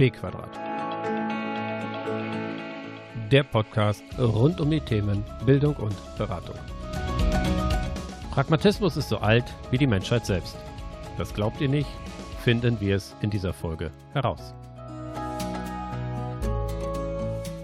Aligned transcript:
B. 0.00 0.10
Der 3.30 3.42
Podcast 3.42 4.02
rund 4.18 4.58
um 4.58 4.70
die 4.70 4.80
Themen 4.80 5.22
Bildung 5.44 5.76
und 5.76 5.94
Beratung. 6.16 6.54
Pragmatismus 8.30 8.96
ist 8.96 9.10
so 9.10 9.18
alt 9.18 9.44
wie 9.70 9.76
die 9.76 9.86
Menschheit 9.86 10.24
selbst. 10.24 10.56
Das 11.18 11.34
glaubt 11.34 11.60
ihr 11.60 11.68
nicht? 11.68 11.90
Finden 12.42 12.80
wir 12.80 12.96
es 12.96 13.14
in 13.20 13.28
dieser 13.28 13.52
Folge 13.52 13.90
heraus. 14.14 14.54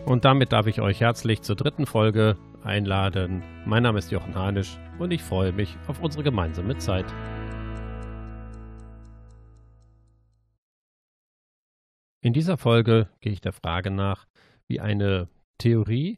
Und 0.04 0.26
damit 0.26 0.52
darf 0.52 0.66
ich 0.66 0.82
euch 0.82 1.00
herzlich 1.00 1.40
zur 1.40 1.56
dritten 1.56 1.86
Folge 1.86 2.36
einladen. 2.62 3.44
Mein 3.64 3.82
Name 3.82 3.98
ist 3.98 4.10
Jochen 4.10 4.34
Hanisch 4.34 4.76
und 4.98 5.10
ich 5.10 5.22
freue 5.22 5.52
mich 5.52 5.74
auf 5.86 6.02
unsere 6.02 6.22
gemeinsame 6.22 6.76
Zeit. 6.76 7.06
In 12.26 12.32
dieser 12.32 12.58
Folge 12.58 13.08
gehe 13.20 13.32
ich 13.32 13.40
der 13.40 13.52
Frage 13.52 13.92
nach, 13.92 14.26
wie 14.66 14.80
eine 14.80 15.28
Theorie, 15.58 16.16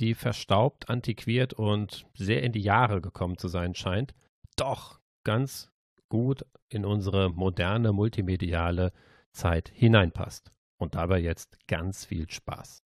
die 0.00 0.14
verstaubt, 0.14 0.90
antiquiert 0.90 1.52
und 1.54 2.04
sehr 2.14 2.42
in 2.42 2.50
die 2.50 2.62
Jahre 2.62 3.00
gekommen 3.00 3.38
zu 3.38 3.46
sein 3.46 3.76
scheint, 3.76 4.12
doch 4.56 4.98
ganz 5.22 5.70
gut 6.08 6.44
in 6.68 6.84
unsere 6.84 7.30
moderne 7.30 7.92
multimediale 7.92 8.90
Zeit 9.30 9.70
hineinpasst. 9.72 10.50
Und 10.78 10.96
dabei 10.96 11.20
jetzt 11.20 11.56
ganz 11.68 12.04
viel 12.04 12.28
Spaß. 12.28 12.82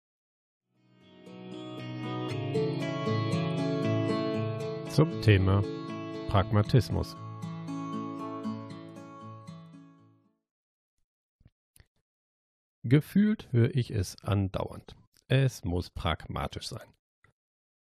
Zum 4.91 5.21
Thema 5.21 5.61
Pragmatismus. 6.29 7.17
Gefühlt 12.87 13.51
höre 13.51 13.73
ich 13.73 13.89
es 13.89 14.15
andauernd. 14.23 14.95
Es 15.27 15.65
muss 15.65 15.89
pragmatisch 15.89 16.67
sein. 16.67 16.87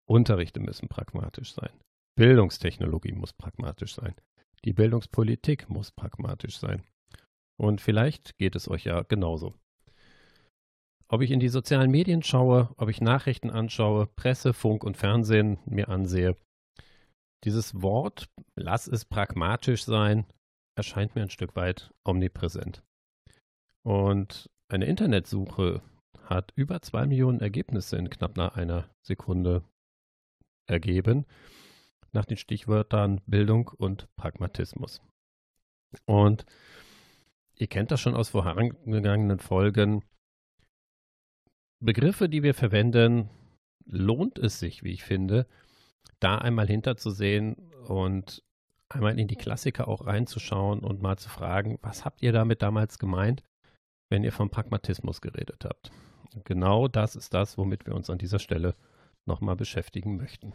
Unterrichte 0.09 0.59
müssen 0.59 0.87
pragmatisch 0.87 1.53
sein. 1.53 1.69
Bildungstechnologie 2.15 3.11
muss 3.11 3.31
pragmatisch 3.31 3.93
sein. 3.93 4.15
Die 4.65 4.73
Bildungspolitik 4.73 5.69
muss 5.69 5.91
pragmatisch 5.91 6.57
sein. 6.57 6.81
Und 7.59 7.79
vielleicht 7.79 8.39
geht 8.39 8.55
es 8.55 8.67
euch 8.67 8.85
ja 8.85 9.03
genauso. 9.03 9.53
Ob 11.09 11.21
ich 11.21 11.29
in 11.29 11.39
die 11.39 11.49
sozialen 11.49 11.91
Medien 11.91 12.23
schaue, 12.23 12.73
ob 12.77 12.89
ich 12.89 12.99
Nachrichten 12.99 13.51
anschaue, 13.51 14.07
Presse, 14.07 14.51
Funk 14.51 14.83
und 14.83 14.97
Fernsehen 14.97 15.59
mir 15.65 15.89
ansehe, 15.89 16.35
dieses 17.43 17.83
Wort, 17.83 18.29
lass 18.55 18.87
es 18.87 19.05
pragmatisch 19.05 19.85
sein, 19.85 20.25
erscheint 20.75 21.13
mir 21.13 21.21
ein 21.21 21.29
Stück 21.29 21.55
weit 21.55 21.93
omnipräsent. 22.03 22.81
Und 23.83 24.49
eine 24.69 24.85
Internetsuche 24.85 25.81
hat 26.23 26.51
über 26.55 26.81
zwei 26.81 27.05
Millionen 27.05 27.39
Ergebnisse 27.39 27.97
in 27.97 28.09
knapp 28.09 28.35
nach 28.35 28.55
einer 28.55 28.89
Sekunde 29.01 29.63
ergeben, 30.67 31.25
nach 32.11 32.25
den 32.25 32.37
Stichwörtern 32.37 33.21
Bildung 33.25 33.69
und 33.69 34.07
Pragmatismus. 34.17 35.01
Und 36.05 36.45
ihr 37.55 37.67
kennt 37.67 37.91
das 37.91 38.01
schon 38.01 38.15
aus 38.15 38.29
vorangegangenen 38.29 39.39
Folgen. 39.39 40.03
Begriffe, 41.79 42.27
die 42.27 42.43
wir 42.43 42.53
verwenden, 42.53 43.29
lohnt 43.85 44.37
es 44.37 44.59
sich, 44.59 44.83
wie 44.83 44.91
ich 44.91 45.03
finde, 45.03 45.47
da 46.19 46.39
einmal 46.39 46.67
hinterzusehen 46.67 47.55
und 47.87 48.43
einmal 48.89 49.19
in 49.19 49.27
die 49.27 49.35
Klassiker 49.35 49.87
auch 49.87 50.05
reinzuschauen 50.05 50.79
und 50.79 51.01
mal 51.01 51.17
zu 51.17 51.29
fragen, 51.29 51.77
was 51.81 52.03
habt 52.03 52.21
ihr 52.21 52.31
damit 52.31 52.61
damals 52.61 52.99
gemeint? 52.99 53.43
Wenn 54.09 54.23
ihr 54.23 54.31
vom 54.31 54.49
Pragmatismus 54.49 55.21
geredet 55.21 55.65
habt. 55.65 55.91
Genau 56.43 56.87
das 56.87 57.15
ist 57.15 57.33
das, 57.33 57.57
womit 57.57 57.85
wir 57.85 57.95
uns 57.95 58.09
an 58.09 58.17
dieser 58.17 58.39
Stelle 58.39 58.75
nochmal 59.25 59.55
beschäftigen 59.55 60.17
möchten. 60.17 60.53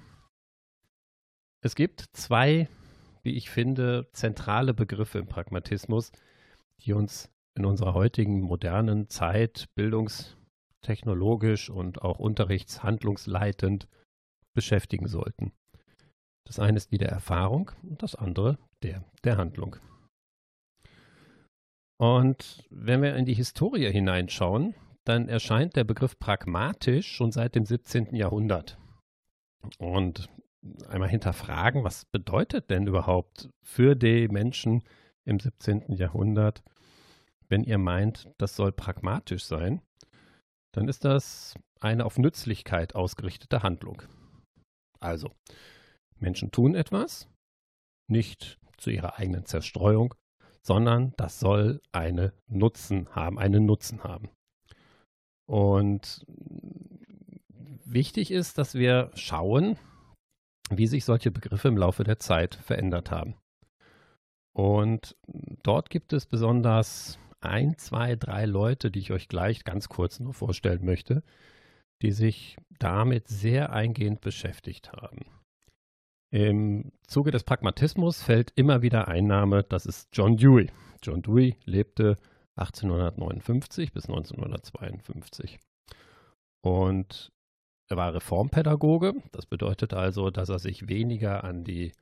Es 1.61 1.75
gibt 1.75 2.07
zwei, 2.13 2.69
wie 3.23 3.37
ich 3.37 3.51
finde, 3.51 4.09
zentrale 4.13 4.75
Begriffe 4.75 5.19
im 5.19 5.29
Pragmatismus, 5.29 6.13
die 6.81 6.93
uns 6.93 7.31
in 7.55 7.65
unserer 7.65 7.95
heutigen 7.95 8.41
modernen 8.41 9.09
Zeit 9.09 9.69
bildungstechnologisch 9.75 11.71
und 11.71 12.03
auch 12.03 12.19
unterrichtshandlungsleitend 12.19 13.87
beschäftigen 14.55 15.07
sollten. 15.07 15.53
Das 16.45 16.59
eine 16.59 16.77
ist 16.77 16.91
die 16.93 16.99
der 16.99 17.11
Erfahrung 17.11 17.71
und 17.83 18.03
das 18.03 18.15
andere 18.15 18.59
der 18.83 19.05
der 19.25 19.37
Handlung. 19.37 19.77
Und 22.03 22.65
wenn 22.69 23.01
wir 23.01 23.15
in 23.15 23.27
die 23.27 23.33
Historie 23.33 23.89
hineinschauen, 23.89 24.75
dann 25.05 25.29
erscheint 25.29 25.77
der 25.77 25.85
Begriff 25.85 26.19
pragmatisch 26.19 27.07
schon 27.07 27.31
seit 27.31 27.55
dem 27.55 27.65
17. 27.65 28.17
Jahrhundert. 28.17 28.77
Und 29.79 30.29
einmal 30.89 31.09
hinterfragen, 31.09 31.85
was 31.85 32.05
bedeutet 32.07 32.71
denn 32.71 32.89
überhaupt 32.89 33.51
für 33.63 33.95
die 33.95 34.27
Menschen 34.27 34.83
im 35.25 35.39
17. 35.39 35.93
Jahrhundert, 35.93 36.65
wenn 37.49 37.63
ihr 37.63 37.79
meint, 37.79 38.29
das 38.37 38.57
soll 38.57 38.73
pragmatisch 38.73 39.45
sein, 39.45 39.81
dann 40.73 40.89
ist 40.89 41.05
das 41.05 41.55
eine 41.79 42.05
auf 42.05 42.19
Nützlichkeit 42.19 42.97
ausgerichtete 42.97 43.63
Handlung. 43.63 44.03
Also, 44.99 45.31
Menschen 46.19 46.51
tun 46.51 46.75
etwas, 46.75 47.29
nicht 48.09 48.59
zu 48.77 48.91
ihrer 48.91 49.21
eigenen 49.21 49.45
Zerstreuung, 49.47 50.17
sondern 50.63 51.13
das 51.17 51.41
soll 51.41 51.81
einen 51.93 52.33
Nutzen 52.47 53.09
haben, 53.15 53.39
einen 53.39 53.67
Nutzen 53.67 54.05
haben. 54.05 54.31
Und 55.47 56.25
wichtig 57.85 58.31
ist, 58.31 58.59
dass 58.59 58.75
wir 58.75 59.11
schauen, 59.15 59.77
wie 60.71 60.87
sich 60.87 61.05
solche 61.05 61.31
Begriffe 61.31 61.69
im 61.69 61.77
Laufe 61.77 62.05
der 62.05 62.19
Zeit 62.19 62.55
verändert 62.55 63.11
haben. 63.11 63.35
Und 64.55 65.17
dort 65.63 65.91
gibt 65.91 66.13
es 66.13 66.27
besonders 66.27 67.19
ein, 67.41 67.77
zwei, 67.79 68.17
drei 68.17 68.47
Leute, 68.47 68.91
die 68.91 69.01
ich 69.01 69.13
euch 69.13 69.29
gleich 69.29 69.65
ganz 69.65 69.89
kurz 69.89 70.21
nur 70.21 70.35
vorstellen 70.35 70.85
möchte, 70.85 71.23
die 72.03 72.13
sich 72.13 72.57
damit 72.79 73.29
sehr 73.29 73.73
eingehend 73.73 74.21
beschäftigt 74.21 74.93
haben. 74.93 75.27
Im 76.33 76.93
Zuge 77.07 77.31
des 77.31 77.45
Pragmatismus 77.45 78.23
fällt 78.23 78.53
immer 78.57 78.81
wieder 78.81 79.07
ein 79.07 79.27
Name, 79.27 79.65
das 79.65 79.85
ist 79.85 80.09
John 80.15 80.39
Dewey. 80.39 80.71
John 81.03 81.21
Dewey 81.21 81.59
lebte 81.67 82.17
1859 82.57 83.93
bis 83.93 84.07
1952. 84.07 85.59
Und 86.63 87.33
er 87.87 87.99
war 87.99 88.15
Reformpädagoge. 88.15 89.13
Das 89.33 89.45
bedeutet 89.45 89.93
also, 89.93 90.31
dass 90.31 90.49
er 90.49 90.59
sich 90.59 90.89
weniger 90.89 91.45
an 91.45 91.65
die 91.65 91.93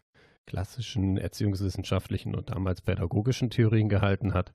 klassischen 0.46 1.18
erziehungswissenschaftlichen 1.18 2.36
und 2.36 2.50
damals 2.50 2.82
pädagogischen 2.82 3.50
Theorien 3.50 3.88
gehalten 3.88 4.32
hat, 4.32 4.52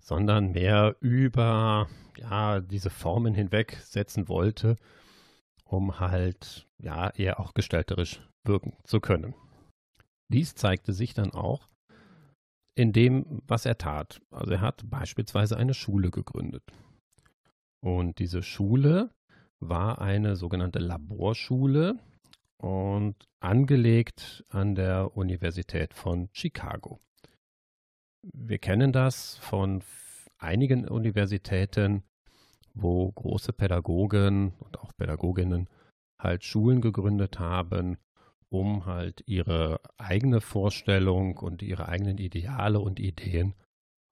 sondern 0.00 0.52
mehr 0.52 0.96
über 1.00 1.90
ja, 2.16 2.60
diese 2.60 2.88
Formen 2.88 3.34
hinweg 3.34 3.76
setzen 3.84 4.30
wollte, 4.30 4.76
um 5.64 6.00
halt 6.00 6.66
ja 6.78 7.10
eher 7.10 7.38
auch 7.38 7.52
gestalterisch 7.52 8.22
wirken 8.44 8.74
zu 8.84 9.00
können. 9.00 9.34
Dies 10.32 10.54
zeigte 10.54 10.92
sich 10.92 11.14
dann 11.14 11.32
auch 11.32 11.68
in 12.76 12.92
dem, 12.92 13.42
was 13.46 13.66
er 13.66 13.78
tat. 13.78 14.20
Also 14.30 14.52
er 14.52 14.60
hat 14.60 14.88
beispielsweise 14.88 15.56
eine 15.56 15.74
Schule 15.74 16.10
gegründet. 16.10 16.62
Und 17.82 18.18
diese 18.18 18.42
Schule 18.42 19.10
war 19.60 20.00
eine 20.00 20.36
sogenannte 20.36 20.78
Laborschule 20.78 21.98
und 22.58 23.16
angelegt 23.40 24.44
an 24.48 24.74
der 24.74 25.16
Universität 25.16 25.94
von 25.94 26.28
Chicago. 26.32 27.00
Wir 28.22 28.58
kennen 28.58 28.92
das 28.92 29.36
von 29.38 29.82
einigen 30.38 30.88
Universitäten, 30.88 32.02
wo 32.74 33.10
große 33.12 33.52
Pädagogen 33.52 34.52
und 34.58 34.78
auch 34.78 34.92
Pädagoginnen 34.96 35.68
halt 36.18 36.44
Schulen 36.44 36.80
gegründet 36.80 37.38
haben, 37.38 37.96
um 38.50 38.84
halt 38.86 39.22
ihre 39.26 39.80
eigene 39.96 40.40
Vorstellung 40.40 41.38
und 41.38 41.62
ihre 41.62 41.88
eigenen 41.88 42.18
Ideale 42.18 42.80
und 42.80 42.98
Ideen 43.00 43.54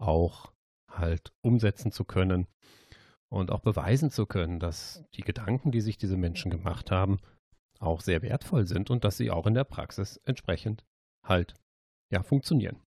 auch 0.00 0.52
halt 0.90 1.32
umsetzen 1.43 1.93
zu 1.93 2.05
können 2.05 2.46
und 3.29 3.50
auch 3.50 3.61
beweisen 3.61 4.11
zu 4.11 4.26
können, 4.26 4.61
dass 4.61 5.05
die 5.14 5.23
Gedanken, 5.23 5.70
die 5.70 5.81
sich 5.81 5.99
diese 5.99 6.17
Menschen 6.17 6.50
gemacht 6.50 6.90
haben, 6.90 7.19
auch 7.81 8.00
sehr 8.00 8.23
wertvoll 8.23 8.67
sind 8.67 8.90
und 8.90 9.05
dass 9.05 9.17
sie 9.17 9.31
auch 9.31 9.46
in 9.46 9.55
der 9.55 9.64
Praxis 9.64 10.17
entsprechend 10.25 10.85
halt 11.25 11.55
ja 12.11 12.23
funktionieren. 12.23 12.81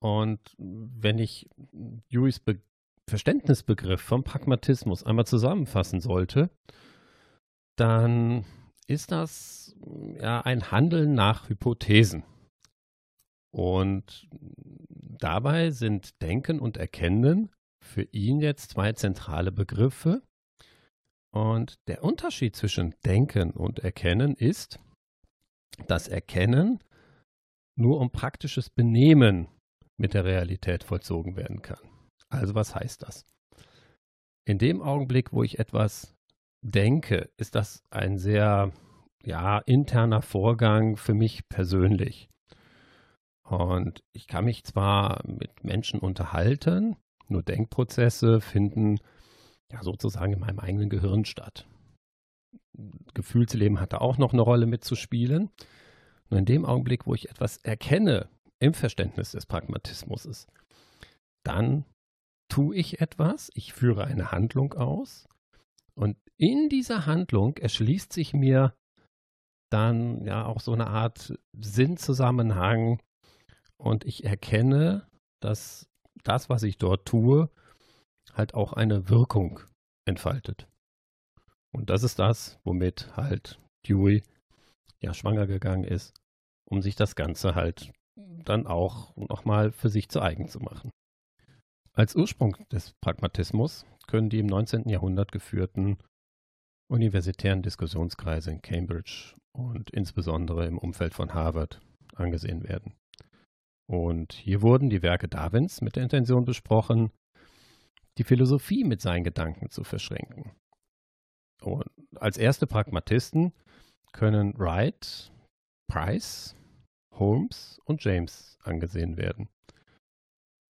Und 0.00 0.40
wenn 0.58 1.18
ich 1.18 1.48
Juris 2.08 2.40
Be 2.40 2.60
Verständnisbegriff 3.10 4.00
vom 4.00 4.22
Pragmatismus 4.22 5.02
einmal 5.02 5.26
zusammenfassen 5.26 6.00
sollte, 6.00 6.50
dann 7.76 8.44
ist 8.92 9.10
das 9.10 9.74
ja 10.20 10.42
ein 10.42 10.70
Handeln 10.70 11.14
nach 11.14 11.48
Hypothesen. 11.48 12.24
Und 13.50 14.28
dabei 14.88 15.70
sind 15.70 16.20
Denken 16.22 16.60
und 16.60 16.76
Erkennen 16.76 17.50
für 17.82 18.02
ihn 18.12 18.40
jetzt 18.40 18.70
zwei 18.70 18.92
zentrale 18.92 19.52
Begriffe. 19.52 20.22
Und 21.34 21.76
der 21.88 22.04
Unterschied 22.04 22.56
zwischen 22.56 22.94
Denken 23.04 23.50
und 23.50 23.80
Erkennen 23.80 24.34
ist, 24.34 24.78
dass 25.86 26.08
Erkennen 26.08 26.82
nur 27.76 28.00
um 28.00 28.10
praktisches 28.10 28.68
Benehmen 28.68 29.48
mit 29.96 30.14
der 30.14 30.24
Realität 30.24 30.84
vollzogen 30.84 31.36
werden 31.36 31.62
kann. 31.62 31.80
Also 32.28 32.54
was 32.54 32.74
heißt 32.74 33.02
das? 33.02 33.24
In 34.44 34.58
dem 34.58 34.82
Augenblick, 34.82 35.32
wo 35.32 35.42
ich 35.42 35.58
etwas 35.58 36.11
denke, 36.62 37.30
ist 37.36 37.54
das 37.54 37.82
ein 37.90 38.18
sehr 38.18 38.72
ja, 39.24 39.58
interner 39.58 40.22
Vorgang 40.22 40.96
für 40.96 41.14
mich 41.14 41.48
persönlich. 41.48 42.28
Und 43.42 44.02
ich 44.12 44.26
kann 44.28 44.44
mich 44.44 44.64
zwar 44.64 45.22
mit 45.26 45.64
Menschen 45.64 46.00
unterhalten, 46.00 46.96
nur 47.28 47.42
Denkprozesse 47.42 48.40
finden 48.40 48.98
ja 49.70 49.82
sozusagen 49.82 50.34
in 50.34 50.40
meinem 50.40 50.58
eigenen 50.58 50.88
Gehirn 50.88 51.24
statt. 51.24 51.66
Gefühlsleben 53.14 53.80
hat 53.80 53.92
da 53.92 53.98
auch 53.98 54.18
noch 54.18 54.32
eine 54.32 54.42
Rolle 54.42 54.66
mitzuspielen. 54.66 55.50
Nur 56.30 56.38
in 56.38 56.46
dem 56.46 56.64
Augenblick, 56.64 57.06
wo 57.06 57.14
ich 57.14 57.28
etwas 57.28 57.58
erkenne 57.58 58.28
im 58.58 58.74
Verständnis 58.74 59.32
des 59.32 59.46
Pragmatismus, 59.46 60.46
dann 61.44 61.84
tue 62.48 62.76
ich 62.76 63.00
etwas, 63.00 63.50
ich 63.54 63.72
führe 63.72 64.04
eine 64.04 64.30
Handlung 64.30 64.74
aus 64.74 65.26
und 65.94 66.16
in 66.36 66.68
dieser 66.68 67.06
Handlung 67.06 67.56
erschließt 67.56 68.12
sich 68.12 68.32
mir 68.32 68.74
dann 69.70 70.24
ja 70.24 70.44
auch 70.44 70.60
so 70.60 70.72
eine 70.72 70.88
Art 70.88 71.34
Sinnzusammenhang 71.52 73.00
und 73.78 74.04
ich 74.04 74.24
erkenne, 74.24 75.06
dass 75.40 75.88
das, 76.24 76.48
was 76.48 76.62
ich 76.62 76.78
dort 76.78 77.06
tue, 77.06 77.50
halt 78.34 78.54
auch 78.54 78.72
eine 78.72 79.08
Wirkung 79.08 79.60
entfaltet. 80.04 80.68
Und 81.72 81.90
das 81.90 82.02
ist 82.02 82.18
das, 82.18 82.58
womit 82.64 83.16
halt 83.16 83.58
Dewey 83.86 84.22
ja 85.00 85.14
schwanger 85.14 85.46
gegangen 85.46 85.84
ist, 85.84 86.14
um 86.68 86.82
sich 86.82 86.94
das 86.94 87.16
Ganze 87.16 87.54
halt 87.54 87.92
dann 88.16 88.66
auch 88.66 89.16
nochmal 89.16 89.72
für 89.72 89.88
sich 89.88 90.08
zu 90.08 90.20
eigen 90.20 90.48
zu 90.48 90.60
machen. 90.60 90.90
Als 91.94 92.14
Ursprung 92.14 92.56
des 92.70 92.92
Pragmatismus 93.00 93.84
können 94.06 94.30
die 94.30 94.38
im 94.38 94.46
19. 94.46 94.88
Jahrhundert 94.88 95.32
geführten 95.32 95.98
universitären 96.90 97.62
Diskussionskreise 97.62 98.50
in 98.50 98.62
Cambridge 98.62 99.34
und 99.52 99.90
insbesondere 99.90 100.66
im 100.66 100.78
Umfeld 100.78 101.14
von 101.14 101.34
Harvard 101.34 101.80
angesehen 102.14 102.62
werden. 102.68 102.94
Und 103.86 104.32
hier 104.32 104.62
wurden 104.62 104.90
die 104.90 105.02
Werke 105.02 105.28
Darwins 105.28 105.80
mit 105.80 105.96
der 105.96 106.02
Intention 106.02 106.44
besprochen, 106.44 107.10
die 108.18 108.24
Philosophie 108.24 108.84
mit 108.84 109.00
seinen 109.00 109.24
Gedanken 109.24 109.70
zu 109.70 109.84
verschränken. 109.84 110.52
Und 111.62 111.84
als 112.16 112.36
erste 112.36 112.66
Pragmatisten 112.66 113.52
können 114.12 114.58
Wright, 114.58 115.32
Price, 115.88 116.56
Holmes 117.14 117.80
und 117.84 118.04
James 118.04 118.58
angesehen 118.62 119.16
werden. 119.16 119.48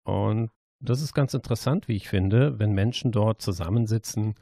Und 0.05 0.51
das 0.83 1.01
ist 1.01 1.13
ganz 1.13 1.33
interessant, 1.33 1.87
wie 1.87 1.95
ich 1.95 2.09
finde, 2.09 2.59
wenn 2.59 2.73
Menschen 2.73 3.11
dort 3.11 3.41
zusammensitzen 3.41 4.35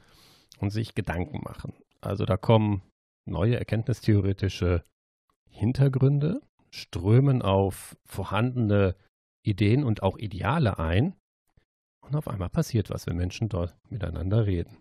und 0.58 0.70
sich 0.70 0.94
Gedanken 0.94 1.40
machen. 1.42 1.74
Also 2.00 2.24
da 2.24 2.36
kommen 2.36 2.82
neue 3.24 3.56
erkenntnistheoretische 3.56 4.84
Hintergründe, 5.50 6.40
strömen 6.70 7.42
auf 7.42 7.96
vorhandene 8.06 8.96
Ideen 9.44 9.84
und 9.84 10.02
auch 10.02 10.18
Ideale 10.18 10.78
ein 10.78 11.14
und 12.00 12.16
auf 12.16 12.26
einmal 12.26 12.48
passiert 12.48 12.90
was, 12.90 13.06
wenn 13.06 13.16
Menschen 13.16 13.48
dort 13.48 13.76
miteinander 13.88 14.46
reden. 14.46 14.78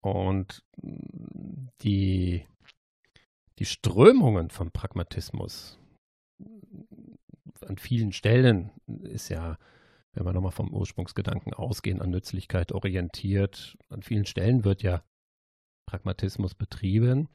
Und 0.00 0.64
die, 1.82 2.46
die 3.58 3.64
Strömungen 3.64 4.48
vom 4.50 4.70
Pragmatismus 4.70 5.78
an 7.68 7.76
vielen 7.78 8.12
Stellen 8.12 8.70
ist 9.02 9.28
ja, 9.28 9.58
wenn 10.12 10.24
wir 10.24 10.32
nochmal 10.32 10.52
vom 10.52 10.72
Ursprungsgedanken 10.72 11.52
ausgehen, 11.52 12.00
an 12.00 12.10
Nützlichkeit 12.10 12.72
orientiert. 12.72 13.76
An 13.88 14.02
vielen 14.02 14.26
Stellen 14.26 14.64
wird 14.64 14.82
ja 14.82 15.02
Pragmatismus 15.86 16.54
betrieben 16.54 17.28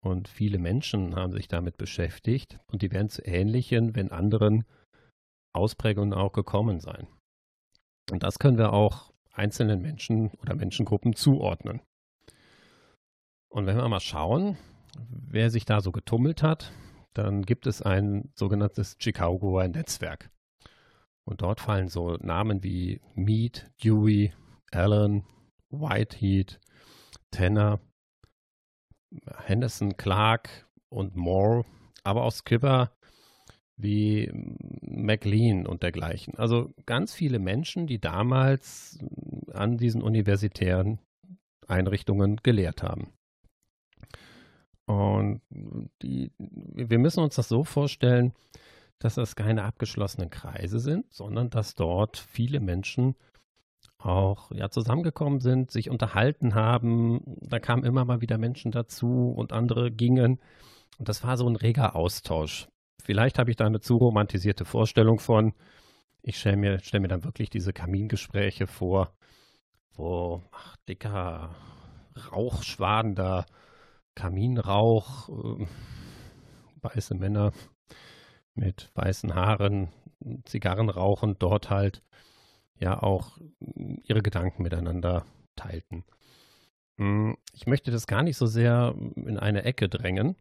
und 0.00 0.28
viele 0.28 0.58
Menschen 0.58 1.16
haben 1.16 1.32
sich 1.32 1.48
damit 1.48 1.76
beschäftigt 1.76 2.60
und 2.66 2.82
die 2.82 2.92
werden 2.92 3.08
zu 3.08 3.24
ähnlichen, 3.24 3.96
wenn 3.96 4.12
anderen 4.12 4.64
Ausprägungen 5.54 6.14
auch 6.14 6.32
gekommen 6.32 6.80
sein. 6.80 7.08
Und 8.10 8.22
das 8.22 8.38
können 8.38 8.58
wir 8.58 8.72
auch 8.72 9.12
einzelnen 9.32 9.82
Menschen 9.82 10.30
oder 10.40 10.54
Menschengruppen 10.54 11.14
zuordnen. 11.14 11.80
Und 13.50 13.66
wenn 13.66 13.76
wir 13.76 13.88
mal 13.88 14.00
schauen, 14.00 14.56
wer 15.08 15.50
sich 15.50 15.64
da 15.64 15.80
so 15.80 15.92
getummelt 15.92 16.42
hat, 16.42 16.72
dann 17.18 17.42
gibt 17.42 17.66
es 17.66 17.82
ein 17.82 18.30
sogenanntes 18.34 18.96
Chicagoer 18.98 19.68
Netzwerk. 19.68 20.30
Und 21.24 21.42
dort 21.42 21.60
fallen 21.60 21.88
so 21.88 22.16
Namen 22.20 22.62
wie 22.62 23.00
Mead, 23.14 23.70
Dewey, 23.82 24.32
Allen, 24.70 25.24
Whitehead, 25.70 26.60
Tanner, 27.30 27.80
Henderson, 29.44 29.96
Clark 29.96 30.68
und 30.88 31.16
Moore, 31.16 31.64
aber 32.04 32.22
auch 32.22 32.32
Skipper 32.32 32.92
wie 33.76 34.30
McLean 34.32 35.66
und 35.66 35.82
dergleichen. 35.82 36.34
Also 36.36 36.72
ganz 36.86 37.14
viele 37.14 37.38
Menschen, 37.38 37.86
die 37.86 38.00
damals 38.00 38.98
an 39.52 39.76
diesen 39.76 40.02
universitären 40.02 40.98
Einrichtungen 41.66 42.36
gelehrt 42.42 42.82
haben. 42.82 43.12
Und 44.88 45.42
die, 46.00 46.32
wir 46.38 46.98
müssen 46.98 47.22
uns 47.22 47.34
das 47.34 47.48
so 47.48 47.62
vorstellen, 47.62 48.32
dass 48.98 49.16
das 49.16 49.36
keine 49.36 49.64
abgeschlossenen 49.64 50.30
Kreise 50.30 50.78
sind, 50.78 51.12
sondern 51.12 51.50
dass 51.50 51.74
dort 51.74 52.16
viele 52.16 52.58
Menschen 52.58 53.14
auch 53.98 54.50
ja, 54.50 54.70
zusammengekommen 54.70 55.40
sind, 55.40 55.70
sich 55.70 55.90
unterhalten 55.90 56.54
haben. 56.54 57.20
Da 57.42 57.58
kamen 57.58 57.84
immer 57.84 58.06
mal 58.06 58.22
wieder 58.22 58.38
Menschen 58.38 58.72
dazu 58.72 59.30
und 59.36 59.52
andere 59.52 59.90
gingen. 59.90 60.40
Und 60.98 61.10
das 61.10 61.22
war 61.22 61.36
so 61.36 61.46
ein 61.46 61.56
reger 61.56 61.94
Austausch. 61.94 62.66
Vielleicht 63.02 63.38
habe 63.38 63.50
ich 63.50 63.56
da 63.56 63.66
eine 63.66 63.80
zu 63.80 63.98
romantisierte 63.98 64.64
Vorstellung 64.64 65.18
von. 65.18 65.52
Ich 66.22 66.38
stelle 66.38 66.56
mir, 66.56 66.78
stell 66.78 67.00
mir 67.00 67.08
dann 67.08 67.24
wirklich 67.24 67.50
diese 67.50 67.74
Kamingespräche 67.74 68.66
vor, 68.66 69.12
wo 69.92 70.42
ach, 70.50 70.76
dicker 70.88 71.54
Rauchschwaden 72.32 73.14
da, 73.14 73.44
Kaminrauch, 74.18 75.28
äh, 75.28 75.66
weiße 76.82 77.14
Männer 77.14 77.52
mit 78.54 78.90
weißen 78.94 79.32
Haaren, 79.32 79.90
Zigarren 80.44 80.90
rauchen, 80.90 81.36
dort 81.38 81.70
halt 81.70 82.02
ja 82.80 83.00
auch 83.00 83.38
ihre 84.02 84.20
Gedanken 84.20 84.64
miteinander 84.64 85.24
teilten. 85.54 86.04
Hm, 86.96 87.36
ich 87.52 87.68
möchte 87.68 87.92
das 87.92 88.08
gar 88.08 88.24
nicht 88.24 88.36
so 88.36 88.46
sehr 88.46 88.96
in 89.14 89.38
eine 89.38 89.62
Ecke 89.62 89.88
drängen. 89.88 90.34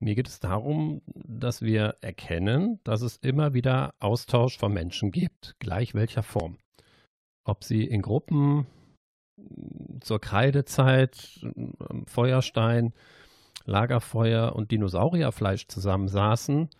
Mir 0.00 0.14
geht 0.14 0.28
es 0.28 0.38
darum, 0.38 1.00
dass 1.06 1.62
wir 1.62 1.96
erkennen, 2.02 2.78
dass 2.84 3.00
es 3.00 3.16
immer 3.16 3.54
wieder 3.54 3.94
Austausch 4.00 4.58
von 4.58 4.74
Menschen 4.74 5.12
gibt, 5.12 5.56
gleich 5.60 5.94
welcher 5.94 6.22
Form. 6.22 6.58
Ob 7.44 7.64
sie 7.64 7.84
in 7.84 8.02
Gruppen 8.02 8.66
zur 10.00 10.20
Kreidezeit, 10.20 11.40
Feuerstein, 12.06 12.92
Lagerfeuer 13.64 14.54
und 14.54 14.70
Dinosaurierfleisch 14.70 15.68
zusammensaßen 15.68 16.70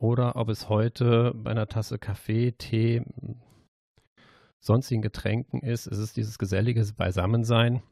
oder 0.00 0.36
ob 0.36 0.48
es 0.48 0.68
heute 0.68 1.32
bei 1.34 1.50
einer 1.50 1.66
Tasse 1.66 1.98
Kaffee, 1.98 2.52
Tee, 2.52 3.02
sonstigen 4.60 5.02
Getränken 5.02 5.60
ist, 5.60 5.86
ist 5.86 5.98
es 5.98 6.12
dieses 6.12 6.38
gesellige 6.38 6.84
Beisammensein, 6.96 7.82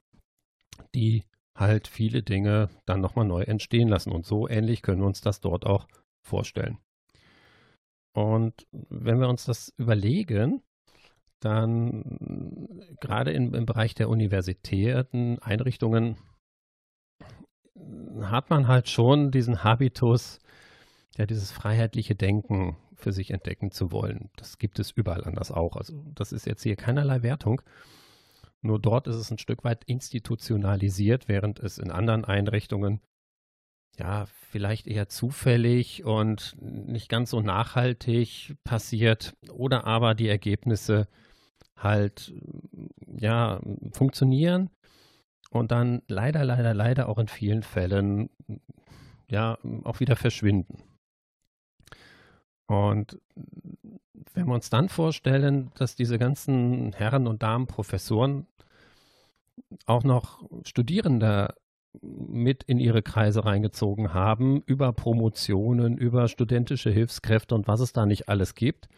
die 0.94 1.24
halt 1.56 1.88
viele 1.88 2.22
Dinge 2.22 2.68
dann 2.84 3.00
nochmal 3.00 3.24
neu 3.24 3.42
entstehen 3.42 3.88
lassen. 3.88 4.12
Und 4.12 4.26
so 4.26 4.48
ähnlich 4.48 4.82
können 4.82 5.00
wir 5.00 5.06
uns 5.06 5.20
das 5.20 5.40
dort 5.40 5.66
auch 5.66 5.88
vorstellen. 6.24 6.78
Und 8.14 8.66
wenn 8.70 9.20
wir 9.20 9.28
uns 9.28 9.44
das 9.44 9.72
überlegen, 9.76 10.62
dann 11.46 12.68
gerade 13.00 13.30
im, 13.30 13.54
im 13.54 13.66
Bereich 13.66 13.94
der 13.94 14.08
universitären 14.08 15.38
Einrichtungen 15.40 16.16
hat 18.20 18.50
man 18.50 18.66
halt 18.66 18.88
schon 18.88 19.30
diesen 19.30 19.62
Habitus, 19.62 20.40
ja, 21.16 21.26
dieses 21.26 21.52
freiheitliche 21.52 22.16
Denken 22.16 22.76
für 22.94 23.12
sich 23.12 23.30
entdecken 23.30 23.70
zu 23.70 23.92
wollen. 23.92 24.30
Das 24.36 24.58
gibt 24.58 24.78
es 24.78 24.90
überall 24.90 25.24
anders 25.24 25.52
auch. 25.52 25.76
Also 25.76 26.02
das 26.14 26.32
ist 26.32 26.46
jetzt 26.46 26.62
hier 26.62 26.76
keinerlei 26.76 27.22
Wertung. 27.22 27.62
Nur 28.62 28.80
dort 28.80 29.06
ist 29.06 29.16
es 29.16 29.30
ein 29.30 29.38
Stück 29.38 29.62
weit 29.62 29.84
institutionalisiert, 29.84 31.28
während 31.28 31.60
es 31.60 31.78
in 31.78 31.92
anderen 31.92 32.24
Einrichtungen 32.24 33.00
ja 33.98 34.26
vielleicht 34.50 34.86
eher 34.86 35.08
zufällig 35.08 36.04
und 36.04 36.56
nicht 36.60 37.08
ganz 37.08 37.30
so 37.30 37.40
nachhaltig 37.40 38.56
passiert 38.64 39.36
oder 39.50 39.86
aber 39.86 40.14
die 40.14 40.28
Ergebnisse 40.28 41.06
halt 41.76 42.32
ja 43.06 43.60
funktionieren 43.92 44.70
und 45.50 45.70
dann 45.70 46.02
leider, 46.08 46.44
leider, 46.44 46.74
leider 46.74 47.08
auch 47.08 47.18
in 47.18 47.28
vielen 47.28 47.62
Fällen 47.62 48.30
ja 49.28 49.58
auch 49.84 50.00
wieder 50.00 50.16
verschwinden. 50.16 50.82
Und 52.66 53.20
wenn 54.34 54.46
wir 54.46 54.54
uns 54.54 54.70
dann 54.70 54.88
vorstellen, 54.88 55.70
dass 55.76 55.94
diese 55.94 56.18
ganzen 56.18 56.92
Herren 56.92 57.26
und 57.26 57.42
Damen 57.42 57.66
Professoren 57.66 58.46
auch 59.86 60.04
noch 60.04 60.42
Studierende 60.64 61.54
mit 62.02 62.62
in 62.64 62.78
ihre 62.78 63.02
Kreise 63.02 63.44
reingezogen 63.44 64.12
haben, 64.12 64.62
über 64.66 64.92
Promotionen, 64.92 65.96
über 65.96 66.28
studentische 66.28 66.90
Hilfskräfte 66.90 67.54
und 67.54 67.68
was 67.68 67.80
es 67.80 67.92
da 67.92 68.04
nicht 68.04 68.28
alles 68.28 68.54
gibt, 68.54 68.88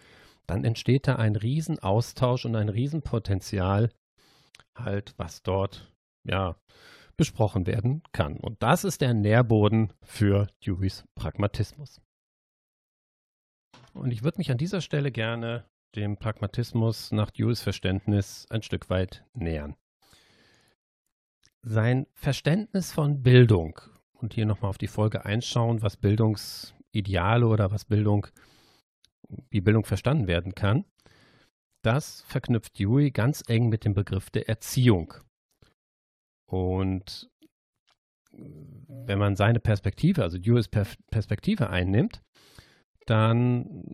dann 0.49 0.64
entsteht 0.64 1.07
da 1.07 1.17
ein 1.17 1.37
Riesenaustausch 1.37 2.45
und 2.47 2.57
ein 2.57 2.69
Riesenpotenzial, 2.69 3.90
halt, 4.75 5.14
was 5.17 5.43
dort 5.43 5.93
ja 6.25 6.57
besprochen 7.17 7.67
werden 7.67 8.02
kann. 8.12 8.38
Und 8.38 8.62
das 8.62 8.85
ist 8.85 9.00
der 9.00 9.12
Nährboden 9.12 9.93
für 10.02 10.47
Deweys 10.64 11.05
Pragmatismus. 11.14 12.00
Und 13.93 14.11
ich 14.11 14.23
würde 14.23 14.38
mich 14.38 14.50
an 14.50 14.59
dieser 14.59 14.81
Stelle 14.81 15.12
gerne 15.12 15.64
dem 15.95 16.17
Pragmatismus 16.17 17.12
nach 17.12 17.31
Deweys 17.31 17.61
Verständnis 17.61 18.47
ein 18.50 18.62
Stück 18.62 18.88
weit 18.88 19.25
nähern. 19.35 19.76
Sein 21.62 22.07
Verständnis 22.14 22.93
von 22.93 23.23
Bildung 23.23 23.81
und 24.12 24.33
hier 24.33 24.47
nochmal 24.47 24.71
auf 24.71 24.78
die 24.78 24.87
Folge 24.87 25.25
einschauen, 25.25 25.83
was 25.83 25.97
Bildungsideale 25.97 27.47
oder 27.47 27.71
was 27.71 27.85
Bildung, 27.85 28.28
wie 29.50 29.60
Bildung 29.60 29.84
verstanden 29.84 30.26
werden 30.26 30.54
kann, 30.54 30.84
das 31.82 32.22
verknüpft 32.22 32.78
Dewey 32.78 33.10
ganz 33.10 33.42
eng 33.48 33.68
mit 33.68 33.84
dem 33.84 33.94
Begriff 33.94 34.30
der 34.30 34.48
Erziehung. 34.48 35.14
Und 36.46 37.30
wenn 38.32 39.18
man 39.18 39.37
seine 39.37 39.60
Perspektive, 39.60 40.22
also 40.22 40.38
Deweys 40.38 40.68
Perspektive 40.68 41.70
einnimmt, 41.70 42.22
dann 43.06 43.84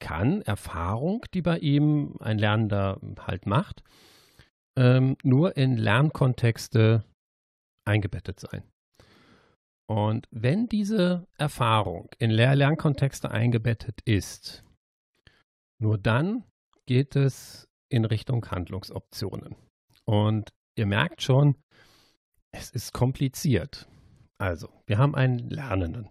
kann 0.00 0.42
Erfahrung, 0.42 1.24
die 1.32 1.42
bei 1.42 1.58
ihm 1.58 2.16
ein 2.18 2.38
Lernender 2.38 3.00
halt 3.20 3.46
macht, 3.46 3.82
ähm, 4.76 5.16
nur 5.22 5.56
in 5.56 5.76
Lernkontexte 5.76 7.04
eingebettet 7.84 8.40
sein. 8.40 8.64
Und 9.86 10.26
wenn 10.30 10.66
diese 10.66 11.26
Erfahrung 11.36 12.10
in 12.18 12.30
Lehr 12.30 12.54
Lernkontexte 12.54 13.30
eingebettet 13.30 14.00
ist, 14.04 14.64
nur 15.78 15.98
dann 15.98 16.44
geht 16.86 17.16
es 17.16 17.68
in 17.88 18.04
Richtung 18.04 18.44
Handlungsoptionen. 18.50 19.56
Und 20.04 20.50
ihr 20.76 20.86
merkt 20.86 21.22
schon, 21.22 21.56
es 22.52 22.70
ist 22.70 22.92
kompliziert. 22.92 23.88
Also, 24.38 24.68
wir 24.86 24.98
haben 24.98 25.14
einen 25.14 25.50
Lernenden. 25.50 26.10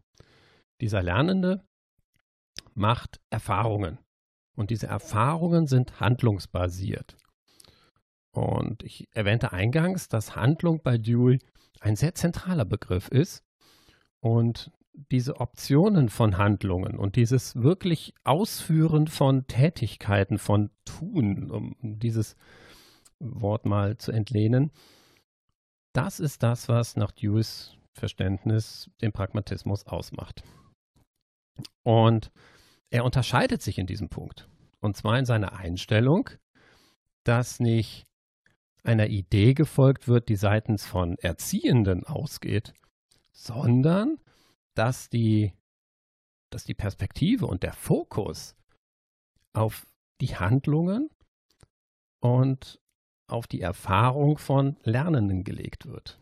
Dieser 0.80 1.04
Lernende 1.04 1.64
macht 2.74 3.20
Erfahrungen. 3.30 4.00
Und 4.56 4.70
diese 4.70 4.88
Erfahrungen 4.88 5.68
sind 5.68 6.00
handlungsbasiert. 6.00 7.18
Und 8.32 8.84
ich 8.84 9.08
erwähnte 9.12 9.52
eingangs, 9.52 10.08
dass 10.08 10.36
Handlung 10.36 10.82
bei 10.82 10.98
Dewey 10.98 11.40
ein 11.80 11.96
sehr 11.96 12.16
zentraler 12.16 12.66
Begriff 12.66 13.08
ist. 13.10 13.44
Und 14.22 14.72
diese 14.94 15.40
Optionen 15.40 16.10
von 16.10 16.38
Handlungen 16.38 16.98
und 16.98 17.16
dieses 17.16 17.56
wirklich 17.56 18.14
Ausführen 18.24 19.08
von 19.08 19.48
Tätigkeiten, 19.48 20.38
von 20.38 20.70
Tun, 20.86 21.50
um 21.52 21.76
dieses 21.82 22.36
Wort 23.20 23.66
mal 23.66 23.98
zu 23.98 24.12
entlehnen, 24.12 24.72
das 25.94 26.20
ist 26.20 26.44
das, 26.44 26.70
was 26.70 26.96
nach 26.96 27.12
Deweys 27.12 27.76
Verständnis 27.94 28.90
den 29.02 29.12
Pragmatismus 29.12 29.86
ausmacht. 29.86 30.44
Und 31.84 32.32
er 32.90 33.04
unterscheidet 33.04 33.62
sich 33.62 33.78
in 33.78 33.88
diesem 33.88 34.10
Punkt. 34.10 34.48
Und 34.80 34.96
zwar 34.96 35.20
in 35.20 35.26
seiner 35.26 35.54
Einstellung, 35.54 36.30
dass 37.24 37.60
nicht 37.60 38.06
einer 38.84 39.08
Idee 39.08 39.54
gefolgt 39.54 40.08
wird, 40.08 40.30
die 40.30 40.36
seitens 40.36 40.86
von 40.86 41.18
Erziehenden 41.20 42.04
ausgeht, 42.06 42.74
sondern 43.32 44.20
dass 44.76 45.10
die, 45.10 45.54
dass 46.52 46.64
die 46.64 46.74
Perspektive 46.74 47.48
und 47.48 47.64
der 47.64 47.74
Fokus 47.74 48.56
auf 49.54 49.86
die 50.22 50.36
Handlungen 50.36 51.10
und 52.22 52.80
auf 53.28 53.48
die 53.48 53.62
Erfahrung 53.62 54.38
von 54.38 54.78
Lernenden 54.84 55.44
gelegt 55.44 55.86
wird. 55.86 56.20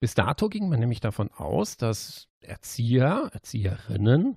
Bis 0.00 0.14
dato 0.14 0.48
ging 0.48 0.68
man 0.68 0.80
nämlich 0.80 1.00
davon 1.00 1.30
aus, 1.32 1.76
dass 1.76 2.28
Erzieher, 2.40 3.30
Erzieherinnen 3.32 4.36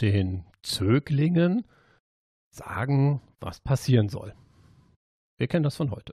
den 0.00 0.44
Zöglingen 0.62 1.66
sagen, 2.50 3.20
was 3.40 3.60
passieren 3.60 4.08
soll. 4.08 4.34
Wir 5.38 5.48
kennen 5.48 5.62
das 5.62 5.76
von 5.76 5.90
heute. 5.90 6.12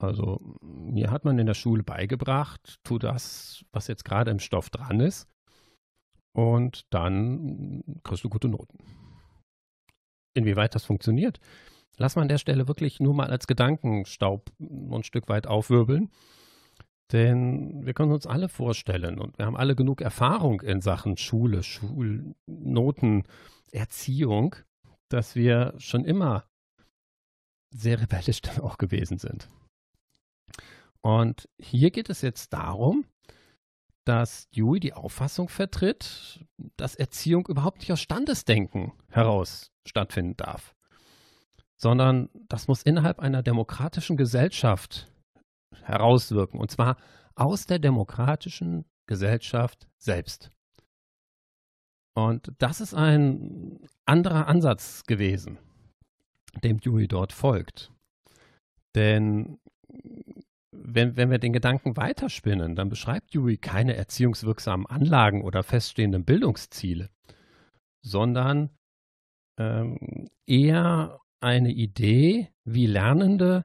Also 0.00 0.40
mir 0.62 1.10
hat 1.10 1.24
man 1.24 1.38
in 1.38 1.46
der 1.46 1.54
Schule 1.54 1.82
beigebracht, 1.82 2.80
tu 2.84 2.98
das, 2.98 3.64
was 3.70 3.86
jetzt 3.86 4.04
gerade 4.04 4.30
im 4.30 4.38
Stoff 4.38 4.70
dran 4.70 5.00
ist, 5.00 5.28
und 6.32 6.86
dann 6.90 7.82
kriegst 8.02 8.24
du 8.24 8.30
gute 8.30 8.48
Noten. 8.48 8.78
Inwieweit 10.34 10.74
das 10.74 10.84
funktioniert, 10.84 11.38
lass 11.98 12.16
man 12.16 12.22
an 12.22 12.28
der 12.28 12.38
Stelle 12.38 12.66
wirklich 12.66 13.00
nur 13.00 13.14
mal 13.14 13.30
als 13.30 13.46
Gedankenstaub 13.46 14.50
ein 14.58 15.02
Stück 15.02 15.28
weit 15.28 15.46
aufwirbeln. 15.46 16.10
Denn 17.12 17.84
wir 17.84 17.92
können 17.92 18.12
uns 18.12 18.26
alle 18.26 18.48
vorstellen 18.48 19.18
und 19.18 19.36
wir 19.36 19.46
haben 19.46 19.56
alle 19.56 19.74
genug 19.74 20.00
Erfahrung 20.00 20.60
in 20.60 20.80
Sachen 20.80 21.16
Schule, 21.16 21.64
Schulnoten, 21.64 23.24
Erziehung, 23.72 24.54
dass 25.08 25.34
wir 25.34 25.74
schon 25.78 26.04
immer 26.04 26.44
sehr 27.74 28.00
rebellisch 28.00 28.40
dann 28.42 28.60
auch 28.60 28.78
gewesen 28.78 29.18
sind. 29.18 29.48
Und 31.02 31.48
hier 31.58 31.90
geht 31.90 32.10
es 32.10 32.20
jetzt 32.22 32.52
darum, 32.52 33.04
dass 34.04 34.48
Dewey 34.50 34.80
die 34.80 34.92
Auffassung 34.92 35.48
vertritt, 35.48 36.44
dass 36.76 36.94
Erziehung 36.94 37.46
überhaupt 37.46 37.78
nicht 37.78 37.92
aus 37.92 38.00
Standesdenken 38.00 38.92
heraus 39.08 39.70
stattfinden 39.86 40.36
darf, 40.36 40.74
sondern 41.76 42.28
das 42.48 42.68
muss 42.68 42.82
innerhalb 42.82 43.20
einer 43.20 43.42
demokratischen 43.42 44.16
Gesellschaft 44.16 45.06
herauswirken, 45.82 46.58
und 46.60 46.70
zwar 46.70 46.96
aus 47.34 47.66
der 47.66 47.78
demokratischen 47.78 48.84
Gesellschaft 49.06 49.88
selbst. 49.96 50.50
Und 52.14 52.52
das 52.58 52.80
ist 52.80 52.94
ein 52.94 53.86
anderer 54.04 54.46
Ansatz 54.48 55.04
gewesen 55.04 55.58
dem 56.62 56.80
Dewey 56.80 57.08
dort 57.08 57.32
folgt. 57.32 57.92
Denn 58.94 59.58
wenn, 60.72 61.16
wenn 61.16 61.30
wir 61.30 61.38
den 61.38 61.52
Gedanken 61.52 61.96
weiterspinnen, 61.96 62.76
dann 62.76 62.88
beschreibt 62.88 63.34
Dewey 63.34 63.56
keine 63.56 63.96
erziehungswirksamen 63.96 64.86
Anlagen 64.86 65.42
oder 65.42 65.62
feststehenden 65.62 66.24
Bildungsziele, 66.24 67.10
sondern 68.02 68.70
ähm, 69.58 70.28
eher 70.46 71.20
eine 71.40 71.70
Idee, 71.70 72.48
wie 72.64 72.86
Lernende 72.86 73.64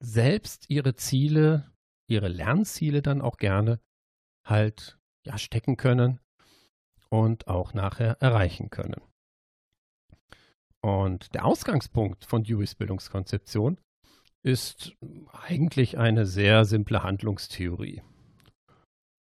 selbst 0.00 0.70
ihre 0.70 0.94
Ziele, 0.94 1.70
ihre 2.08 2.28
Lernziele 2.28 3.02
dann 3.02 3.20
auch 3.20 3.36
gerne 3.36 3.80
halt 4.44 4.98
ja, 5.24 5.38
stecken 5.38 5.76
können 5.76 6.18
und 7.08 7.46
auch 7.46 7.74
nachher 7.74 8.16
erreichen 8.20 8.70
können. 8.70 9.00
Und 10.80 11.34
der 11.34 11.44
Ausgangspunkt 11.44 12.24
von 12.24 12.42
Deweys 12.42 12.74
Bildungskonzeption 12.74 13.78
ist 14.42 14.96
eigentlich 15.32 15.98
eine 15.98 16.26
sehr 16.26 16.64
simple 16.64 17.02
Handlungstheorie. 17.02 18.02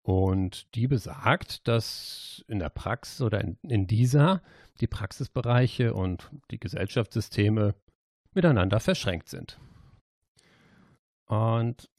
Und 0.03 0.73
die 0.75 0.87
besagt, 0.87 1.67
dass 1.67 2.43
in 2.47 2.59
der 2.59 2.69
Praxis 2.69 3.21
oder 3.21 3.39
in, 3.41 3.57
in 3.61 3.85
dieser 3.85 4.41
die 4.79 4.87
Praxisbereiche 4.87 5.93
und 5.93 6.31
die 6.49 6.59
Gesellschaftssysteme 6.59 7.75
miteinander 8.33 8.79
verschränkt 8.79 9.29
sind. 9.29 9.59
Und 11.25 11.89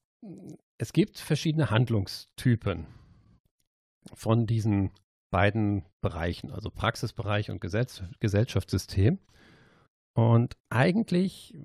es 0.78 0.92
gibt 0.92 1.18
verschiedene 1.18 1.70
Handlungstypen 1.70 2.86
von 4.14 4.46
diesen 4.46 4.90
beiden 5.30 5.84
Bereichen, 6.00 6.50
also 6.50 6.70
Praxisbereich 6.70 7.50
und 7.50 7.60
Gesellschaftssystem. 7.60 9.18
Und 10.14 10.56
eigentlich 10.68 11.56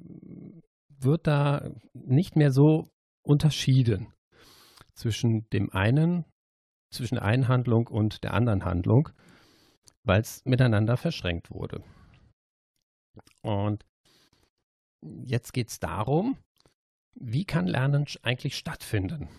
wird 0.99 1.27
da 1.27 1.69
nicht 1.93 2.35
mehr 2.35 2.51
so 2.51 2.89
unterschieden 3.23 4.13
zwischen 4.93 5.49
dem 5.49 5.71
einen, 5.71 6.25
zwischen 6.93 7.15
der 7.15 7.25
einen 7.25 7.47
Handlung 7.47 7.87
und 7.87 8.23
der 8.23 8.33
anderen 8.33 8.65
Handlung, 8.65 9.09
weil 10.03 10.21
es 10.21 10.43
miteinander 10.45 10.97
verschränkt 10.97 11.51
wurde. 11.51 11.83
Und 13.41 13.85
jetzt 15.01 15.53
geht 15.53 15.69
es 15.69 15.79
darum, 15.79 16.37
wie 17.13 17.45
kann 17.45 17.67
Lernen 17.67 18.05
eigentlich 18.21 18.57
stattfinden? 18.57 19.29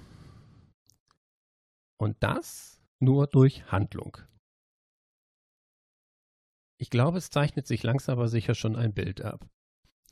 Und 2.00 2.16
das 2.22 2.80
nur 3.00 3.26
durch 3.26 3.70
Handlung. 3.70 4.18
Ich 6.80 6.90
glaube, 6.90 7.18
es 7.18 7.30
zeichnet 7.30 7.66
sich 7.66 7.82
langsam 7.82 8.18
aber 8.18 8.28
sicher 8.28 8.54
schon 8.54 8.76
ein 8.76 8.94
Bild 8.94 9.20
ab. 9.22 9.48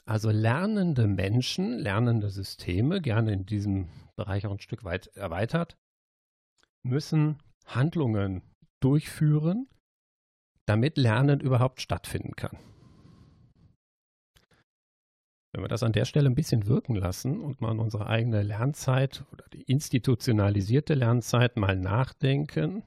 Also 0.09 0.31
lernende 0.31 1.09
Menschen, 1.09 1.79
lernende 1.79 2.31
Systeme, 2.31 3.01
gerne 3.01 3.33
in 3.33 3.45
diesem 3.45 3.89
Bereich 4.15 4.47
auch 4.47 4.53
ein 4.53 4.61
Stück 4.61 4.85
weit 4.85 5.09
erweitert, 5.09 5.77
müssen 6.85 7.43
Handlungen 7.67 8.43
durchführen, 8.81 9.69
damit 10.67 10.97
Lernen 10.97 11.41
überhaupt 11.41 11.81
stattfinden 11.81 12.37
kann. 12.37 12.57
Wenn 15.53 15.65
wir 15.65 15.69
das 15.69 15.83
an 15.83 15.93
der 15.93 16.05
Stelle 16.05 16.29
ein 16.29 16.35
bisschen 16.35 16.67
wirken 16.67 16.95
lassen 16.95 17.41
und 17.41 17.61
mal 17.61 17.71
an 17.71 17.81
unsere 17.81 18.07
eigene 18.07 18.43
Lernzeit 18.43 19.25
oder 19.33 19.47
die 19.49 19.63
institutionalisierte 19.63 20.95
Lernzeit 20.95 21.57
mal 21.57 21.77
nachdenken, 21.77 22.85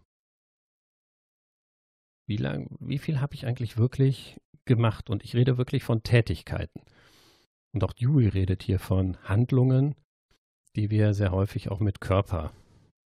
wie, 2.27 2.37
lang, 2.37 2.77
wie 2.79 2.99
viel 2.99 3.19
habe 3.19 3.33
ich 3.33 3.47
eigentlich 3.47 3.77
wirklich 3.77 4.39
gemacht? 4.65 5.09
Und 5.09 5.23
ich 5.23 5.35
rede 5.35 5.57
wirklich 5.57 5.83
von 5.83 6.03
Tätigkeiten. 6.03 6.81
Und 7.73 7.83
auch 7.83 7.93
Dewey 7.93 8.27
redet 8.27 8.63
hier 8.63 8.79
von 8.79 9.17
Handlungen, 9.23 9.95
die 10.75 10.89
wir 10.89 11.13
sehr 11.13 11.31
häufig 11.31 11.69
auch 11.69 11.79
mit 11.79 12.01
Körper 12.01 12.53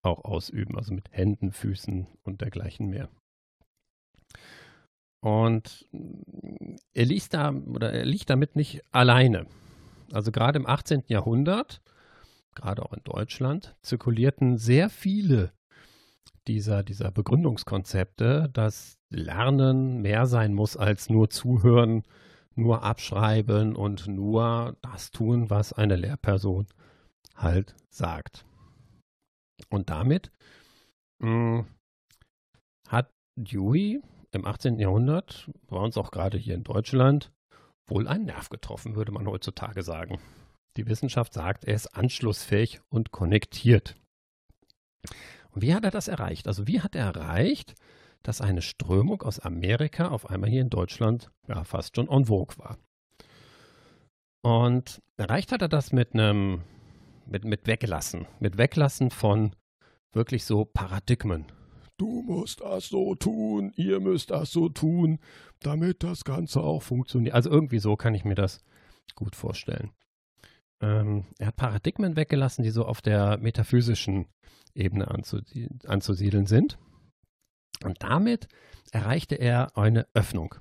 auch 0.04 0.24
ausüben, 0.24 0.78
also 0.78 0.94
mit 0.94 1.12
Händen, 1.12 1.52
Füßen 1.52 2.08
und 2.24 2.42
dergleichen 2.42 2.88
mehr. 2.90 3.10
Und 5.22 5.88
er 6.94 7.06
liest 7.06 7.34
da 7.34 7.52
oder 7.52 7.92
er 7.92 8.06
liegt 8.06 8.30
damit 8.30 8.56
nicht 8.56 8.84
alleine. 8.92 9.48
Also 10.12 10.32
gerade 10.32 10.60
im 10.60 10.68
18. 10.68 11.06
Jahrhundert, 11.08 11.82
gerade 12.54 12.84
auch 12.84 12.94
in 12.94 13.04
Deutschland, 13.04 13.76
zirkulierten 13.82 14.58
sehr 14.58 14.90
viele 14.90 15.52
dieser, 16.48 16.84
dieser 16.84 17.10
Begründungskonzepte, 17.10 18.50
dass 18.54 19.00
Lernen 19.10 20.02
mehr 20.02 20.28
sein 20.28 20.54
muss 20.54 20.78
als 20.78 21.10
nur 21.10 21.30
zuhören, 21.30 22.04
nur 22.56 22.84
abschreiben 22.84 23.76
und 23.76 24.08
nur 24.08 24.78
das 24.82 25.12
tun, 25.12 25.50
was 25.50 25.74
eine 25.74 25.96
Lehrperson 25.96 26.68
halt 27.36 27.76
sagt. 27.90 28.46
Und 29.70 29.90
damit 29.90 30.32
mh, 31.20 31.30
hm, 31.30 31.68
hat 32.88 33.12
Dewey 33.36 34.02
im 34.32 34.46
18. 34.46 34.80
Jahrhundert, 34.80 35.50
bei 35.68 35.78
uns 35.78 35.98
auch 35.98 36.12
gerade 36.12 36.38
hier 36.38 36.56
in 36.56 36.64
Deutschland, 36.64 37.32
wohl 37.88 38.08
einen 38.08 38.26
Nerv 38.26 38.50
getroffen, 38.50 38.96
würde 38.96 39.12
man 39.12 39.28
heutzutage 39.28 39.84
sagen. 39.84 40.20
Die 40.78 40.88
Wissenschaft 40.88 41.34
sagt, 41.34 41.66
er 41.66 41.76
ist 41.76 41.96
anschlussfähig 41.96 42.82
und 42.90 43.12
konnektiert. 43.12 43.96
Und 45.52 45.62
wie 45.62 45.74
hat 45.74 45.86
er 45.86 45.92
das 45.92 46.08
erreicht? 46.08 46.48
Also 46.48 46.68
wie 46.68 46.82
hat 46.82 46.96
er 46.96 47.06
erreicht, 47.06 47.76
dass 48.28 48.42
eine 48.42 48.62
Strömung 48.62 49.22
aus 49.22 49.40
Amerika 49.40 50.10
auf 50.10 50.30
einmal 50.30 50.50
hier 50.50 50.62
in 50.62 50.70
Deutschland 50.70 51.32
ja 51.48 51.64
fast 51.64 51.96
schon 51.96 52.10
en 52.10 52.26
vogue 52.26 52.58
war? 52.58 52.78
Und 54.42 55.02
erreicht 55.18 55.52
hat 55.52 55.62
er 55.62 55.70
das 55.70 55.92
mit 55.92 56.14
einem, 56.14 56.62
mit, 57.26 57.46
mit 57.46 57.68
Weglassen, 57.68 58.28
mit 58.40 58.58
Weglassen 58.58 59.10
von 59.10 59.56
wirklich 60.14 60.46
so 60.46 60.66
Paradigmen, 60.66 61.46
du 61.98 62.24
musst 62.24 62.62
das 62.62 62.90
so 62.90 63.16
tun, 63.16 63.72
ihr 63.76 64.00
müsst 64.00 64.32
das 64.32 64.52
so 64.52 64.70
tun, 64.70 65.20
damit 65.62 66.04
das 66.04 66.24
Ganze 66.24 66.62
auch 66.62 66.82
funktioniert. 66.82 67.36
Also 67.36 67.50
irgendwie 67.50 67.80
so 67.80 67.96
kann 67.96 68.16
ich 68.16 68.26
mir 68.26 68.36
das 68.36 68.64
gut 69.16 69.36
vorstellen. 69.36 69.92
Ähm, 70.82 71.26
er 71.40 71.48
hat 71.48 71.56
Paradigmen 71.56 72.16
weggelassen, 72.16 72.64
die 72.64 72.70
so 72.70 72.86
auf 72.86 73.02
der 73.02 73.38
metaphysischen 73.38 74.28
Ebene 74.74 75.08
anzusiedeln 75.08 76.46
sind. 76.48 76.78
Und 77.86 78.02
damit 78.04 78.48
erreichte 78.92 79.36
er 79.36 79.78
eine 79.78 80.08
Öffnung. 80.14 80.56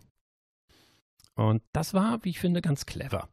Und 1.34 1.62
das 1.72 1.94
war, 1.94 2.24
wie 2.24 2.30
ich 2.30 2.38
finde, 2.38 2.60
ganz 2.62 2.86
clever. 2.86 3.28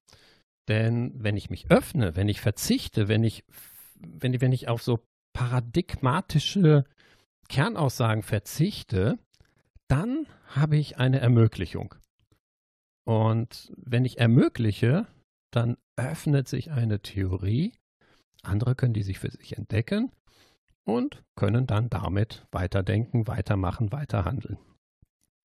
Denn 0.68 1.12
wenn 1.16 1.38
ich 1.38 1.50
mich 1.50 1.70
öffne, 1.70 2.16
wenn 2.16 2.30
ich 2.30 2.42
verzichte, 2.42 3.08
wenn 3.08 3.24
ich, 3.24 3.44
wenn, 3.96 4.40
wenn 4.42 4.54
ich 4.54 4.68
auf 4.68 4.82
so 4.82 5.06
paradigmatische 5.34 6.86
Kernaussagen 7.50 8.24
verzichte, 8.24 9.20
dann 9.88 10.26
habe 10.48 10.78
ich 10.78 10.98
eine 10.98 11.20
Ermöglichung. 11.20 11.96
Und 13.06 13.72
wenn 13.76 14.06
ich 14.06 14.20
ermögliche, 14.20 15.06
dann 15.52 15.78
öffnet 15.98 16.48
sich 16.48 16.72
eine 16.72 17.02
Theorie. 17.02 17.74
Andere 18.42 18.76
können 18.76 18.94
die 18.94 19.04
sich 19.04 19.20
für 19.20 19.32
sich 19.32 19.58
entdecken 19.58 20.12
und 20.86 21.24
können 21.36 21.68
dann 21.68 21.90
damit 21.90 22.46
weiterdenken, 22.52 23.28
weitermachen, 23.28 23.92
weiterhandeln. 23.92 24.58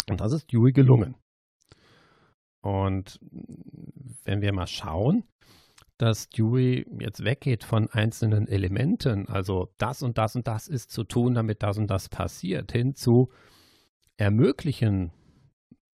Und 0.09 0.21
das 0.21 0.33
ist 0.33 0.53
Dewey 0.53 0.73
gelungen. 0.73 1.17
Und 2.63 3.21
wenn 4.25 4.41
wir 4.41 4.53
mal 4.53 4.67
schauen, 4.67 5.25
dass 5.99 6.29
Dewey 6.29 6.87
jetzt 7.01 7.25
weggeht 7.25 7.65
von 7.65 7.89
einzelnen 7.91 8.49
Elementen, 8.49 9.29
also 9.29 9.73
das 9.79 10.03
und 10.03 10.19
das 10.19 10.37
und 10.37 10.47
das 10.47 10.69
ist 10.69 10.91
zu 10.91 11.05
tun, 11.05 11.35
damit 11.35 11.63
das 11.63 11.79
und 11.79 11.89
das 11.89 12.09
passiert, 12.09 12.73
hin 12.73 12.95
zu 12.95 13.31
ermöglichen, 14.17 15.13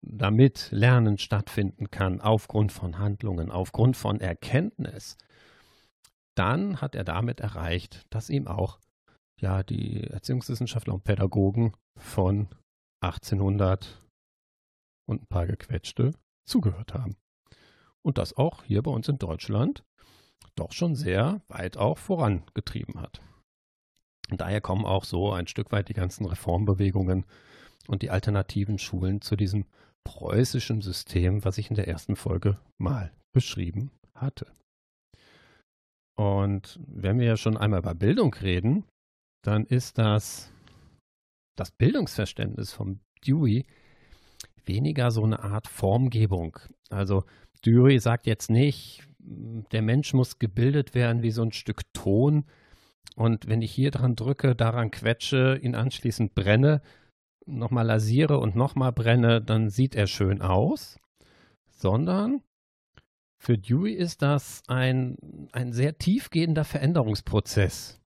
damit 0.00 0.68
Lernen 0.72 1.18
stattfinden 1.18 1.90
kann 1.90 2.20
aufgrund 2.20 2.72
von 2.72 2.98
Handlungen, 2.98 3.50
aufgrund 3.50 3.96
von 3.96 4.20
Erkenntnis, 4.20 5.16
dann 6.34 6.80
hat 6.80 6.94
er 6.94 7.04
damit 7.04 7.40
erreicht, 7.40 8.06
dass 8.10 8.30
ihm 8.30 8.48
auch 8.48 8.78
ja 9.42 9.62
die 9.62 10.04
Erziehungswissenschaftler 10.04 10.94
und 10.94 11.04
Pädagogen 11.04 11.74
von 11.98 12.48
1800 13.02 14.00
und 15.08 15.22
ein 15.22 15.26
paar 15.26 15.46
gequetschte 15.46 16.12
zugehört 16.48 16.94
haben. 16.94 17.16
Und 18.04 18.18
das 18.18 18.36
auch 18.36 18.64
hier 18.64 18.82
bei 18.82 18.90
uns 18.90 19.08
in 19.08 19.18
Deutschland 19.18 19.84
doch 20.56 20.72
schon 20.72 20.94
sehr 20.96 21.40
weit 21.48 21.76
auch 21.76 21.98
vorangetrieben 21.98 23.00
hat. 23.00 23.20
Und 24.30 24.40
daher 24.40 24.60
kommen 24.60 24.84
auch 24.84 25.04
so 25.04 25.32
ein 25.32 25.46
Stück 25.46 25.72
weit 25.72 25.88
die 25.88 25.94
ganzen 25.94 26.24
Reformbewegungen 26.24 27.26
und 27.86 28.02
die 28.02 28.10
alternativen 28.10 28.78
Schulen 28.78 29.20
zu 29.20 29.36
diesem 29.36 29.66
preußischen 30.04 30.82
System, 30.82 31.44
was 31.44 31.58
ich 31.58 31.70
in 31.70 31.76
der 31.76 31.88
ersten 31.88 32.16
Folge 32.16 32.58
mal 32.78 33.12
beschrieben 33.32 33.90
hatte. 34.14 34.46
Und 36.16 36.78
wenn 36.86 37.18
wir 37.18 37.26
ja 37.26 37.36
schon 37.36 37.56
einmal 37.56 37.80
über 37.80 37.94
Bildung 37.94 38.34
reden, 38.34 38.84
dann 39.42 39.66
ist 39.66 39.98
das 39.98 40.52
das 41.56 41.70
Bildungsverständnis 41.70 42.72
von 42.72 43.00
Dewey 43.26 43.66
weniger 44.64 45.10
so 45.10 45.24
eine 45.24 45.42
Art 45.42 45.68
Formgebung. 45.68 46.58
Also 46.90 47.24
Dewey 47.64 47.98
sagt 47.98 48.26
jetzt 48.26 48.50
nicht, 48.50 49.06
der 49.18 49.82
Mensch 49.82 50.14
muss 50.14 50.38
gebildet 50.38 50.94
werden 50.94 51.22
wie 51.22 51.30
so 51.30 51.42
ein 51.42 51.52
Stück 51.52 51.82
Ton. 51.92 52.44
Und 53.16 53.48
wenn 53.48 53.62
ich 53.62 53.72
hier 53.72 53.90
dran 53.90 54.16
drücke, 54.16 54.54
daran 54.54 54.90
quetsche, 54.90 55.58
ihn 55.62 55.74
anschließend 55.74 56.34
brenne, 56.34 56.80
nochmal 57.46 57.86
lasiere 57.86 58.38
und 58.38 58.56
nochmal 58.56 58.92
brenne, 58.92 59.42
dann 59.42 59.68
sieht 59.68 59.94
er 59.94 60.06
schön 60.06 60.40
aus. 60.40 60.98
Sondern 61.70 62.42
für 63.38 63.58
Dewey 63.58 63.92
ist 63.92 64.22
das 64.22 64.62
ein, 64.68 65.48
ein 65.52 65.72
sehr 65.72 65.98
tiefgehender 65.98 66.64
Veränderungsprozess, 66.64 68.00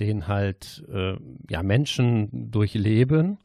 den 0.00 0.28
halt 0.28 0.84
äh, 0.88 1.16
ja, 1.48 1.62
Menschen 1.62 2.50
durchleben. 2.50 3.38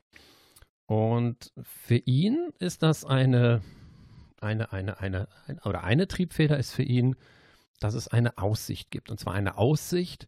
Und 0.86 1.52
für 1.62 1.98
ihn 1.98 2.52
ist 2.60 2.84
das 2.84 3.06
eine 3.06 3.62
eine, 4.44 4.72
eine, 4.74 5.00
eine, 5.00 5.28
eine, 5.48 5.62
oder 5.64 5.84
eine 5.84 6.08
Triebfeder 6.08 6.58
ist 6.58 6.74
für 6.74 6.84
ihn, 6.84 7.16
dass 7.80 7.96
es 7.96 8.08
eine 8.08 8.38
Aussicht 8.38 8.92
gibt. 8.92 9.10
Und 9.10 9.20
zwar 9.20 9.34
eine 9.34 9.58
Aussicht, 9.58 10.28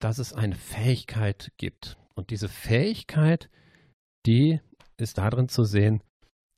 dass 0.00 0.18
es 0.18 0.32
eine 0.32 0.54
Fähigkeit 0.54 1.52
gibt. 1.56 1.96
Und 2.14 2.30
diese 2.30 2.48
Fähigkeit, 2.48 3.50
die 4.24 4.60
ist 4.96 5.18
darin 5.18 5.48
zu 5.48 5.64
sehen, 5.64 6.02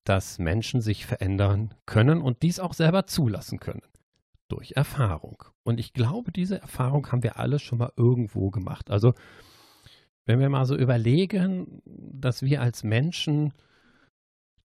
dass 0.05 0.39
Menschen 0.39 0.81
sich 0.81 1.05
verändern 1.05 1.75
können 1.85 2.23
und 2.23 2.43
dies 2.43 2.61
auch 2.61 2.73
selber 2.73 3.07
zulassen 3.07 3.61
können. 3.61 3.83
Durch 4.49 4.73
Erfahrung. 4.73 5.45
Und 5.63 5.79
ich 5.79 5.93
glaube, 5.93 6.33
diese 6.33 6.61
Erfahrung 6.61 7.11
haben 7.13 7.23
wir 7.23 7.39
alle 7.39 7.59
schon 7.59 7.79
mal 7.79 7.93
irgendwo 7.97 8.51
gemacht. 8.51 8.91
Also, 8.91 9.13
wenn 10.25 10.41
wir 10.41 10.49
mal 10.49 10.65
so 10.65 10.77
überlegen, 10.77 11.83
dass 11.85 12.43
wir 12.43 12.63
als 12.63 12.83
Menschen 12.83 13.53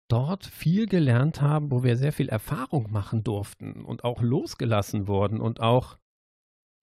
dort 0.08 0.44
viel 0.44 0.86
gelernt 0.86 1.40
haben, 1.40 1.70
wo 1.70 1.82
wir 1.82 1.96
sehr 1.96 2.12
viel 2.12 2.28
Erfahrung 2.28 2.90
machen 2.90 3.24
durften 3.24 3.84
und 3.84 4.04
auch 4.04 4.22
losgelassen 4.22 5.08
wurden 5.08 5.40
und 5.40 5.60
auch 5.60 5.98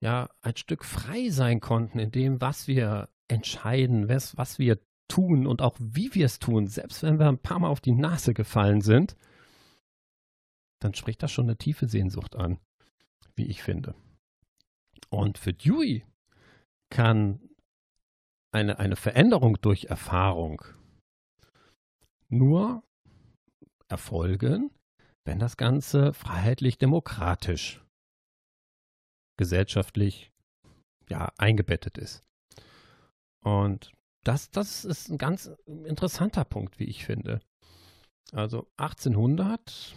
ja 0.00 0.28
ein 0.40 0.56
Stück 0.56 0.84
frei 0.84 1.28
sein 1.30 1.60
konnten 1.60 1.98
in 1.98 2.10
dem, 2.10 2.40
was 2.40 2.66
wir 2.66 3.08
entscheiden, 3.28 4.08
was, 4.08 4.36
was 4.36 4.58
wir 4.58 4.78
tun 5.08 5.46
und 5.46 5.62
auch 5.62 5.76
wie 5.78 6.14
wir 6.14 6.26
es 6.26 6.38
tun, 6.38 6.66
selbst 6.66 7.02
wenn 7.02 7.18
wir 7.18 7.28
ein 7.28 7.38
paar 7.38 7.58
Mal 7.60 7.68
auf 7.68 7.80
die 7.80 7.92
Nase 7.92 8.34
gefallen 8.34 8.80
sind, 8.80 9.16
dann 10.80 10.94
spricht 10.94 11.22
das 11.22 11.30
schon 11.30 11.46
eine 11.46 11.56
tiefe 11.56 11.86
Sehnsucht 11.86 12.34
an, 12.34 12.58
wie 13.34 13.46
ich 13.46 13.62
finde. 13.62 13.94
Und 15.10 15.38
für 15.38 15.52
Dewey 15.52 16.04
kann 16.90 17.40
eine, 18.52 18.78
eine 18.78 18.96
Veränderung 18.96 19.60
durch 19.60 19.84
Erfahrung 19.84 20.62
nur 22.28 22.82
erfolgen, 23.88 24.70
wenn 25.24 25.38
das 25.38 25.56
Ganze 25.56 26.12
freiheitlich-demokratisch, 26.12 27.84
gesellschaftlich 29.38 30.32
ja, 31.08 31.32
eingebettet 31.38 31.98
ist. 31.98 32.24
Und 33.44 33.92
das, 34.24 34.50
das 34.50 34.84
ist 34.84 35.08
ein 35.08 35.18
ganz 35.18 35.50
interessanter 35.66 36.44
Punkt, 36.44 36.78
wie 36.78 36.84
ich 36.84 37.04
finde. 37.04 37.40
Also 38.32 38.70
1800, 38.76 39.94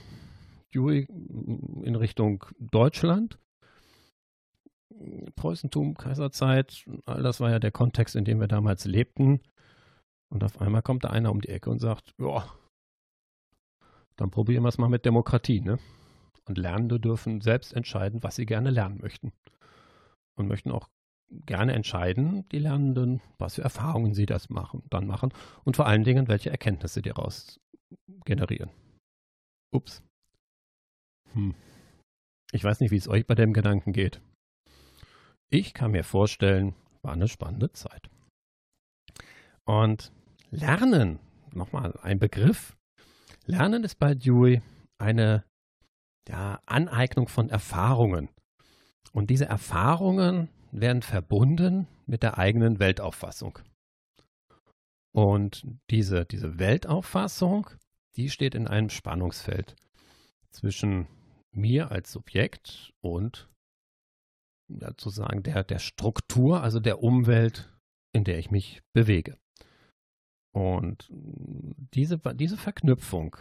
Dewey 0.75 1.07
in 1.07 1.95
Richtung 1.95 2.45
Deutschland, 2.59 3.39
Preußentum, 5.35 5.95
Kaiserzeit, 5.95 6.85
all 7.05 7.23
das 7.23 7.39
war 7.39 7.49
ja 7.49 7.59
der 7.59 7.71
Kontext, 7.71 8.15
in 8.15 8.25
dem 8.25 8.39
wir 8.39 8.47
damals 8.47 8.85
lebten. 8.85 9.41
Und 10.29 10.43
auf 10.43 10.59
einmal 10.61 10.81
kommt 10.81 11.03
da 11.03 11.09
einer 11.09 11.31
um 11.31 11.41
die 11.41 11.49
Ecke 11.49 11.69
und 11.69 11.79
sagt, 11.79 12.13
ja, 12.17 12.45
dann 14.15 14.31
probieren 14.31 14.63
wir 14.63 14.69
es 14.69 14.77
mal 14.77 14.89
mit 14.89 15.05
Demokratie, 15.05 15.61
ne? 15.61 15.79
Und 16.45 16.57
Lernende 16.57 16.99
dürfen 16.99 17.41
selbst 17.41 17.73
entscheiden, 17.73 18.23
was 18.23 18.35
sie 18.35 18.45
gerne 18.45 18.69
lernen 18.69 18.99
möchten. 19.01 19.33
Und 20.35 20.47
möchten 20.47 20.71
auch 20.71 20.89
gerne 21.45 21.73
entscheiden, 21.73 22.47
die 22.49 22.59
Lernenden, 22.59 23.21
was 23.37 23.55
für 23.55 23.63
Erfahrungen 23.63 24.13
sie 24.13 24.25
das 24.25 24.49
machen, 24.49 24.83
dann 24.89 25.07
machen 25.07 25.33
und 25.63 25.75
vor 25.75 25.87
allen 25.87 26.03
Dingen, 26.03 26.27
welche 26.27 26.51
Erkenntnisse 26.51 27.01
die 27.01 27.09
daraus 27.09 27.59
generieren. 28.25 28.69
Ups. 29.71 30.03
Hm. 31.35 31.53
Ich 32.51 32.63
weiß 32.63 32.79
nicht, 32.79 32.91
wie 32.91 32.97
es 32.97 33.07
euch 33.07 33.27
bei 33.27 33.35
dem 33.35 33.53
Gedanken 33.53 33.91
geht. 33.91 34.21
Ich 35.49 35.73
kann 35.73 35.91
mir 35.91 36.03
vorstellen, 36.03 36.73
war 37.01 37.13
eine 37.13 37.27
spannende 37.27 37.71
Zeit. 37.71 38.09
Und 39.65 40.11
Lernen, 40.51 41.19
nochmal 41.51 41.97
ein 42.01 42.19
Begriff. 42.19 42.77
Lernen 43.45 43.83
ist 43.83 43.95
bei 43.99 44.15
Dewey 44.15 44.61
eine 44.97 45.43
ja, 46.27 46.61
Aneignung 46.65 47.27
von 47.27 47.49
Erfahrungen. 47.49 48.29
Und 49.11 49.29
diese 49.29 49.45
Erfahrungen 49.45 50.49
werden 50.71 51.01
verbunden 51.01 51.87
mit 52.05 52.23
der 52.23 52.37
eigenen 52.37 52.79
Weltauffassung. 52.79 53.59
Und 55.13 55.65
diese, 55.89 56.25
diese 56.25 56.59
Weltauffassung, 56.59 57.69
die 58.15 58.29
steht 58.29 58.55
in 58.55 58.67
einem 58.67 58.89
Spannungsfeld 58.89 59.75
zwischen 60.51 61.07
mir 61.55 61.91
als 61.91 62.11
Subjekt 62.11 62.93
und 63.01 63.49
ja, 64.67 64.87
sozusagen 64.89 65.43
der, 65.43 65.63
der 65.63 65.79
Struktur, 65.79 66.61
also 66.61 66.79
der 66.79 67.01
Umwelt, 67.01 67.71
in 68.13 68.23
der 68.23 68.39
ich 68.39 68.51
mich 68.51 68.81
bewege. 68.93 69.37
Und 70.53 71.09
diese, 71.11 72.17
diese 72.17 72.57
Verknüpfung 72.57 73.35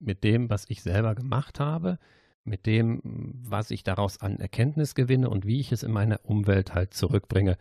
mit 0.00 0.24
dem, 0.24 0.50
was 0.50 0.68
ich 0.68 0.82
selber 0.82 1.14
gemacht 1.14 1.60
habe, 1.60 1.98
mit 2.44 2.66
dem, 2.66 3.00
was 3.04 3.70
ich 3.70 3.84
daraus 3.84 4.20
an 4.20 4.38
Erkenntnis 4.40 4.94
gewinne 4.94 5.30
und 5.30 5.46
wie 5.46 5.60
ich 5.60 5.72
es 5.72 5.82
in 5.82 5.92
meine 5.92 6.18
Umwelt 6.18 6.74
halt 6.74 6.94
zurückbringe, 6.94 7.56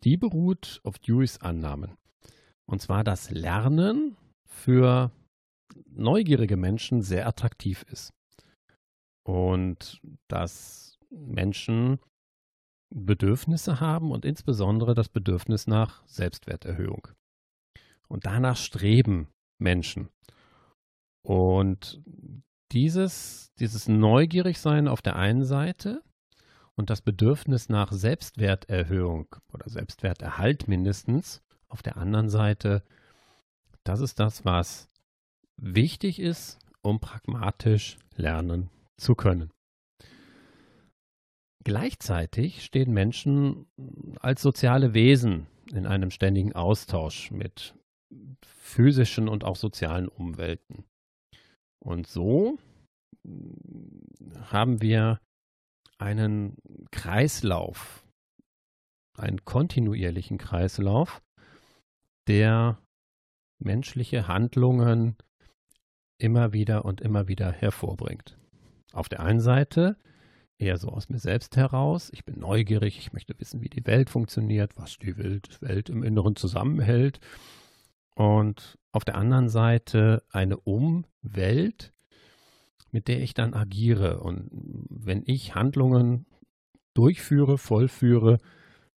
die 0.02 0.16
beruht 0.16 0.80
auf 0.82 0.98
Deweys 0.98 1.40
Annahmen. 1.40 1.96
Und 2.66 2.82
zwar, 2.82 3.04
dass 3.04 3.30
Lernen 3.30 4.16
für 4.48 5.12
neugierige 5.86 6.56
Menschen 6.56 7.02
sehr 7.02 7.28
attraktiv 7.28 7.84
ist. 7.84 8.12
Und 9.24 10.00
dass 10.26 10.98
Menschen 11.08 12.00
Bedürfnisse 12.92 13.78
haben 13.78 14.10
und 14.10 14.24
insbesondere 14.24 14.94
das 14.94 15.08
Bedürfnis 15.08 15.68
nach 15.68 16.04
Selbstwerterhöhung. 16.08 17.06
Und 18.08 18.26
danach 18.26 18.56
streben 18.56 19.28
Menschen. 19.60 20.08
Und 21.22 22.02
dieses, 22.72 23.52
dieses 23.60 23.86
Neugierigsein 23.86 24.88
auf 24.88 25.00
der 25.00 25.14
einen 25.14 25.44
Seite 25.44 26.02
und 26.78 26.90
das 26.90 27.02
Bedürfnis 27.02 27.68
nach 27.68 27.92
Selbstwerterhöhung 27.92 29.26
oder 29.52 29.68
Selbstwerterhalt 29.68 30.68
mindestens 30.68 31.42
auf 31.68 31.82
der 31.82 31.96
anderen 31.96 32.30
Seite 32.30 32.82
das 33.88 34.00
ist 34.00 34.20
das, 34.20 34.44
was 34.44 34.90
wichtig 35.56 36.20
ist, 36.20 36.58
um 36.82 37.00
pragmatisch 37.00 37.96
lernen 38.16 38.68
zu 38.98 39.14
können. 39.14 39.50
Gleichzeitig 41.64 42.64
stehen 42.64 42.92
Menschen 42.92 43.66
als 44.20 44.42
soziale 44.42 44.92
Wesen 44.92 45.46
in 45.72 45.86
einem 45.86 46.10
ständigen 46.10 46.52
Austausch 46.52 47.30
mit 47.30 47.74
physischen 48.42 49.28
und 49.28 49.42
auch 49.42 49.56
sozialen 49.56 50.08
Umwelten. 50.08 50.84
Und 51.78 52.06
so 52.06 52.58
haben 54.50 54.82
wir 54.82 55.18
einen 55.98 56.56
Kreislauf, 56.90 58.04
einen 59.14 59.44
kontinuierlichen 59.44 60.38
Kreislauf, 60.38 61.22
der 62.28 62.78
menschliche 63.58 64.28
Handlungen 64.28 65.16
immer 66.18 66.52
wieder 66.52 66.84
und 66.84 67.00
immer 67.00 67.28
wieder 67.28 67.50
hervorbringt. 67.52 68.38
Auf 68.92 69.08
der 69.08 69.20
einen 69.20 69.40
Seite 69.40 69.96
eher 70.58 70.76
so 70.76 70.88
aus 70.88 71.08
mir 71.08 71.18
selbst 71.18 71.56
heraus, 71.56 72.10
ich 72.12 72.24
bin 72.24 72.40
neugierig, 72.40 72.98
ich 72.98 73.12
möchte 73.12 73.38
wissen, 73.38 73.62
wie 73.62 73.68
die 73.68 73.86
Welt 73.86 74.10
funktioniert, 74.10 74.76
was 74.76 74.98
die 74.98 75.16
Welt 75.16 75.88
im 75.88 76.02
Inneren 76.02 76.36
zusammenhält. 76.36 77.20
Und 78.14 78.78
auf 78.92 79.04
der 79.04 79.14
anderen 79.14 79.48
Seite 79.48 80.24
eine 80.30 80.56
Umwelt, 80.56 81.92
mit 82.90 83.08
der 83.08 83.20
ich 83.20 83.34
dann 83.34 83.54
agiere. 83.54 84.20
Und 84.20 84.48
wenn 84.90 85.22
ich 85.26 85.54
Handlungen 85.54 86.26
durchführe, 86.94 87.58
vollführe, 87.58 88.38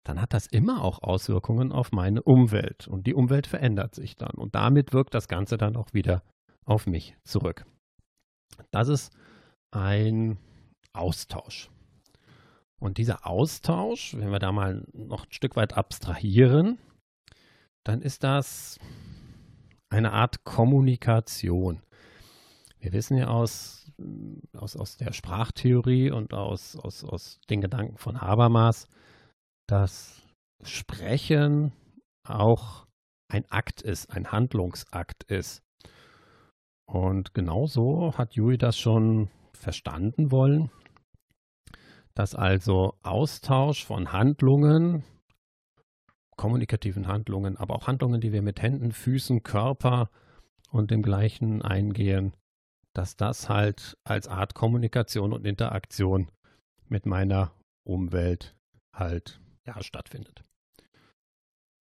dann 0.04 0.20
hat 0.20 0.34
das 0.34 0.48
immer 0.48 0.84
auch 0.84 1.04
Auswirkungen 1.04 1.72
auf 1.72 1.92
meine 1.92 2.24
Umwelt. 2.24 2.88
Und 2.88 3.06
die 3.06 3.14
Umwelt 3.14 3.48
verändert 3.48 3.94
sich 3.94 4.16
dann. 4.16 4.34
Und 4.36 4.56
damit 4.56 4.94
wirkt 4.94 5.14
das 5.14 5.28
Ganze 5.28 5.58
dann 5.58 5.76
auch 5.76 5.94
wieder 5.94 6.24
auf 6.66 6.88
mich 6.88 7.16
zurück. 7.24 7.66
Das 8.72 8.88
ist 8.88 9.16
ein 9.72 10.38
Austausch. 10.94 11.70
Und 12.80 12.98
dieser 12.98 13.28
Austausch, 13.28 14.16
wenn 14.16 14.32
wir 14.32 14.40
da 14.40 14.52
mal 14.52 14.84
noch 14.94 15.26
ein 15.26 15.32
Stück 15.32 15.56
weit 15.56 15.78
abstrahieren, 15.78 16.80
dann 17.84 18.02
ist 18.02 18.24
das 18.24 18.80
eine 19.90 20.14
Art 20.14 20.44
Kommunikation. 20.44 21.82
Wir 22.80 22.94
wissen 22.94 23.18
ja 23.18 23.28
aus 23.28 23.81
aus, 24.54 24.76
aus 24.76 24.98
der 24.98 25.14
Sprachtheorie 25.14 26.12
und 26.12 26.34
aus, 26.34 26.76
aus, 26.78 27.04
aus 27.04 27.40
den 27.50 27.62
Gedanken 27.62 27.98
von 27.98 28.22
Habermas, 28.22 28.88
dass 29.68 30.22
Sprechen 30.64 31.74
auch 32.28 32.86
ein 33.28 33.46
Akt 33.50 33.82
ist, 33.82 34.12
ein 34.12 34.32
Handlungsakt 34.32 35.24
ist. 35.24 35.64
Und 36.86 37.34
genauso 37.34 38.18
hat 38.18 38.36
Jui 38.36 38.58
das 38.58 38.78
schon 38.78 39.30
verstanden 39.54 40.32
wollen, 40.32 40.70
dass 42.14 42.36
also 42.36 42.94
Austausch 43.04 43.86
von 43.86 44.12
Handlungen, 44.12 45.04
kommunikativen 46.36 47.08
Handlungen, 47.08 47.56
aber 47.56 47.76
auch 47.76 47.88
Handlungen, 47.88 48.20
die 48.20 48.34
wir 48.34 48.42
mit 48.42 48.62
Händen, 48.62 48.92
Füßen, 48.92 49.44
Körper 49.44 50.10
und 50.72 50.92
dem 50.92 51.02
gleichen 51.02 51.62
eingehen, 51.62 52.34
dass 52.94 53.16
das 53.16 53.50
halt 53.50 53.98
als 54.04 54.28
Art 54.28 54.54
Kommunikation 54.54 55.34
und 55.34 55.46
Interaktion 55.46 56.30
mit 56.90 57.06
meiner 57.06 57.54
Umwelt 57.88 58.56
halt 58.94 59.40
ja, 59.66 59.82
stattfindet. 59.82 60.44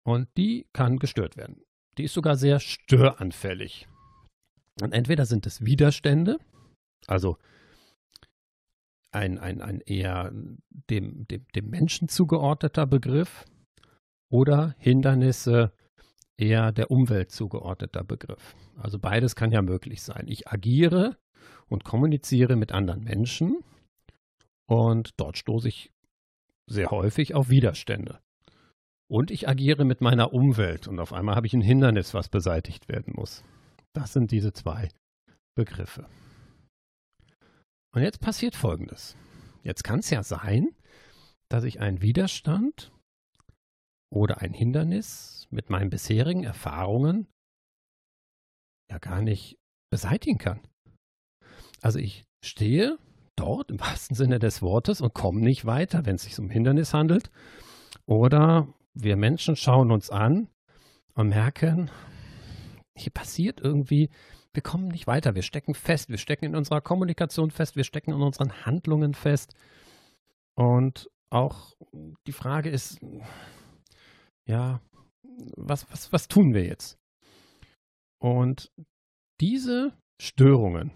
Und 0.05 0.29
die 0.37 0.67
kann 0.73 0.99
gestört 0.99 1.37
werden. 1.37 1.63
Die 1.99 2.05
ist 2.05 2.15
sogar 2.15 2.37
sehr 2.37 2.61
störanfällig. 2.61 3.89
Und 4.81 4.93
entweder 4.93 5.27
sind 5.27 5.47
es 5.47 5.65
Widerstände, 5.65 6.39
also 7.07 7.39
ein, 9.11 9.39
ein, 9.39 9.63
ein 9.63 9.81
eher 9.81 10.31
dem, 10.91 11.27
dem, 11.29 11.47
dem 11.55 11.71
Menschen 11.71 12.09
zugeordneter 12.09 12.87
Begriff, 12.87 13.47
oder 14.31 14.75
Hindernisse 14.79 15.73
eher 16.39 16.73
der 16.73 16.91
Umwelt 16.91 17.31
zugeordneter 17.31 18.05
Begriff. 18.05 18.55
Also 18.77 18.99
beides 18.99 19.37
kann 19.37 19.53
ja 19.53 19.63
möglich 19.63 20.03
sein. 20.03 20.27
Ich 20.29 20.49
agiere 20.49 21.17
und 21.69 21.85
kommuniziere 21.85 22.57
mit 22.57 22.73
anderen 22.73 23.05
Menschen 23.05 23.63
und 24.67 25.15
dort 25.17 25.39
stoße 25.39 25.69
ich 25.69 25.93
sehr 26.69 26.91
häufig 26.91 27.35
auf 27.35 27.49
Widerstände. 27.49 28.21
Und 29.09 29.31
ich 29.31 29.49
agiere 29.49 29.85
mit 29.85 30.01
meiner 30.01 30.33
Umwelt 30.33 30.89
und 30.89 30.99
auf 30.99 31.13
einmal 31.13 31.37
habe 31.37 31.47
ich 31.47 31.55
ein 31.55 31.61
Hindernis, 31.61 32.13
was 32.13 32.29
beseitigt 32.29 32.89
werden 32.89 33.15
muss. 33.17 33.45
Das 33.93 34.13
sind 34.13 34.33
diese 34.33 34.53
zwei 34.53 34.89
Begriffe. 35.55 36.07
Und 37.95 38.03
jetzt 38.03 38.21
passiert 38.21 38.57
Folgendes. 38.57 39.17
Jetzt 39.63 39.85
kann 39.85 40.01
es 40.01 40.11
ja 40.11 40.23
sein, 40.23 40.69
dass 41.49 41.65
ich 41.65 41.81
einen 41.81 42.03
Widerstand 42.03 42.93
oder 44.11 44.41
ein 44.41 44.53
Hindernis 44.53 45.47
mit 45.51 45.71
meinen 45.71 45.91
bisherigen 45.91 46.45
Erfahrungen 46.45 47.27
ja 48.91 48.99
gar 48.99 49.23
nicht 49.23 49.59
beseitigen 49.91 50.39
kann. 50.39 50.61
Also 51.83 51.99
ich 51.99 52.25
stehe 52.45 52.99
dort 53.37 53.71
im 53.71 53.81
wahrsten 53.81 54.17
Sinne 54.17 54.39
des 54.39 54.63
Wortes 54.63 55.01
und 55.01 55.15
komme 55.15 55.41
nicht 55.41 55.65
weiter, 55.65 56.07
wenn 56.07 56.17
es 56.17 56.23
sich 56.23 56.39
um 56.39 56.51
Hindernis 56.51 56.95
handelt. 56.95 57.31
Oder 58.07 58.69
wir 58.95 59.17
Menschen 59.17 59.57
schauen 59.57 59.91
uns 59.91 60.11
an 60.11 60.49
und 61.15 61.29
merken, 61.29 61.91
hier 62.97 63.13
passiert 63.13 63.61
irgendwie, 63.61 64.11
wir 64.55 64.63
kommen 64.63 64.89
nicht 64.89 65.07
weiter, 65.07 65.35
wir 65.35 65.43
stecken 65.43 65.75
fest, 65.75 66.09
wir 66.09 66.19
stecken 66.19 66.47
in 66.47 66.57
unserer 66.57 66.81
Kommunikation 66.81 67.51
fest, 67.51 67.77
wir 67.77 67.85
stecken 67.85 68.13
in 68.13 68.23
unseren 68.23 68.65
Handlungen 68.65 69.13
fest. 69.13 69.55
Und 70.55 71.11
auch 71.29 71.75
die 72.27 72.33
Frage 72.33 72.71
ist, 72.71 72.99
ja, 74.47 74.81
was, 75.57 75.91
was, 75.91 76.13
was 76.13 76.29
tun 76.29 76.55
wir 76.55 76.65
jetzt? 76.65 76.99
Und 78.19 78.73
diese 79.41 79.93
Störungen 80.21 80.93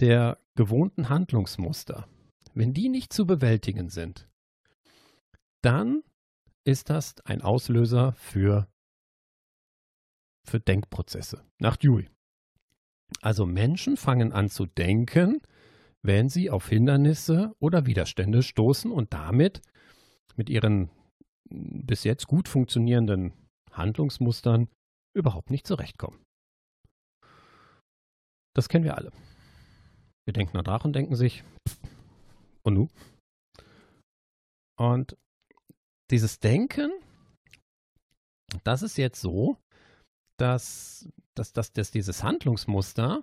der 0.00 0.38
gewohnten 0.54 1.08
Handlungsmuster, 1.08 2.08
wenn 2.54 2.72
die 2.72 2.88
nicht 2.88 3.12
zu 3.12 3.26
bewältigen 3.26 3.90
sind, 3.90 4.28
dann 5.62 6.02
ist 6.64 6.90
das 6.90 7.14
ein 7.24 7.42
Auslöser 7.42 8.12
für, 8.14 8.68
für 10.46 10.60
Denkprozesse 10.60 11.44
nach 11.58 11.76
Dewey. 11.76 12.08
Also 13.20 13.46
Menschen 13.46 13.96
fangen 13.96 14.32
an 14.32 14.48
zu 14.48 14.66
denken, 14.66 15.40
wenn 16.02 16.28
sie 16.28 16.50
auf 16.50 16.68
Hindernisse 16.68 17.54
oder 17.58 17.86
Widerstände 17.86 18.42
stoßen 18.42 18.90
und 18.90 19.12
damit 19.12 19.62
mit 20.36 20.50
ihren 20.50 20.90
bis 21.50 22.04
jetzt 22.04 22.26
gut 22.26 22.48
funktionierenden 22.48 23.32
Handlungsmustern 23.72 24.68
überhaupt 25.16 25.50
nicht 25.50 25.66
zurechtkommen. 25.66 26.22
Das 28.54 28.68
kennen 28.68 28.84
wir 28.84 28.96
alle. 28.96 29.12
Wir 30.26 30.32
denken 30.32 30.56
nach 30.56 30.84
und 30.84 30.94
denken 30.94 31.16
sich, 31.16 31.44
und 32.62 32.74
nu? 32.74 32.88
Und 34.78 35.16
dieses 36.10 36.38
Denken, 36.38 36.92
das 38.64 38.82
ist 38.82 38.96
jetzt 38.96 39.20
so, 39.20 39.58
dass, 40.38 41.08
dass, 41.36 41.52
dass, 41.52 41.72
dass 41.72 41.90
dieses 41.90 42.22
Handlungsmuster 42.22 43.22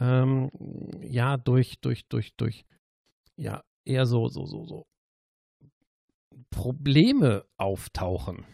ähm, 0.00 0.50
ja 1.00 1.36
durch, 1.36 1.78
durch, 1.80 2.06
durch, 2.08 2.34
durch, 2.36 2.64
ja, 3.36 3.62
eher 3.86 4.06
so, 4.06 4.28
so, 4.28 4.46
so, 4.46 4.64
so 4.64 4.82
Probleme 6.50 7.46
auftauchen. 7.56 8.44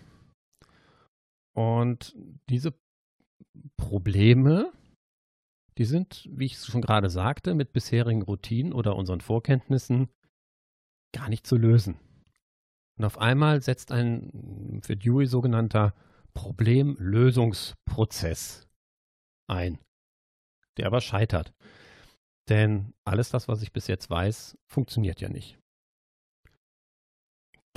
Und 1.54 2.14
diese 2.48 2.72
Probleme, 3.76 4.72
die 5.76 5.84
sind, 5.84 6.28
wie 6.30 6.46
ich 6.46 6.56
schon 6.58 6.80
gerade 6.82 7.10
sagte, 7.10 7.54
mit 7.54 7.72
bisherigen 7.72 8.22
Routinen 8.22 8.72
oder 8.72 8.94
unseren 8.96 9.20
Vorkenntnissen 9.20 10.08
gar 11.12 11.28
nicht 11.28 11.46
zu 11.46 11.56
lösen. 11.56 11.98
Und 12.96 13.04
auf 13.04 13.18
einmal 13.18 13.60
setzt 13.62 13.92
ein 13.92 14.80
für 14.82 14.96
Dewey 14.96 15.26
sogenannter 15.26 15.94
Problemlösungsprozess 16.34 18.66
ein, 19.48 19.78
der 20.76 20.86
aber 20.86 21.00
scheitert. 21.00 21.52
Denn 22.48 22.94
alles 23.04 23.30
das, 23.30 23.48
was 23.48 23.62
ich 23.62 23.72
bis 23.72 23.88
jetzt 23.88 24.10
weiß, 24.10 24.58
funktioniert 24.66 25.20
ja 25.20 25.28
nicht 25.28 25.58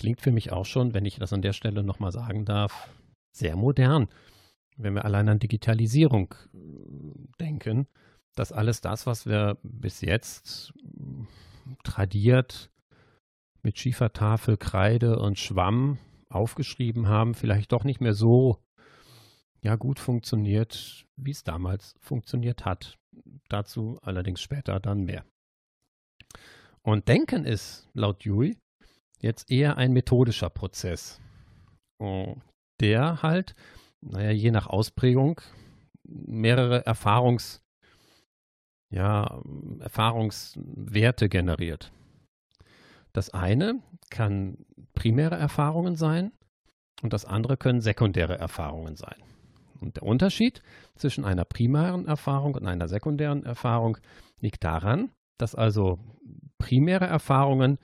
klingt 0.01 0.19
für 0.19 0.31
mich 0.31 0.51
auch 0.51 0.65
schon, 0.65 0.95
wenn 0.95 1.05
ich 1.05 1.19
das 1.19 1.31
an 1.31 1.43
der 1.43 1.53
Stelle 1.53 1.83
nochmal 1.83 2.11
sagen 2.11 2.43
darf, 2.43 2.89
sehr 3.37 3.55
modern. 3.55 4.09
Wenn 4.75 4.95
wir 4.95 5.05
allein 5.05 5.29
an 5.29 5.37
Digitalisierung 5.37 6.33
äh, 6.55 6.57
denken, 7.39 7.85
dass 8.35 8.51
alles 8.51 8.81
das, 8.81 9.05
was 9.05 9.27
wir 9.27 9.59
bis 9.61 10.01
jetzt 10.01 10.73
äh, 10.79 11.75
tradiert 11.83 12.71
mit 13.61 13.77
Schiefertafel, 13.77 14.57
Kreide 14.57 15.19
und 15.19 15.37
Schwamm 15.37 15.99
aufgeschrieben 16.29 17.07
haben, 17.07 17.35
vielleicht 17.35 17.71
doch 17.71 17.83
nicht 17.83 18.01
mehr 18.01 18.15
so 18.15 18.57
ja, 19.61 19.75
gut 19.75 19.99
funktioniert, 19.99 21.05
wie 21.15 21.29
es 21.29 21.43
damals 21.43 21.93
funktioniert 21.99 22.65
hat. 22.65 22.97
Dazu 23.49 23.99
allerdings 24.01 24.41
später 24.41 24.79
dann 24.79 25.03
mehr. 25.03 25.25
Und 26.81 27.07
Denken 27.07 27.45
ist 27.45 27.87
laut 27.93 28.25
Dewey 28.25 28.57
jetzt 29.21 29.51
eher 29.51 29.77
ein 29.77 29.93
methodischer 29.93 30.49
Prozess, 30.49 31.21
oh, 31.99 32.35
der 32.79 33.21
halt, 33.21 33.55
naja, 34.01 34.31
je 34.31 34.51
nach 34.51 34.67
Ausprägung 34.67 35.41
mehrere 36.03 36.85
Erfahrungs, 36.85 37.61
ja, 38.89 39.41
Erfahrungswerte 39.79 41.29
generiert. 41.29 41.91
Das 43.13 43.29
eine 43.29 43.81
kann 44.09 44.65
primäre 44.93 45.35
Erfahrungen 45.35 45.95
sein 45.95 46.31
und 47.01 47.13
das 47.13 47.25
andere 47.25 47.57
können 47.57 47.81
sekundäre 47.81 48.37
Erfahrungen 48.37 48.95
sein. 48.95 49.15
Und 49.79 49.95
der 49.95 50.03
Unterschied 50.03 50.61
zwischen 50.95 51.25
einer 51.25 51.45
primären 51.45 52.07
Erfahrung 52.07 52.55
und 52.55 52.67
einer 52.67 52.87
sekundären 52.87 53.43
Erfahrung 53.43 53.97
liegt 54.39 54.63
daran, 54.63 55.11
dass 55.37 55.55
also 55.55 55.99
primäre 56.59 57.07
Erfahrungen 57.07 57.79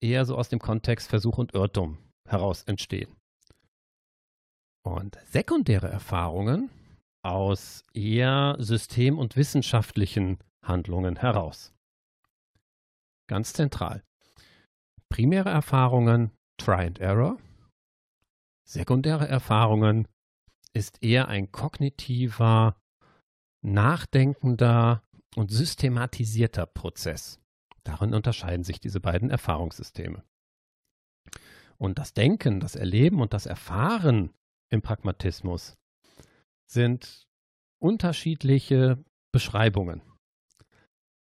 eher 0.00 0.24
so 0.24 0.36
aus 0.36 0.48
dem 0.48 0.58
Kontext 0.58 1.08
Versuch 1.08 1.38
und 1.38 1.54
Irrtum 1.54 1.98
heraus 2.28 2.62
entstehen. 2.64 3.14
Und 4.84 5.18
sekundäre 5.26 5.88
Erfahrungen 5.88 6.70
aus 7.22 7.82
eher 7.92 8.56
system- 8.58 9.18
und 9.18 9.36
wissenschaftlichen 9.36 10.38
Handlungen 10.62 11.16
heraus. 11.16 11.74
Ganz 13.28 13.52
zentral. 13.52 14.04
Primäre 15.08 15.50
Erfahrungen 15.50 16.30
Try 16.58 16.86
and 16.86 16.98
Error. 17.00 17.38
Sekundäre 18.64 19.28
Erfahrungen 19.28 20.08
ist 20.72 21.02
eher 21.02 21.28
ein 21.28 21.50
kognitiver, 21.52 22.76
nachdenkender 23.62 25.02
und 25.34 25.50
systematisierter 25.50 26.66
Prozess. 26.66 27.40
Darin 27.86 28.14
unterscheiden 28.14 28.64
sich 28.64 28.80
diese 28.80 28.98
beiden 28.98 29.30
Erfahrungssysteme. 29.30 30.24
Und 31.78 31.98
das 31.98 32.14
Denken, 32.14 32.58
das 32.58 32.74
Erleben 32.74 33.20
und 33.20 33.32
das 33.32 33.46
Erfahren 33.46 34.34
im 34.70 34.82
Pragmatismus 34.82 35.76
sind 36.66 37.28
unterschiedliche 37.78 38.98
Beschreibungen. 39.30 40.02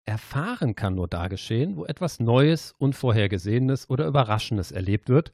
Erfahren 0.05 0.73
kann 0.73 0.95
nur 0.95 1.07
da 1.07 1.27
geschehen, 1.27 1.75
wo 1.75 1.85
etwas 1.85 2.19
Neues, 2.19 2.71
Unvorhergesehenes 2.79 3.87
oder 3.89 4.07
Überraschendes 4.07 4.71
erlebt 4.71 5.09
wird 5.09 5.33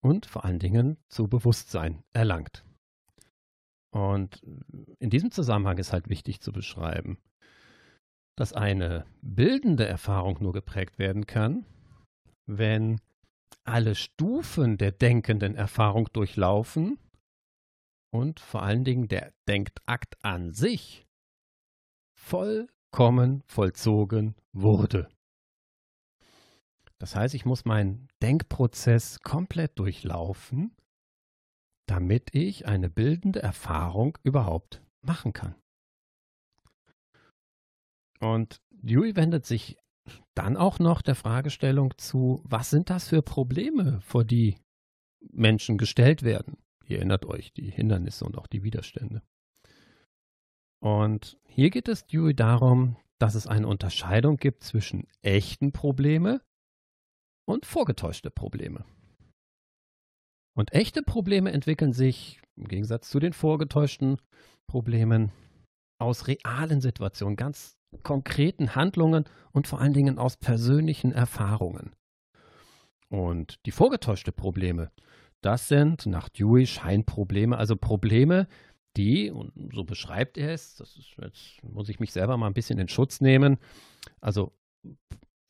und 0.00 0.26
vor 0.26 0.44
allen 0.44 0.58
Dingen 0.58 0.96
zu 1.08 1.28
Bewusstsein 1.28 2.02
erlangt. 2.12 2.64
Und 3.90 4.42
in 4.98 5.10
diesem 5.10 5.30
Zusammenhang 5.30 5.78
ist 5.78 5.92
halt 5.92 6.08
wichtig 6.08 6.40
zu 6.40 6.50
beschreiben, 6.50 7.18
dass 8.36 8.52
eine 8.52 9.06
bildende 9.22 9.86
Erfahrung 9.86 10.38
nur 10.40 10.52
geprägt 10.52 10.98
werden 10.98 11.26
kann, 11.26 11.64
wenn 12.46 13.00
alle 13.64 13.94
Stufen 13.94 14.76
der 14.76 14.92
denkenden 14.92 15.54
Erfahrung 15.54 16.08
durchlaufen 16.12 16.98
und 18.10 18.40
vor 18.40 18.62
allen 18.62 18.84
Dingen 18.84 19.08
der 19.08 19.32
Denkakt 19.48 20.22
an 20.24 20.52
sich 20.52 21.06
vollkommen 22.14 23.42
vollzogen 23.46 24.34
wurde. 24.52 25.08
Das 26.98 27.16
heißt, 27.16 27.34
ich 27.34 27.44
muss 27.44 27.64
meinen 27.64 28.08
Denkprozess 28.22 29.20
komplett 29.20 29.78
durchlaufen, 29.78 30.74
damit 31.86 32.34
ich 32.34 32.66
eine 32.66 32.88
bildende 32.88 33.42
Erfahrung 33.42 34.16
überhaupt 34.22 34.82
machen 35.02 35.32
kann. 35.32 35.54
Und 38.24 38.62
Dewey 38.70 39.16
wendet 39.16 39.44
sich 39.44 39.76
dann 40.34 40.56
auch 40.56 40.78
noch 40.78 41.02
der 41.02 41.14
Fragestellung 41.14 41.92
zu, 41.98 42.40
was 42.44 42.70
sind 42.70 42.88
das 42.88 43.08
für 43.08 43.20
Probleme, 43.20 44.00
vor 44.00 44.24
die 44.24 44.56
Menschen 45.30 45.76
gestellt 45.76 46.22
werden? 46.22 46.56
Ihr 46.86 46.98
erinnert 46.98 47.26
euch, 47.26 47.52
die 47.52 47.70
Hindernisse 47.70 48.24
und 48.24 48.38
auch 48.38 48.46
die 48.46 48.62
Widerstände. 48.62 49.22
Und 50.82 51.38
hier 51.46 51.68
geht 51.68 51.86
es 51.86 52.06
Dewey 52.06 52.34
darum, 52.34 52.96
dass 53.18 53.34
es 53.34 53.46
eine 53.46 53.68
Unterscheidung 53.68 54.38
gibt 54.38 54.64
zwischen 54.64 55.06
echten 55.20 55.72
Probleme 55.72 56.40
und 57.46 57.66
vorgetäuschte 57.66 58.30
Probleme. 58.30 58.86
Und 60.56 60.72
echte 60.72 61.02
Probleme 61.02 61.52
entwickeln 61.52 61.92
sich 61.92 62.40
im 62.56 62.68
Gegensatz 62.68 63.10
zu 63.10 63.18
den 63.18 63.34
vorgetäuschten 63.34 64.18
Problemen 64.66 65.30
aus 65.98 66.26
realen 66.26 66.80
Situationen, 66.80 67.36
ganz 67.36 67.76
konkreten 68.02 68.74
Handlungen 68.74 69.24
und 69.52 69.66
vor 69.66 69.80
allen 69.80 69.92
Dingen 69.92 70.18
aus 70.18 70.36
persönlichen 70.36 71.12
Erfahrungen. 71.12 71.94
Und 73.08 73.64
die 73.66 73.70
vorgetäuschte 73.70 74.32
Probleme, 74.32 74.90
das 75.40 75.68
sind 75.68 76.06
nach 76.06 76.28
Dewey 76.28 76.66
Scheinprobleme, 76.66 77.56
also 77.56 77.76
Probleme, 77.76 78.48
die, 78.96 79.30
und 79.30 79.52
so 79.72 79.84
beschreibt 79.84 80.38
er 80.38 80.52
es, 80.52 80.76
das 80.76 80.96
ist, 80.96 81.14
jetzt 81.20 81.62
muss 81.62 81.88
ich 81.88 82.00
mich 82.00 82.12
selber 82.12 82.36
mal 82.36 82.46
ein 82.46 82.54
bisschen 82.54 82.78
in 82.78 82.88
Schutz 82.88 83.20
nehmen, 83.20 83.58
also 84.20 84.52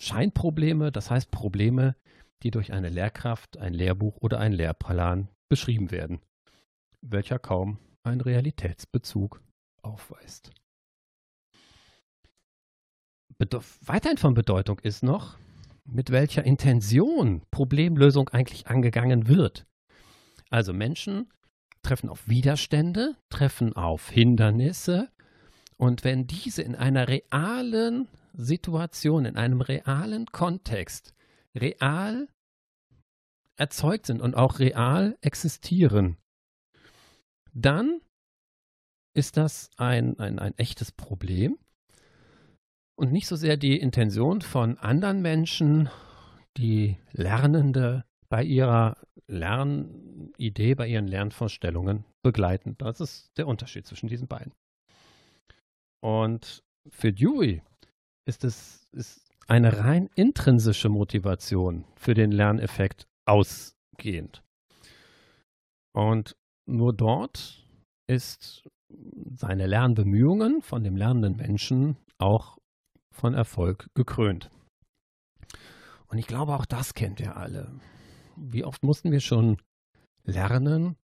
Scheinprobleme, 0.00 0.90
das 0.92 1.10
heißt 1.10 1.30
Probleme, 1.30 1.96
die 2.42 2.50
durch 2.50 2.72
eine 2.72 2.88
Lehrkraft, 2.88 3.58
ein 3.58 3.72
Lehrbuch 3.72 4.16
oder 4.18 4.38
ein 4.40 4.52
Lehrplan 4.52 5.28
beschrieben 5.48 5.90
werden, 5.90 6.20
welcher 7.00 7.38
kaum 7.38 7.78
einen 8.02 8.20
Realitätsbezug 8.20 9.40
aufweist. 9.82 10.52
Weiterhin 13.38 14.18
von 14.18 14.34
Bedeutung 14.34 14.78
ist 14.80 15.02
noch, 15.02 15.36
mit 15.84 16.10
welcher 16.10 16.44
Intention 16.44 17.42
Problemlösung 17.50 18.28
eigentlich 18.30 18.66
angegangen 18.68 19.28
wird. 19.28 19.66
Also 20.50 20.72
Menschen 20.72 21.30
treffen 21.82 22.08
auf 22.08 22.26
Widerstände, 22.28 23.16
treffen 23.28 23.74
auf 23.74 24.08
Hindernisse 24.08 25.10
und 25.76 26.04
wenn 26.04 26.26
diese 26.26 26.62
in 26.62 26.74
einer 26.74 27.08
realen 27.08 28.08
Situation, 28.32 29.24
in 29.26 29.36
einem 29.36 29.60
realen 29.60 30.26
Kontext 30.26 31.14
real 31.54 32.28
erzeugt 33.56 34.06
sind 34.06 34.20
und 34.20 34.34
auch 34.34 34.58
real 34.58 35.16
existieren, 35.20 36.16
dann 37.52 38.00
ist 39.14 39.36
das 39.36 39.70
ein, 39.76 40.18
ein, 40.18 40.38
ein 40.38 40.56
echtes 40.58 40.90
Problem 40.90 41.58
und 42.96 43.12
nicht 43.12 43.26
so 43.26 43.36
sehr 43.36 43.56
die 43.56 43.78
Intention 43.78 44.40
von 44.40 44.78
anderen 44.78 45.22
Menschen, 45.22 45.88
die 46.56 46.96
Lernende 47.12 48.04
bei 48.28 48.42
ihrer 48.42 48.96
Lernidee, 49.26 50.74
bei 50.74 50.88
ihren 50.88 51.06
Lernvorstellungen 51.06 52.04
begleiten. 52.22 52.76
Das 52.78 53.00
ist 53.00 53.36
der 53.36 53.46
Unterschied 53.46 53.86
zwischen 53.86 54.08
diesen 54.08 54.28
beiden. 54.28 54.52
Und 56.00 56.62
für 56.88 57.12
Dewey 57.12 57.62
ist 58.26 58.44
es 58.44 58.86
ist 58.92 59.24
eine 59.46 59.78
rein 59.78 60.08
intrinsische 60.14 60.88
Motivation 60.88 61.84
für 61.96 62.14
den 62.14 62.30
Lerneffekt 62.30 63.06
ausgehend. 63.26 64.42
Und 65.92 66.36
nur 66.66 66.94
dort 66.94 67.64
ist 68.06 68.68
seine 69.34 69.66
Lernbemühungen 69.66 70.62
von 70.62 70.82
dem 70.82 70.96
lernenden 70.96 71.36
Menschen 71.36 71.96
auch 72.18 72.58
von 73.14 73.34
Erfolg 73.34 73.88
gekrönt. 73.94 74.50
Und 76.08 76.18
ich 76.18 76.26
glaube, 76.26 76.54
auch 76.54 76.66
das 76.66 76.94
kennt 76.94 77.20
ihr 77.20 77.36
alle. 77.36 77.72
Wie 78.36 78.64
oft 78.64 78.82
mussten 78.82 79.12
wir 79.12 79.20
schon 79.20 79.56
lernen, 80.24 80.96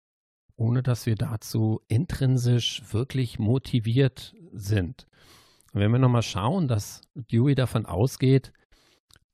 ohne 0.56 0.84
dass 0.84 1.06
wir 1.06 1.16
dazu 1.16 1.82
intrinsisch 1.88 2.84
wirklich 2.92 3.40
motiviert 3.40 4.36
sind? 4.52 5.08
Und 5.74 5.82
wenn 5.82 5.92
wir 5.92 6.00
nochmal 6.00 6.24
schauen, 6.24 6.68
dass 6.68 7.02
Dewey 7.14 7.56
davon 7.56 7.86
ausgeht, 7.86 8.52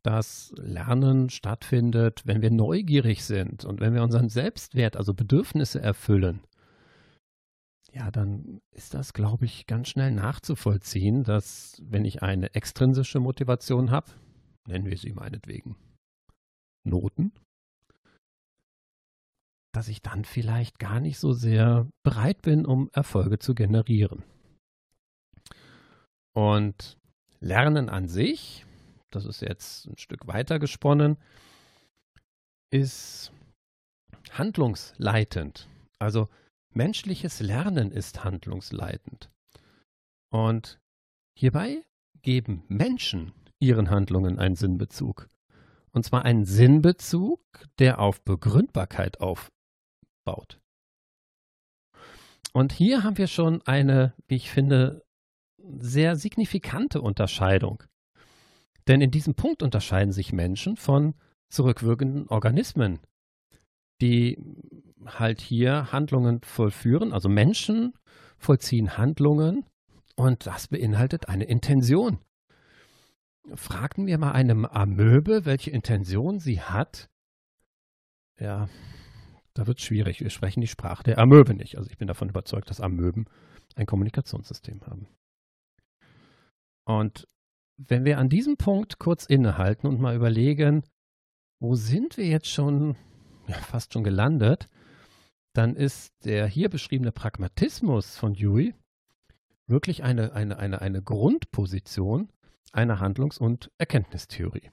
dass 0.03 0.53
Lernen 0.57 1.29
stattfindet, 1.29 2.23
wenn 2.25 2.41
wir 2.41 2.51
neugierig 2.51 3.23
sind 3.23 3.65
und 3.65 3.79
wenn 3.79 3.93
wir 3.93 4.03
unseren 4.03 4.29
Selbstwert, 4.29 4.97
also 4.97 5.13
Bedürfnisse 5.13 5.81
erfüllen, 5.81 6.41
ja, 7.95 8.11
dann 8.11 8.61
ist 8.71 8.93
das, 8.93 9.13
glaube 9.13 9.45
ich, 9.45 9.67
ganz 9.67 9.87
schnell 9.87 10.11
nachzuvollziehen, 10.11 11.23
dass 11.23 11.81
wenn 11.81 12.03
ich 12.03 12.21
eine 12.21 12.53
extrinsische 12.53 13.21
Motivation 13.21 13.89
habe, 13.89 14.11
nennen 14.67 14.85
wir 14.85 14.97
sie 14.97 15.13
meinetwegen 15.13 15.77
Noten, 16.83 17.31
dass 19.73 19.87
ich 19.87 20.01
dann 20.01 20.25
vielleicht 20.25 20.77
gar 20.77 20.99
nicht 20.99 21.17
so 21.19 21.31
sehr 21.31 21.87
bereit 22.03 22.41
bin, 22.41 22.65
um 22.65 22.89
Erfolge 22.91 23.39
zu 23.39 23.55
generieren. 23.55 24.23
Und 26.35 26.97
Lernen 27.39 27.89
an 27.89 28.09
sich, 28.09 28.65
das 29.09 29.25
ist 29.25 29.41
jetzt 29.41 29.87
ein 29.87 29.97
Stück 29.97 30.27
weiter 30.27 30.59
gesponnen, 30.59 31.17
ist 32.71 33.31
handlungsleitend. 34.31 35.69
Also 35.97 36.27
Menschliches 36.75 37.39
Lernen 37.39 37.91
ist 37.91 38.25
handlungsleitend. 38.25 39.31
Und 40.29 40.79
hierbei 41.37 41.85
geben 42.21 42.65
Menschen 42.67 43.31
ihren 43.59 43.89
Handlungen 43.89 44.39
einen 44.39 44.57
Sinnbezug. 44.57 45.29
Und 45.91 46.03
zwar 46.03 46.25
einen 46.25 46.43
Sinnbezug, 46.43 47.39
der 47.79 47.99
auf 47.99 48.21
Begründbarkeit 48.23 49.21
aufbaut. 49.21 50.59
Und 52.51 52.73
hier 52.73 53.03
haben 53.03 53.17
wir 53.17 53.27
schon 53.27 53.61
eine, 53.61 54.13
wie 54.27 54.35
ich 54.35 54.51
finde, 54.51 55.05
sehr 55.79 56.17
signifikante 56.17 57.01
Unterscheidung. 57.01 57.83
Denn 58.87 58.99
in 58.99 59.11
diesem 59.11 59.35
Punkt 59.35 59.63
unterscheiden 59.63 60.11
sich 60.11 60.33
Menschen 60.33 60.75
von 60.75 61.15
zurückwirkenden 61.49 62.27
Organismen, 62.27 62.99
die 64.01 64.37
halt 65.05 65.41
hier 65.41 65.91
Handlungen 65.91 66.41
vollführen. 66.41 67.13
Also 67.13 67.29
Menschen 67.29 67.93
vollziehen 68.37 68.97
Handlungen 68.97 69.65
und 70.15 70.45
das 70.47 70.67
beinhaltet 70.67 71.29
eine 71.29 71.45
Intention. 71.45 72.19
Fragten 73.53 74.07
wir 74.07 74.17
mal 74.17 74.31
einem 74.31 74.65
Amöbe, 74.65 75.45
welche 75.45 75.71
Intention 75.71 76.39
sie 76.39 76.61
hat. 76.61 77.09
Ja, 78.39 78.69
da 79.53 79.67
wird 79.67 79.79
es 79.79 79.85
schwierig. 79.85 80.21
Wir 80.21 80.29
sprechen 80.29 80.61
die 80.61 80.67
Sprache 80.67 81.03
der 81.03 81.19
Amöbe 81.19 81.53
nicht. 81.53 81.77
Also 81.77 81.89
ich 81.89 81.97
bin 81.97 82.07
davon 82.07 82.29
überzeugt, 82.29 82.69
dass 82.69 82.81
Amöben 82.81 83.25
ein 83.75 83.85
Kommunikationssystem 83.85 84.81
haben. 84.85 85.07
Und 86.85 87.27
wenn 87.77 88.05
wir 88.05 88.17
an 88.19 88.29
diesem 88.29 88.57
Punkt 88.57 88.99
kurz 88.99 89.25
innehalten 89.25 89.87
und 89.87 89.99
mal 89.99 90.15
überlegen, 90.15 90.83
wo 91.59 91.75
sind 91.75 92.17
wir 92.17 92.25
jetzt 92.25 92.49
schon 92.49 92.95
ja, 93.47 93.55
fast 93.55 93.93
schon 93.93 94.03
gelandet, 94.03 94.69
dann 95.57 95.75
ist 95.75 96.13
der 96.25 96.47
hier 96.47 96.69
beschriebene 96.69 97.11
Pragmatismus 97.11 98.17
von 98.17 98.33
Dewey 98.33 98.73
wirklich 99.67 100.03
eine, 100.03 100.33
eine, 100.33 100.59
eine, 100.59 100.81
eine 100.81 101.01
Grundposition 101.01 102.29
einer 102.73 102.99
Handlungs- 102.99 103.37
und 103.37 103.71
Erkenntnistheorie. 103.77 104.69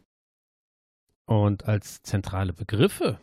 Und 1.24 1.66
als 1.66 2.02
zentrale 2.02 2.52
Begriffe 2.52 3.20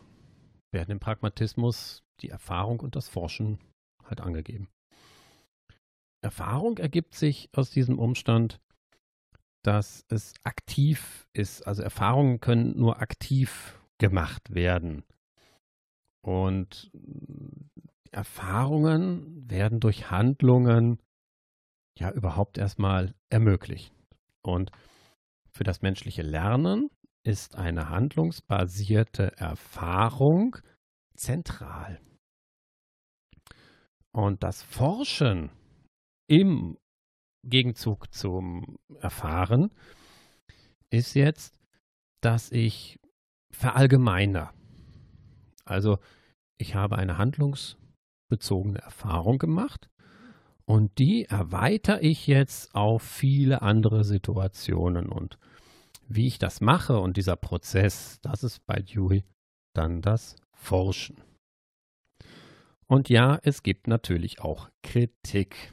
werden 0.72 0.92
im 0.92 1.00
Pragmatismus 1.00 2.02
die 2.20 2.30
Erfahrung 2.30 2.80
und 2.80 2.96
das 2.96 3.08
Forschen 3.08 3.58
halt 4.04 4.22
angegeben. 4.22 4.68
Erfahrung 6.22 6.78
ergibt 6.78 7.14
sich 7.14 7.50
aus 7.52 7.70
diesem 7.70 7.98
Umstand, 7.98 8.58
dass 9.62 10.06
es 10.08 10.32
aktiv 10.44 11.28
ist. 11.34 11.66
Also 11.66 11.82
Erfahrungen 11.82 12.40
können 12.40 12.76
nur 12.78 13.00
aktiv 13.00 13.78
gemacht 13.98 14.54
werden. 14.54 15.04
Und 16.22 16.90
Erfahrungen 18.12 19.48
werden 19.50 19.80
durch 19.80 20.10
Handlungen 20.10 20.98
ja 21.98 22.10
überhaupt 22.12 22.58
erstmal 22.58 23.14
ermöglicht. 23.30 23.94
Und 24.42 24.70
für 25.50 25.64
das 25.64 25.82
menschliche 25.82 26.22
Lernen 26.22 26.88
ist 27.22 27.56
eine 27.56 27.88
handlungsbasierte 27.88 29.36
Erfahrung 29.36 30.56
zentral. 31.14 32.00
Und 34.12 34.42
das 34.42 34.62
Forschen 34.62 35.50
im 36.28 36.78
Gegenzug 37.44 38.12
zum 38.12 38.78
Erfahren 39.00 39.70
ist 40.90 41.14
jetzt, 41.14 41.58
dass 42.20 42.50
ich 42.50 42.98
verallgemeiner. 43.52 44.52
Also 45.70 45.98
ich 46.58 46.74
habe 46.74 46.98
eine 46.98 47.16
handlungsbezogene 47.16 48.80
Erfahrung 48.80 49.38
gemacht 49.38 49.88
und 50.66 50.98
die 50.98 51.24
erweitere 51.24 52.00
ich 52.00 52.26
jetzt 52.26 52.74
auf 52.74 53.02
viele 53.02 53.62
andere 53.62 54.04
Situationen. 54.04 55.08
Und 55.08 55.38
wie 56.06 56.26
ich 56.26 56.38
das 56.38 56.60
mache 56.60 56.98
und 57.00 57.16
dieser 57.16 57.36
Prozess, 57.36 58.20
das 58.22 58.44
ist 58.44 58.66
bei 58.66 58.80
Dewey 58.80 59.24
dann 59.74 60.02
das 60.02 60.36
Forschen. 60.52 61.22
Und 62.86 63.08
ja, 63.08 63.38
es 63.42 63.62
gibt 63.62 63.86
natürlich 63.86 64.40
auch 64.40 64.68
Kritik. 64.82 65.72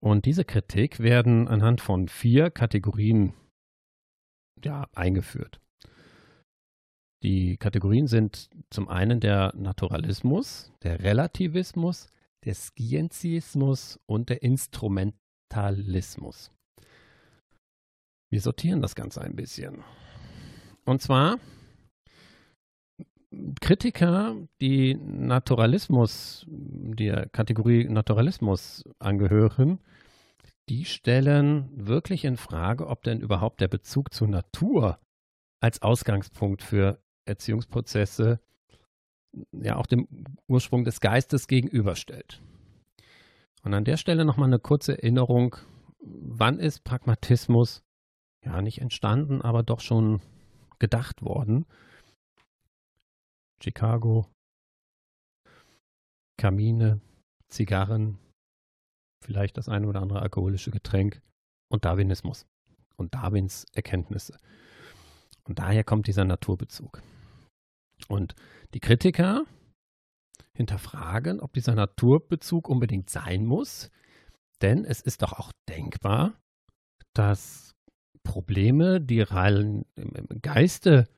Und 0.00 0.24
diese 0.24 0.44
Kritik 0.44 0.98
werden 0.98 1.46
anhand 1.46 1.80
von 1.80 2.08
vier 2.08 2.50
Kategorien 2.50 3.34
ja, 4.64 4.88
eingeführt. 4.92 5.60
Die 7.22 7.56
Kategorien 7.56 8.08
sind 8.08 8.50
zum 8.70 8.88
einen 8.88 9.20
der 9.20 9.52
Naturalismus, 9.54 10.72
der 10.82 11.04
Relativismus, 11.04 12.08
der 12.44 12.54
Scientismus 12.54 14.00
und 14.06 14.28
der 14.28 14.42
Instrumentalismus. 14.42 16.50
Wir 18.30 18.40
sortieren 18.40 18.82
das 18.82 18.96
Ganze 18.96 19.20
ein 19.20 19.36
bisschen. 19.36 19.84
Und 20.84 21.00
zwar 21.00 21.38
Kritiker, 23.60 24.36
die 24.60 24.94
Naturalismus, 24.94 26.44
der 26.48 27.28
Kategorie 27.28 27.88
Naturalismus 27.88 28.82
angehören, 28.98 29.78
die 30.68 30.84
stellen 30.84 31.70
wirklich 31.72 32.24
in 32.24 32.36
Frage, 32.36 32.88
ob 32.88 33.04
denn 33.04 33.20
überhaupt 33.20 33.60
der 33.60 33.68
Bezug 33.68 34.12
zur 34.12 34.26
Natur 34.28 34.98
als 35.60 35.80
Ausgangspunkt 35.80 36.62
für 36.62 37.01
Erziehungsprozesse 37.24 38.40
ja 39.52 39.76
auch 39.76 39.86
dem 39.86 40.08
Ursprung 40.46 40.84
des 40.84 41.00
Geistes 41.00 41.46
gegenüberstellt. 41.46 42.42
Und 43.62 43.74
an 43.74 43.84
der 43.84 43.96
Stelle 43.96 44.24
nochmal 44.24 44.48
eine 44.48 44.58
kurze 44.58 44.98
Erinnerung, 44.98 45.56
wann 46.00 46.58
ist 46.58 46.84
Pragmatismus 46.84 47.82
ja 48.44 48.60
nicht 48.60 48.80
entstanden, 48.80 49.40
aber 49.40 49.62
doch 49.62 49.80
schon 49.80 50.20
gedacht 50.78 51.22
worden? 51.22 51.64
Chicago, 53.62 54.26
Kamine, 56.36 57.00
Zigarren, 57.48 58.18
vielleicht 59.22 59.56
das 59.56 59.68
eine 59.68 59.86
oder 59.86 60.02
andere 60.02 60.20
alkoholische 60.22 60.72
Getränk 60.72 61.22
und 61.70 61.84
Darwinismus 61.84 62.46
und 62.96 63.14
Darwins 63.14 63.64
Erkenntnisse. 63.72 64.36
Und 65.48 65.58
daher 65.58 65.84
kommt 65.84 66.06
dieser 66.06 66.24
Naturbezug. 66.24 67.02
Und 68.08 68.34
die 68.74 68.80
Kritiker 68.80 69.44
hinterfragen, 70.54 71.40
ob 71.40 71.52
dieser 71.52 71.74
Naturbezug 71.74 72.68
unbedingt 72.68 73.10
sein 73.10 73.44
muss, 73.44 73.90
denn 74.60 74.84
es 74.84 75.00
ist 75.00 75.22
doch 75.22 75.32
auch 75.32 75.52
denkbar, 75.68 76.40
dass 77.14 77.74
Probleme, 78.22 79.00
die 79.00 79.20
rein 79.20 79.84
im 79.96 80.40
Geiste 80.40 81.08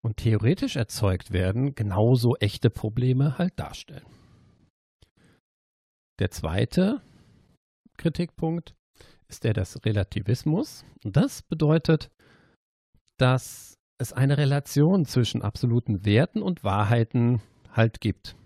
und 0.00 0.18
theoretisch 0.18 0.76
erzeugt 0.76 1.32
werden, 1.32 1.74
genauso 1.74 2.36
echte 2.36 2.70
Probleme 2.70 3.36
halt 3.38 3.58
darstellen. 3.58 4.06
Der 6.20 6.30
zweite 6.30 7.02
Kritikpunkt 7.96 8.74
ist 9.28 9.44
der 9.44 9.52
des 9.52 9.84
Relativismus. 9.84 10.84
Und 11.04 11.16
das 11.16 11.42
bedeutet, 11.42 12.10
dass 13.18 13.78
es 13.98 14.12
eine 14.12 14.38
Relation 14.38 15.04
zwischen 15.04 15.42
absoluten 15.42 16.04
Werten 16.04 16.40
und 16.40 16.64
Wahrheiten 16.64 17.42
halt 17.72 18.00
gibt. 18.00 18.36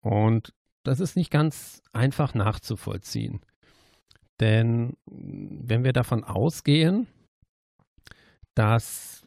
Und 0.00 0.54
das 0.84 1.00
ist 1.00 1.16
nicht 1.16 1.30
ganz 1.30 1.82
einfach 1.92 2.34
nachzuvollziehen. 2.34 3.40
Denn 4.40 4.96
wenn 5.06 5.84
wir 5.84 5.92
davon 5.92 6.24
ausgehen, 6.24 7.08
dass, 8.54 9.26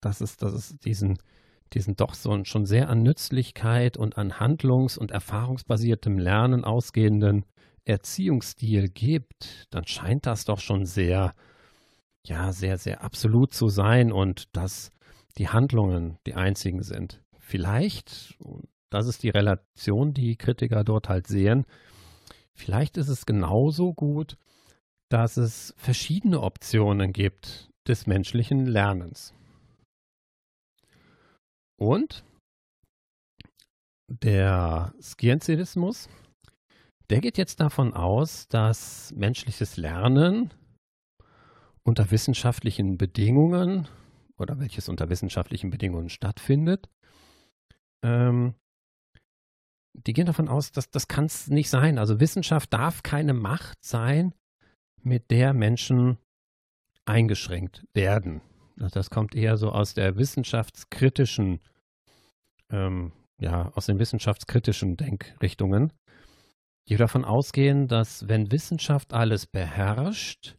dass, 0.00 0.20
es, 0.20 0.36
dass 0.36 0.52
es 0.52 0.76
diesen, 0.78 1.18
diesen 1.72 1.96
doch 1.96 2.14
so 2.14 2.44
schon 2.44 2.64
sehr 2.64 2.88
an 2.88 3.02
Nützlichkeit 3.02 3.96
und 3.96 4.16
an 4.16 4.38
handlungs- 4.38 4.96
und 4.96 5.10
erfahrungsbasiertem 5.10 6.18
Lernen 6.18 6.64
ausgehenden 6.64 7.44
Erziehungsstil 7.84 8.88
gibt, 8.88 9.66
dann 9.70 9.86
scheint 9.86 10.26
das 10.26 10.44
doch 10.44 10.60
schon 10.60 10.86
sehr, 10.86 11.32
ja, 12.26 12.52
sehr, 12.52 12.78
sehr 12.78 13.02
absolut 13.02 13.52
zu 13.52 13.68
sein 13.68 14.12
und 14.12 14.54
dass 14.56 14.90
die 15.36 15.48
Handlungen 15.48 16.18
die 16.26 16.34
einzigen 16.34 16.82
sind. 16.82 17.22
Vielleicht, 17.38 18.38
das 18.90 19.06
ist 19.06 19.22
die 19.22 19.30
Relation, 19.30 20.14
die 20.14 20.36
Kritiker 20.36 20.84
dort 20.84 21.08
halt 21.08 21.26
sehen, 21.26 21.66
vielleicht 22.54 22.96
ist 22.96 23.08
es 23.08 23.26
genauso 23.26 23.92
gut, 23.92 24.36
dass 25.10 25.36
es 25.36 25.74
verschiedene 25.76 26.40
Optionen 26.40 27.12
gibt, 27.12 27.68
des 27.86 28.06
menschlichen 28.06 28.64
Lernens. 28.64 29.34
Und 31.76 32.24
der 34.08 34.94
Scienzialismus, 35.00 36.08
der 37.10 37.20
geht 37.20 37.36
jetzt 37.36 37.60
davon 37.60 37.92
aus, 37.92 38.48
dass 38.48 39.12
menschliches 39.14 39.76
Lernen 39.76 40.54
unter 41.84 42.10
wissenschaftlichen 42.10 42.98
Bedingungen 42.98 43.88
oder 44.36 44.58
welches 44.58 44.88
unter 44.88 45.08
wissenschaftlichen 45.10 45.70
Bedingungen 45.70 46.08
stattfindet, 46.08 46.88
ähm, 48.02 48.54
die 49.92 50.12
gehen 50.12 50.26
davon 50.26 50.48
aus, 50.48 50.72
dass 50.72 50.90
das 50.90 51.06
kann 51.06 51.26
es 51.26 51.48
nicht 51.48 51.70
sein. 51.70 51.98
Also 51.98 52.18
Wissenschaft 52.18 52.72
darf 52.72 53.02
keine 53.02 53.32
Macht 53.32 53.84
sein, 53.84 54.34
mit 55.02 55.30
der 55.30 55.52
Menschen 55.52 56.18
eingeschränkt 57.04 57.86
werden. 57.92 58.40
Das 58.76 59.10
kommt 59.10 59.34
eher 59.34 59.56
so 59.56 59.70
aus 59.70 59.94
der 59.94 60.16
wissenschaftskritischen, 60.16 61.60
ähm, 62.70 63.12
ja, 63.38 63.70
aus 63.74 63.86
den 63.86 63.98
wissenschaftskritischen 63.98 64.96
Denkrichtungen, 64.96 65.92
die 66.88 66.96
davon 66.96 67.24
ausgehen, 67.24 67.86
dass 67.86 68.26
wenn 68.26 68.50
Wissenschaft 68.50 69.12
alles 69.12 69.46
beherrscht, 69.46 70.56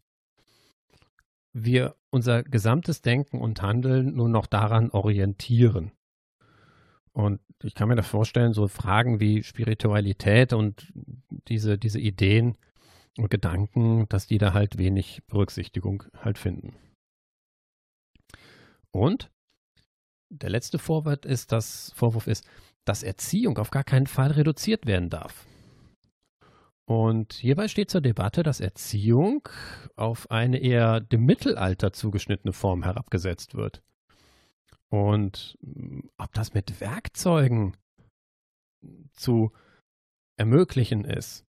wir 1.57 1.95
unser 2.09 2.43
gesamtes 2.43 3.01
Denken 3.01 3.39
und 3.39 3.61
Handeln 3.61 4.13
nur 4.13 4.27
noch 4.27 4.45
daran 4.45 4.91
orientieren. 4.91 5.93
Und 7.13 7.39
ich 7.63 7.75
kann 7.75 7.87
mir 7.87 7.95
das 7.95 8.07
vorstellen, 8.07 8.51
so 8.51 8.67
Fragen 8.67 9.21
wie 9.21 9.41
Spiritualität 9.41 10.51
und 10.51 10.91
diese, 11.47 11.77
diese 11.77 11.99
Ideen 11.99 12.57
und 13.17 13.29
Gedanken, 13.29 14.05
dass 14.09 14.27
die 14.27 14.37
da 14.37 14.53
halt 14.53 14.77
wenig 14.77 15.23
Berücksichtigung 15.27 16.03
halt 16.21 16.37
finden. 16.37 16.75
Und 18.91 19.31
der 20.29 20.49
letzte 20.49 20.77
Vorwurf 20.77 21.23
ist, 21.23 21.53
dass, 21.53 21.93
Vorwurf 21.95 22.27
ist, 22.27 22.45
dass 22.83 23.01
Erziehung 23.01 23.57
auf 23.59 23.71
gar 23.71 23.85
keinen 23.85 24.07
Fall 24.07 24.31
reduziert 24.31 24.85
werden 24.85 25.09
darf. 25.09 25.45
Und 26.85 27.33
hierbei 27.33 27.67
steht 27.67 27.89
zur 27.89 28.01
Debatte, 28.01 28.43
dass 28.43 28.59
Erziehung 28.59 29.49
auf 29.95 30.29
eine 30.29 30.59
eher 30.59 30.99
dem 30.99 31.25
Mittelalter 31.25 31.93
zugeschnittene 31.93 32.53
Form 32.53 32.83
herabgesetzt 32.83 33.55
wird. 33.55 33.81
Und 34.89 35.57
hm, 35.61 36.09
ob 36.17 36.33
das 36.33 36.53
mit 36.53 36.79
Werkzeugen 36.79 37.75
zu 39.13 39.51
ermöglichen 40.37 41.05
ist, 41.05 41.43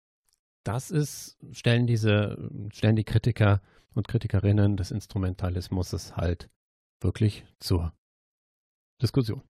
das 0.64 0.90
ist, 0.90 1.38
stellen 1.52 1.86
diese, 1.86 2.50
stellen 2.72 2.96
die 2.96 3.04
Kritiker 3.04 3.62
und 3.94 4.08
Kritikerinnen 4.08 4.76
des 4.76 4.90
Instrumentalismus 4.90 6.16
halt 6.16 6.50
wirklich 7.00 7.44
zur 7.58 7.92
Diskussion. 9.00 9.42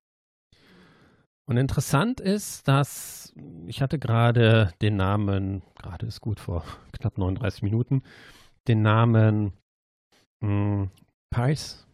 Und 1.45 1.57
interessant 1.57 2.21
ist, 2.21 2.67
dass 2.67 3.33
ich 3.67 3.81
hatte 3.81 3.99
gerade 3.99 4.71
den 4.81 4.95
Namen, 4.95 5.61
gerade 5.75 6.05
ist 6.05 6.21
gut 6.21 6.39
vor 6.39 6.63
knapp 6.93 7.17
39 7.17 7.63
Minuten, 7.63 8.03
den 8.67 8.81
Namen 8.81 9.53
hm, 10.41 10.89
Peirce 11.29 11.85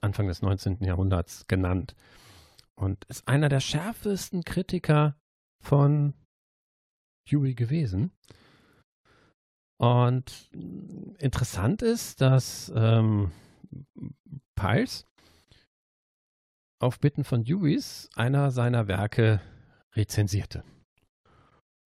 Anfang 0.00 0.28
des 0.28 0.42
19. 0.42 0.84
Jahrhunderts 0.84 1.46
genannt 1.48 1.96
und 2.76 3.04
ist 3.06 3.26
einer 3.26 3.48
der 3.48 3.60
schärfsten 3.60 4.44
Kritiker 4.44 5.16
von 5.62 6.12
Dewey 7.28 7.54
gewesen. 7.54 8.12
Und 9.80 10.50
interessant 11.18 11.82
ist, 11.82 12.20
dass 12.20 12.70
ähm, 12.76 13.32
Peirce 14.54 15.06
auf 16.84 17.00
Bitten 17.00 17.24
von 17.24 17.44
Deweys 17.44 18.10
einer 18.14 18.50
seiner 18.50 18.88
Werke 18.88 19.40
rezensierte. 19.96 20.62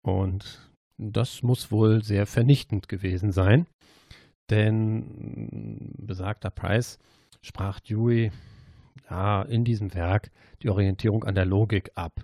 Und 0.05 0.71
das 0.97 1.41
muss 1.41 1.71
wohl 1.71 2.03
sehr 2.03 2.27
vernichtend 2.27 2.87
gewesen 2.87 3.31
sein, 3.31 3.65
denn 4.51 5.95
besagter 5.97 6.51
Price 6.51 6.99
sprach 7.41 7.79
Dewey 7.79 8.31
ja, 9.09 9.41
in 9.41 9.65
diesem 9.65 9.95
Werk 9.95 10.31
die 10.61 10.69
Orientierung 10.69 11.23
an 11.23 11.35
der 11.35 11.45
Logik 11.45 11.91
ab. 11.95 12.23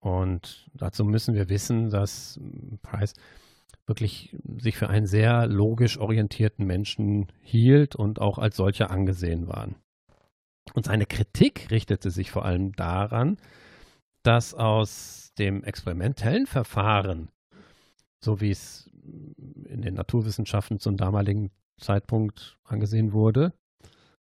Und 0.00 0.68
dazu 0.74 1.04
müssen 1.04 1.34
wir 1.34 1.48
wissen, 1.48 1.88
dass 1.88 2.38
Price 2.82 3.14
wirklich 3.86 4.36
sich 4.58 4.76
für 4.76 4.90
einen 4.90 5.06
sehr 5.06 5.46
logisch 5.46 5.98
orientierten 5.98 6.66
Menschen 6.66 7.32
hielt 7.42 7.96
und 7.96 8.20
auch 8.20 8.38
als 8.38 8.56
solcher 8.56 8.90
angesehen 8.90 9.48
war. 9.48 9.68
Und 10.74 10.84
seine 10.84 11.06
Kritik 11.06 11.70
richtete 11.70 12.10
sich 12.10 12.30
vor 12.30 12.44
allem 12.44 12.72
daran, 12.72 13.38
dass 14.22 14.54
aus 14.54 15.32
dem 15.38 15.64
experimentellen 15.64 16.46
Verfahren, 16.46 17.30
so 18.22 18.40
wie 18.40 18.50
es 18.50 18.88
in 19.64 19.82
den 19.82 19.94
Naturwissenschaften 19.94 20.78
zum 20.78 20.96
damaligen 20.96 21.50
Zeitpunkt 21.80 22.58
angesehen 22.64 23.12
wurde, 23.12 23.52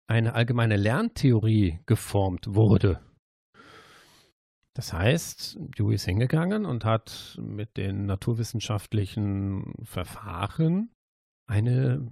eine 0.06 0.34
allgemeine 0.34 0.76
Lerntheorie 0.76 1.80
geformt 1.86 2.54
wurde. 2.54 3.00
Das 4.74 4.92
heißt, 4.92 5.56
Dewey 5.78 5.94
ist 5.94 6.04
hingegangen 6.04 6.66
und 6.66 6.84
hat 6.84 7.38
mit 7.40 7.76
den 7.76 8.06
naturwissenschaftlichen 8.06 9.72
Verfahren 9.84 10.90
eine 11.46 12.10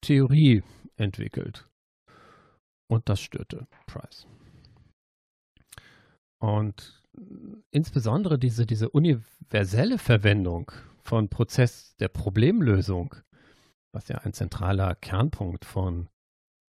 Theorie 0.00 0.62
entwickelt. 0.96 1.68
Und 2.90 3.08
das 3.08 3.20
störte 3.20 3.68
Price. 3.86 4.26
Und 6.42 7.04
insbesondere 7.70 8.36
diese, 8.36 8.66
diese 8.66 8.90
universelle 8.90 9.96
Verwendung 9.96 10.72
von 11.02 11.28
Prozess 11.28 11.94
der 11.96 12.08
Problemlösung, 12.08 13.14
was 13.94 14.08
ja 14.08 14.18
ein 14.18 14.32
zentraler 14.32 14.96
Kernpunkt 14.96 15.64
von, 15.64 16.08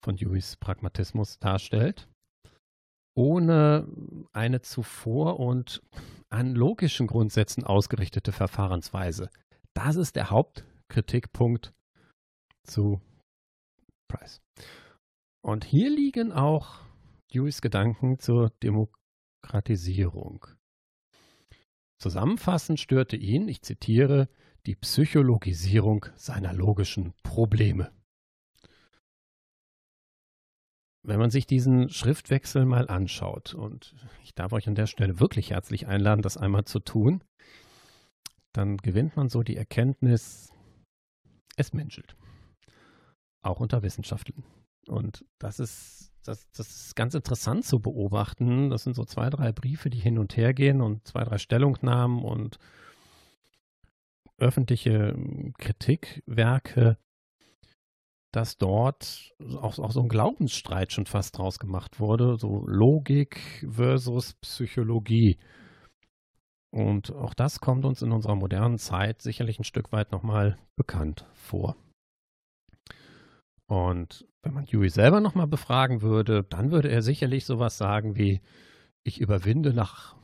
von 0.04 0.16
Deweys 0.16 0.56
Pragmatismus 0.56 1.38
darstellt, 1.38 2.10
ohne 3.16 3.88
eine 4.34 4.62
zuvor 4.62 5.40
und 5.40 5.84
an 6.30 6.56
logischen 6.56 7.06
Grundsätzen 7.06 7.64
ausgerichtete 7.64 8.32
Verfahrensweise. 8.32 9.30
Das 9.76 9.96
ist 9.96 10.16
der 10.16 10.32
Hauptkritikpunkt 10.32 11.74
zu 12.64 13.02
Price. 14.08 14.42
Und 15.48 15.64
hier 15.64 15.90
liegen 15.90 16.34
auch 16.34 16.82
Deweys 17.34 17.62
Gedanken 17.62 18.20
zur 18.20 18.50
Demokratisierung. 18.62 20.46
Zusammenfassend 22.02 22.82
störte 22.82 23.16
ihn, 23.16 23.48
ich 23.48 23.62
zitiere, 23.62 24.28
die 24.66 24.76
Psychologisierung 24.76 26.06
seiner 26.18 26.52
logischen 26.52 27.14
Probleme. 27.24 27.94
Wenn 31.04 31.18
man 31.18 31.30
sich 31.30 31.48
diesen 31.48 31.88
Schriftwechsel 31.88 32.66
mal 32.66 32.90
anschaut, 32.90 33.54
und 33.54 33.96
ich 34.24 34.36
darf 34.36 34.52
euch 34.52 34.68
an 34.68 34.76
der 34.76 34.88
Stelle 34.88 35.22
wirklich 35.22 35.52
herzlich 35.52 35.88
einladen, 35.88 36.24
das 36.24 36.36
einmal 36.36 36.66
zu 36.66 36.80
tun, 36.80 37.24
dann 38.52 38.76
gewinnt 38.76 39.16
man 39.16 39.30
so 39.30 39.44
die 39.44 39.56
Erkenntnis, 39.56 40.52
es 41.56 41.72
menschelt. 41.72 42.18
Auch 43.42 43.62
unter 43.62 43.82
Wissenschaftlern. 43.82 44.44
Und 44.90 45.26
das 45.40 45.60
ist, 45.60 46.12
das, 46.24 46.50
das 46.52 46.68
ist 46.70 46.96
ganz 46.96 47.14
interessant 47.14 47.66
zu 47.66 47.80
beobachten. 47.80 48.70
Das 48.70 48.84
sind 48.84 48.96
so 48.96 49.04
zwei, 49.04 49.30
drei 49.30 49.52
Briefe, 49.52 49.90
die 49.90 50.00
hin 50.00 50.18
und 50.18 50.38
her 50.38 50.54
gehen 50.54 50.82
und 50.82 51.08
zwei, 51.08 51.24
drei 51.24 51.38
Stellungnahmen 51.38 52.24
und 52.24 52.58
öffentliche 54.38 55.14
hm, 55.14 55.54
Kritikwerke, 55.58 56.98
dass 58.32 58.58
dort 58.58 59.34
auch, 59.40 59.80
auch 59.80 59.92
so 59.92 60.02
ein 60.02 60.10
Glaubensstreit 60.10 60.92
schon 60.92 61.06
fast 61.06 61.38
draus 61.38 61.60
gemacht 61.60 62.00
wurde, 62.00 62.38
so 62.38 62.66
Logik 62.68 63.66
versus 63.70 64.34
Psychologie. 64.36 65.38
Und 66.72 67.12
auch 67.14 67.34
das 67.34 67.60
kommt 67.60 67.86
uns 67.86 68.02
in 68.02 68.12
unserer 68.12 68.36
modernen 68.36 68.78
Zeit 68.78 69.22
sicherlich 69.22 69.60
ein 69.60 69.64
Stück 69.64 69.92
weit 69.92 70.12
nochmal 70.12 70.58
bekannt 70.76 71.26
vor. 71.34 71.76
Und 73.68 74.26
wenn 74.42 74.54
man 74.54 74.66
Dewey 74.66 74.90
selber 74.90 75.20
nochmal 75.20 75.48
befragen 75.48 76.02
würde, 76.02 76.44
dann 76.44 76.72
würde 76.72 76.90
er 76.90 77.02
sicherlich 77.02 77.46
sowas 77.46 77.78
sagen 77.78 78.16
wie, 78.16 78.42
ich 79.04 79.20
überwinde 79.20 79.74
nach 79.74 80.16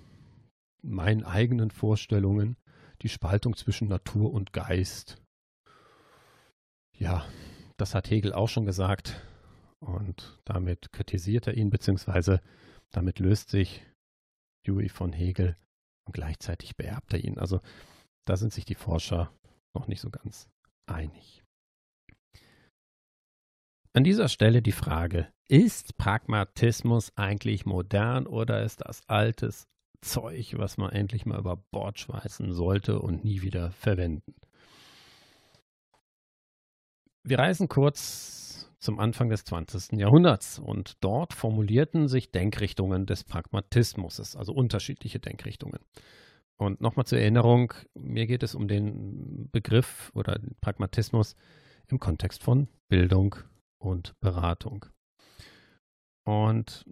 meinen 0.81 1.23
eigenen 1.23 1.71
Vorstellungen 1.71 2.57
die 3.01 3.09
Spaltung 3.09 3.55
zwischen 3.55 3.87
Natur 3.87 4.31
und 4.31 4.53
Geist. 4.53 5.21
Ja, 6.97 7.25
das 7.77 7.95
hat 7.95 8.09
Hegel 8.09 8.33
auch 8.33 8.47
schon 8.47 8.65
gesagt 8.65 9.21
und 9.79 10.39
damit 10.45 10.91
kritisiert 10.91 11.47
er 11.47 11.55
ihn, 11.55 11.69
beziehungsweise 11.69 12.41
damit 12.91 13.19
löst 13.19 13.49
sich 13.49 13.85
Dewey 14.65 14.87
von 14.87 15.11
Hegel 15.11 15.57
und 16.05 16.13
gleichzeitig 16.13 16.77
beerbt 16.77 17.13
er 17.13 17.23
ihn. 17.23 17.37
Also 17.37 17.59
da 18.25 18.37
sind 18.37 18.53
sich 18.53 18.63
die 18.63 18.75
Forscher 18.75 19.33
noch 19.73 19.87
nicht 19.87 19.99
so 20.01 20.09
ganz 20.09 20.49
einig. 20.85 21.42
An 23.95 24.03
dieser 24.03 24.27
Stelle 24.27 24.63
die 24.63 24.71
Frage, 24.71 25.27
ist 25.47 25.97
Pragmatismus 25.99 27.15
eigentlich 27.15 27.67
modern 27.67 28.25
oder 28.25 28.63
ist 28.63 28.81
das 28.83 29.07
altes 29.07 29.67
Zeug, 30.01 30.55
was 30.57 30.77
man 30.77 30.91
endlich 30.91 31.27
mal 31.27 31.37
über 31.37 31.57
Bord 31.57 31.99
schmeißen 31.99 32.53
sollte 32.53 32.99
und 32.99 33.23
nie 33.23 33.43
wieder 33.43 33.69
verwenden? 33.69 34.33
Wir 37.23 37.37
reisen 37.37 37.67
kurz 37.67 38.67
zum 38.79 38.99
Anfang 38.99 39.29
des 39.29 39.45
20. 39.45 39.99
Jahrhunderts 39.99 40.57
und 40.57 40.95
dort 41.01 41.33
formulierten 41.33 42.07
sich 42.07 42.31
Denkrichtungen 42.31 43.05
des 43.05 43.23
Pragmatismus, 43.23 44.35
also 44.35 44.53
unterschiedliche 44.53 45.19
Denkrichtungen. 45.19 45.79
Und 46.57 46.81
nochmal 46.81 47.05
zur 47.05 47.19
Erinnerung, 47.19 47.73
mir 47.93 48.25
geht 48.25 48.41
es 48.41 48.55
um 48.55 48.67
den 48.67 49.51
Begriff 49.51 50.11
oder 50.15 50.39
den 50.39 50.55
Pragmatismus 50.61 51.35
im 51.89 51.99
Kontext 51.99 52.43
von 52.43 52.69
Bildung 52.89 53.35
und 53.83 54.19
Beratung. 54.19 54.85
Und 56.25 56.85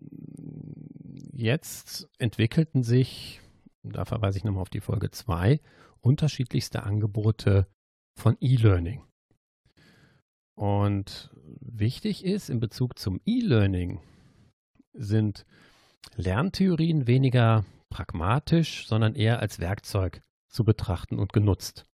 jetzt 1.31 2.09
entwickelten 2.17 2.83
sich, 2.83 3.41
da 3.83 4.05
verweise 4.05 4.37
ich 4.37 4.43
nochmal 4.43 4.61
auf 4.61 4.69
die 4.69 4.81
Folge 4.81 5.09
2, 5.09 5.61
unterschiedlichste 6.01 6.83
Angebote 6.83 7.67
von 8.19 8.35
E-Learning. 8.41 9.03
Und 10.55 11.31
wichtig 11.61 12.25
ist 12.25 12.49
in 12.49 12.59
Bezug 12.59 12.99
zum 12.99 13.21
E-Learning 13.25 14.01
sind 14.93 15.45
Lerntheorien 16.15 17.07
weniger 17.07 17.65
pragmatisch, 17.89 18.87
sondern 18.87 19.15
eher 19.15 19.39
als 19.39 19.59
Werkzeug 19.59 20.21
zu 20.49 20.65
betrachten 20.65 21.19
und 21.19 21.31
genutzt. 21.31 21.85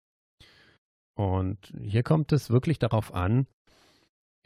Und 1.18 1.72
hier 1.80 2.02
kommt 2.02 2.32
es 2.32 2.50
wirklich 2.50 2.78
darauf 2.78 3.12
an, 3.12 3.46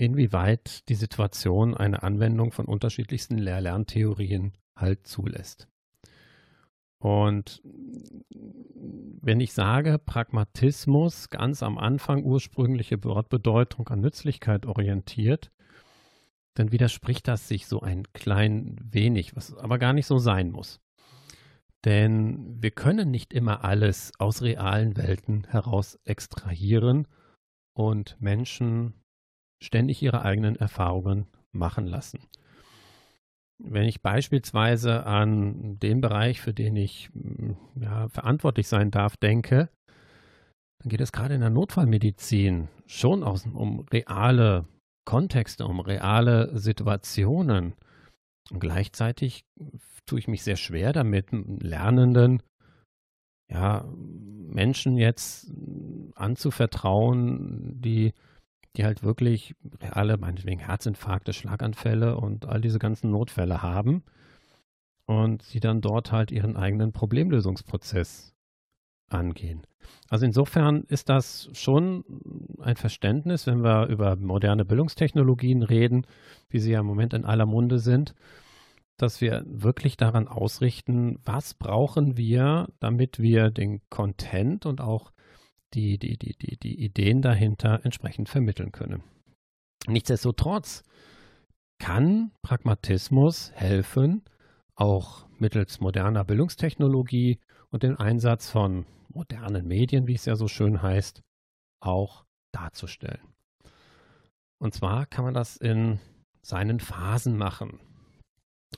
inwieweit 0.01 0.89
die 0.89 0.95
Situation 0.95 1.77
eine 1.77 2.03
Anwendung 2.03 2.53
von 2.53 2.65
unterschiedlichsten 2.65 3.37
Lehr-Lerntheorien 3.37 4.53
halt 4.75 5.07
zulässt. 5.07 5.69
Und 6.99 7.63
wenn 9.23 9.41
ich 9.41 9.53
sage 9.53 9.99
Pragmatismus 9.99 11.29
ganz 11.29 11.63
am 11.63 11.79
Anfang 11.79 12.25
ursprüngliche 12.25 13.03
Wortbedeutung 13.05 13.89
an 13.89 14.01
Nützlichkeit 14.01 14.67
orientiert, 14.67 15.51
dann 16.55 16.73
widerspricht 16.73 17.29
das 17.29 17.49
sich 17.49 17.67
so 17.67 17.81
ein 17.81 18.05
klein 18.13 18.77
wenig, 18.83 19.37
was 19.37 19.55
aber 19.57 19.79
gar 19.79 19.93
nicht 19.93 20.07
so 20.07 20.19
sein 20.19 20.51
muss. 20.51 20.81
Denn 21.85 22.63
wir 22.63 22.71
können 22.71 23.11
nicht 23.11 23.33
immer 23.33 23.65
alles 23.65 24.13
aus 24.19 24.43
realen 24.43 24.97
Welten 24.97 25.45
heraus 25.45 25.99
extrahieren 26.05 27.07
und 27.75 28.21
Menschen 28.21 28.95
ständig 29.63 30.03
ihre 30.03 30.23
eigenen 30.23 30.57
Erfahrungen 30.57 31.27
machen 31.53 31.87
lassen. 31.87 32.21
Wenn 33.63 33.85
ich 33.85 34.01
beispielsweise 34.01 35.05
an 35.05 35.79
den 35.79 36.01
Bereich, 36.01 36.41
für 36.41 36.55
den 36.55 36.77
ich 36.77 37.11
mm, 37.13 37.53
ja, 37.77 38.09
verantwortlich 38.09 38.69
sein 38.69 38.91
darf, 38.91 39.17
denke, 39.17 39.69
dann 40.79 40.89
geht 40.89 41.03
es 41.03 41.13
gerade 41.13 41.35
in 41.35 41.41
der 41.41 41.51
Notfallmedizin 41.51 42.69
schon 42.87 43.23
um 43.23 43.81
reale 43.81 44.67
Kontexte, 45.05 45.67
um 45.67 45.81
reale 45.81 46.59
Situationen. 46.59 47.75
Und 48.51 48.61
gleichzeitig 48.61 49.45
tue 50.07 50.19
ich 50.19 50.29
mich 50.29 50.43
sehr 50.43 50.57
schwer 50.57 50.93
damit, 50.93 51.27
Lernenden, 51.33 52.43
ja, 53.51 53.85
Menschen 53.95 54.97
jetzt 54.97 55.53
anzuvertrauen, 56.15 57.81
die, 57.81 58.13
die 58.77 58.85
halt 58.85 59.03
wirklich 59.03 59.55
reale, 59.81 60.17
meinetwegen 60.17 60.61
Herzinfarkte, 60.61 61.33
Schlaganfälle 61.33 62.17
und 62.17 62.47
all 62.47 62.61
diese 62.61 62.79
ganzen 62.79 63.11
Notfälle 63.11 63.63
haben 63.63 64.05
und 65.07 65.43
sie 65.43 65.61
dann 65.61 65.81
dort 65.81 66.13
halt 66.13 66.31
ihren 66.31 66.57
eigenen 66.57 66.93
Problemlösungsprozess 66.93 68.33
angehen. 69.09 69.63
Also 70.09 70.25
insofern 70.25 70.85
ist 70.85 71.09
das 71.09 71.51
schon 71.53 72.05
ein 72.61 72.77
Verständnis, 72.77 73.47
wenn 73.47 73.65
wir 73.65 73.87
über 73.87 74.15
moderne 74.17 74.65
Bildungstechnologien 74.65 75.63
reden, 75.63 76.07
wie 76.49 76.61
sie 76.61 76.73
ja 76.73 76.81
im 76.81 76.87
Moment 76.87 77.13
in 77.15 77.25
aller 77.25 77.47
Munde 77.47 77.81
sind, 77.81 78.15
dass 78.97 79.21
wir 79.21 79.45
wirklich 79.47 79.97
daran 79.97 80.29
ausrichten, 80.29 81.19
was 81.25 81.55
brauchen 81.55 82.17
wir, 82.17 82.69
damit 82.79 83.19
wir 83.19 83.51
den 83.51 83.81
Content 83.89 84.67
und 84.67 84.81
auch 84.81 85.11
die, 85.75 85.99
die, 85.99 86.17
die, 86.17 86.37
die, 86.37 86.57
die 86.57 86.85
Ideen 86.85 87.23
dahinter 87.23 87.85
entsprechend 87.85 88.29
vermitteln 88.29 88.73
können. 88.73 89.03
Nichtsdestotrotz 89.87 90.83
kann 91.79 92.33
Pragmatismus 92.43 93.53
helfen, 93.53 94.23
auch 94.75 95.27
mittels 95.39 95.81
moderner 95.81 96.25
Bildungstechnologie 96.25 97.41
und 97.71 97.83
dem 97.83 97.99
Einsatz 97.99 98.51
von 98.51 98.87
modernen 99.09 99.67
Medien, 99.67 100.07
wie 100.07 100.15
es 100.15 100.27
ja 100.27 100.37
so 100.37 100.49
schön 100.49 100.83
heißt, 100.83 101.23
auch 101.81 102.25
darzustellen. 102.53 103.27
Und 104.59 104.75
zwar 104.75 105.07
kann 105.07 105.25
man 105.25 105.35
das 105.35 105.57
in 105.57 105.99
seinen 106.43 106.81
Phasen 106.81 107.37
machen. 107.37 107.81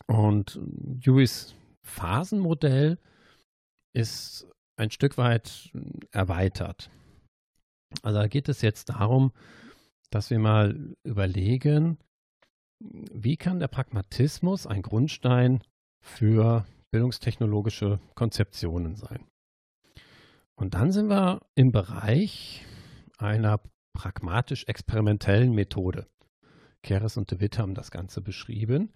Und 0.06 0.58
Deweys 0.62 1.54
Phasenmodell 1.82 2.98
ist 3.92 4.46
ein 4.76 4.90
Stück 4.90 5.18
weit 5.18 5.70
erweitert. 6.10 6.90
Also 8.02 8.18
da 8.18 8.26
geht 8.26 8.48
es 8.48 8.62
jetzt 8.62 8.88
darum, 8.88 9.32
dass 10.10 10.30
wir 10.30 10.38
mal 10.38 10.94
überlegen, 11.04 11.98
wie 12.80 13.36
kann 13.36 13.60
der 13.60 13.68
Pragmatismus 13.68 14.66
ein 14.66 14.82
Grundstein 14.82 15.62
für 16.00 16.66
bildungstechnologische 16.90 18.00
Konzeptionen 18.14 18.96
sein. 18.96 19.26
Und 20.54 20.74
dann 20.74 20.92
sind 20.92 21.08
wir 21.08 21.40
im 21.54 21.72
Bereich 21.72 22.64
einer 23.18 23.60
pragmatisch-experimentellen 23.94 25.52
Methode. 25.52 26.06
Keres 26.82 27.16
und 27.16 27.30
de 27.30 27.40
Witt 27.40 27.58
haben 27.58 27.74
das 27.74 27.90
Ganze 27.90 28.20
beschrieben. 28.20 28.92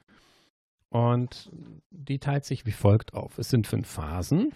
Und 0.88 1.50
die 1.90 2.18
teilt 2.18 2.44
sich 2.44 2.66
wie 2.66 2.72
folgt 2.72 3.14
auf. 3.14 3.38
Es 3.38 3.50
sind 3.50 3.66
fünf 3.66 3.88
Phasen. 3.88 4.52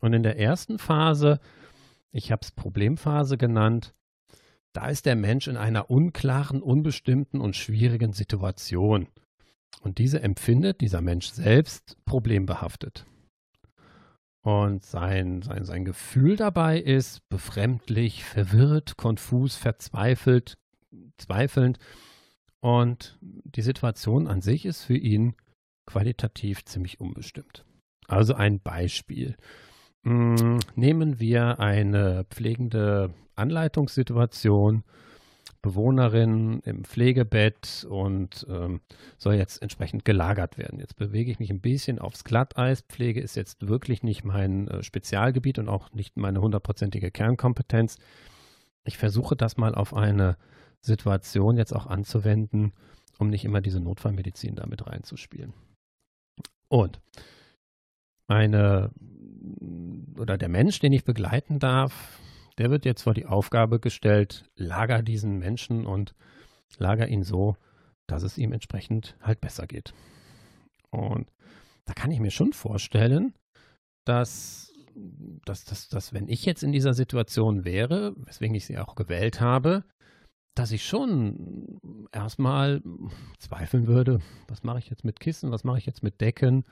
Und 0.00 0.12
in 0.12 0.22
der 0.22 0.38
ersten 0.38 0.78
Phase, 0.78 1.40
ich 2.12 2.32
habe 2.32 2.40
es 2.42 2.50
Problemphase 2.50 3.36
genannt, 3.36 3.94
da 4.72 4.88
ist 4.88 5.06
der 5.06 5.16
Mensch 5.16 5.46
in 5.46 5.56
einer 5.56 5.90
unklaren, 5.90 6.60
unbestimmten 6.60 7.40
und 7.40 7.56
schwierigen 7.56 8.12
Situation. 8.12 9.08
Und 9.80 9.98
diese 9.98 10.20
empfindet 10.22 10.80
dieser 10.80 11.00
Mensch 11.00 11.28
selbst 11.28 11.96
problembehaftet. 12.04 13.06
Und 14.42 14.84
sein, 14.84 15.42
sein, 15.42 15.64
sein 15.64 15.84
Gefühl 15.84 16.36
dabei 16.36 16.78
ist 16.78 17.26
befremdlich, 17.28 18.24
verwirrt, 18.24 18.96
konfus, 18.96 19.56
verzweifelt, 19.56 20.58
zweifelnd. 21.16 21.78
Und 22.60 23.18
die 23.20 23.62
Situation 23.62 24.26
an 24.26 24.42
sich 24.42 24.66
ist 24.66 24.82
für 24.82 24.96
ihn 24.96 25.34
qualitativ 25.86 26.64
ziemlich 26.64 27.00
unbestimmt. 27.00 27.64
Also 28.06 28.34
ein 28.34 28.60
Beispiel. 28.60 29.36
Hm, 30.04 30.60
nehmen 30.76 31.18
wir 31.18 31.60
eine 31.60 32.24
pflegende 32.30 33.14
Anleitungssituation 33.36 34.84
Bewohnerin 35.64 36.60
im 36.66 36.84
Pflegebett 36.84 37.86
und 37.88 38.46
ähm, 38.50 38.82
soll 39.16 39.36
jetzt 39.36 39.62
entsprechend 39.62 40.04
gelagert 40.04 40.58
werden. 40.58 40.78
Jetzt 40.78 40.96
bewege 40.96 41.30
ich 41.30 41.38
mich 41.38 41.48
ein 41.48 41.62
bisschen 41.62 41.98
aufs 41.98 42.22
Glatteis. 42.22 42.82
Pflege 42.82 43.22
ist 43.22 43.34
jetzt 43.34 43.66
wirklich 43.66 44.02
nicht 44.02 44.24
mein 44.24 44.68
äh, 44.68 44.82
Spezialgebiet 44.82 45.58
und 45.58 45.70
auch 45.70 45.90
nicht 45.94 46.18
meine 46.18 46.42
hundertprozentige 46.42 47.10
Kernkompetenz. 47.10 47.96
Ich 48.84 48.98
versuche 48.98 49.36
das 49.36 49.56
mal 49.56 49.74
auf 49.74 49.94
eine 49.94 50.36
Situation 50.82 51.56
jetzt 51.56 51.74
auch 51.74 51.86
anzuwenden, 51.86 52.74
um 53.18 53.30
nicht 53.30 53.46
immer 53.46 53.62
diese 53.62 53.80
Notfallmedizin 53.80 54.56
damit 54.56 54.86
reinzuspielen. 54.86 55.54
Und 56.68 57.00
eine 58.28 58.90
oder 60.18 60.36
der 60.38 60.48
Mensch, 60.48 60.78
den 60.80 60.92
ich 60.92 61.04
begleiten 61.04 61.58
darf, 61.58 62.20
der 62.58 62.70
wird 62.70 62.84
jetzt 62.84 63.02
vor 63.02 63.14
die 63.14 63.26
Aufgabe 63.26 63.80
gestellt, 63.80 64.44
lager 64.56 65.02
diesen 65.02 65.38
Menschen 65.38 65.86
und 65.86 66.14
lager 66.78 67.08
ihn 67.08 67.22
so, 67.22 67.56
dass 68.06 68.22
es 68.22 68.38
ihm 68.38 68.52
entsprechend 68.52 69.16
halt 69.20 69.40
besser 69.40 69.66
geht. 69.66 69.92
Und 70.90 71.30
da 71.84 71.92
kann 71.94 72.10
ich 72.10 72.20
mir 72.20 72.30
schon 72.30 72.52
vorstellen, 72.52 73.34
dass, 74.04 74.72
dass, 75.44 75.64
dass, 75.64 75.88
dass 75.88 76.12
wenn 76.12 76.28
ich 76.28 76.44
jetzt 76.44 76.62
in 76.62 76.72
dieser 76.72 76.94
Situation 76.94 77.64
wäre, 77.64 78.14
weswegen 78.16 78.54
ich 78.54 78.66
sie 78.66 78.78
auch 78.78 78.94
gewählt 78.94 79.40
habe, 79.40 79.84
dass 80.54 80.70
ich 80.70 80.86
schon 80.86 82.06
erstmal 82.12 82.80
zweifeln 83.40 83.88
würde, 83.88 84.20
was 84.46 84.62
mache 84.62 84.78
ich 84.78 84.88
jetzt 84.88 85.04
mit 85.04 85.18
Kissen, 85.18 85.50
was 85.50 85.64
mache 85.64 85.78
ich 85.78 85.86
jetzt 85.86 86.04
mit 86.04 86.20
Decken, 86.20 86.64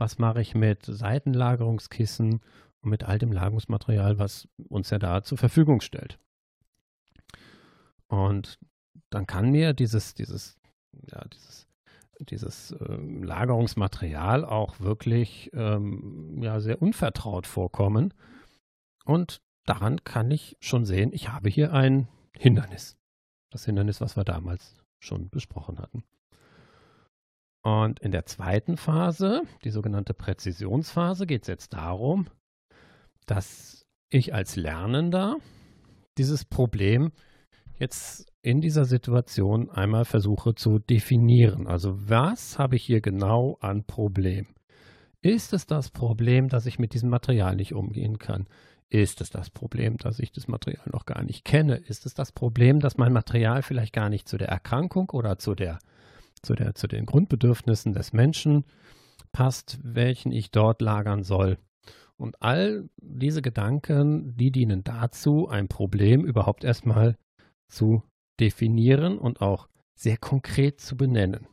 was 0.00 0.18
mache 0.18 0.40
ich 0.40 0.54
mit 0.54 0.86
Seitenlagerungskissen 0.86 2.40
und 2.80 2.90
mit 2.90 3.04
all 3.04 3.18
dem 3.18 3.32
Lagerungsmaterial, 3.32 4.18
was 4.18 4.48
uns 4.68 4.88
ja 4.90 4.98
da 4.98 5.22
zur 5.22 5.36
Verfügung 5.38 5.82
stellt. 5.82 6.18
Und 8.08 8.58
dann 9.10 9.26
kann 9.26 9.50
mir 9.50 9.74
dieses, 9.74 10.14
dieses, 10.14 10.58
ja, 11.10 11.22
dieses, 11.28 11.68
dieses 12.18 12.72
äh, 12.72 12.96
Lagerungsmaterial 12.96 14.44
auch 14.44 14.80
wirklich 14.80 15.50
ähm, 15.52 16.40
ja, 16.42 16.60
sehr 16.60 16.80
unvertraut 16.80 17.46
vorkommen. 17.46 18.14
Und 19.04 19.42
daran 19.66 20.02
kann 20.04 20.30
ich 20.30 20.56
schon 20.60 20.86
sehen, 20.86 21.10
ich 21.12 21.28
habe 21.28 21.50
hier 21.50 21.72
ein 21.74 22.08
Hindernis. 22.36 22.96
Das 23.50 23.66
Hindernis, 23.66 24.00
was 24.00 24.16
wir 24.16 24.24
damals 24.24 24.76
schon 24.98 25.28
besprochen 25.28 25.78
hatten. 25.78 26.04
Und 27.62 28.00
in 28.00 28.10
der 28.10 28.24
zweiten 28.24 28.76
Phase, 28.76 29.42
die 29.64 29.70
sogenannte 29.70 30.14
Präzisionsphase, 30.14 31.26
geht 31.26 31.42
es 31.42 31.48
jetzt 31.48 31.74
darum, 31.74 32.28
dass 33.26 33.86
ich 34.08 34.34
als 34.34 34.56
Lernender 34.56 35.36
dieses 36.16 36.44
Problem 36.44 37.12
jetzt 37.78 38.30
in 38.42 38.60
dieser 38.60 38.84
Situation 38.84 39.70
einmal 39.70 40.04
versuche 40.04 40.54
zu 40.54 40.78
definieren. 40.78 41.66
Also 41.66 42.08
was 42.08 42.58
habe 42.58 42.76
ich 42.76 42.82
hier 42.84 43.00
genau 43.00 43.58
an 43.60 43.84
Problem? 43.84 44.46
Ist 45.22 45.52
es 45.52 45.66
das 45.66 45.90
Problem, 45.90 46.48
dass 46.48 46.64
ich 46.64 46.78
mit 46.78 46.94
diesem 46.94 47.10
Material 47.10 47.56
nicht 47.56 47.74
umgehen 47.74 48.18
kann? 48.18 48.46
Ist 48.88 49.20
es 49.20 49.30
das 49.30 49.50
Problem, 49.50 49.98
dass 49.98 50.18
ich 50.18 50.32
das 50.32 50.48
Material 50.48 50.86
noch 50.90 51.04
gar 51.04 51.22
nicht 51.22 51.44
kenne? 51.44 51.76
Ist 51.76 52.06
es 52.06 52.14
das 52.14 52.32
Problem, 52.32 52.80
dass 52.80 52.96
mein 52.96 53.12
Material 53.12 53.62
vielleicht 53.62 53.92
gar 53.92 54.08
nicht 54.08 54.26
zu 54.26 54.38
der 54.38 54.48
Erkrankung 54.48 55.10
oder 55.10 55.38
zu, 55.38 55.54
der, 55.54 55.78
zu, 56.42 56.54
der, 56.54 56.74
zu 56.74 56.86
den 56.86 57.06
Grundbedürfnissen 57.06 57.92
des 57.92 58.12
Menschen 58.12 58.64
passt, 59.32 59.78
welchen 59.82 60.32
ich 60.32 60.50
dort 60.50 60.80
lagern 60.82 61.22
soll? 61.22 61.58
Und 62.16 62.42
all 62.42 62.88
diese 63.00 63.40
Gedanken, 63.40 64.36
die 64.36 64.50
dienen 64.50 64.84
dazu, 64.84 65.48
ein 65.48 65.68
Problem 65.68 66.24
überhaupt 66.24 66.64
erstmal 66.64 67.16
zu 67.70 68.02
definieren 68.38 69.18
und 69.18 69.40
auch 69.40 69.68
sehr 69.98 70.18
konkret 70.18 70.80
zu 70.80 70.96
benennen. 70.96 71.46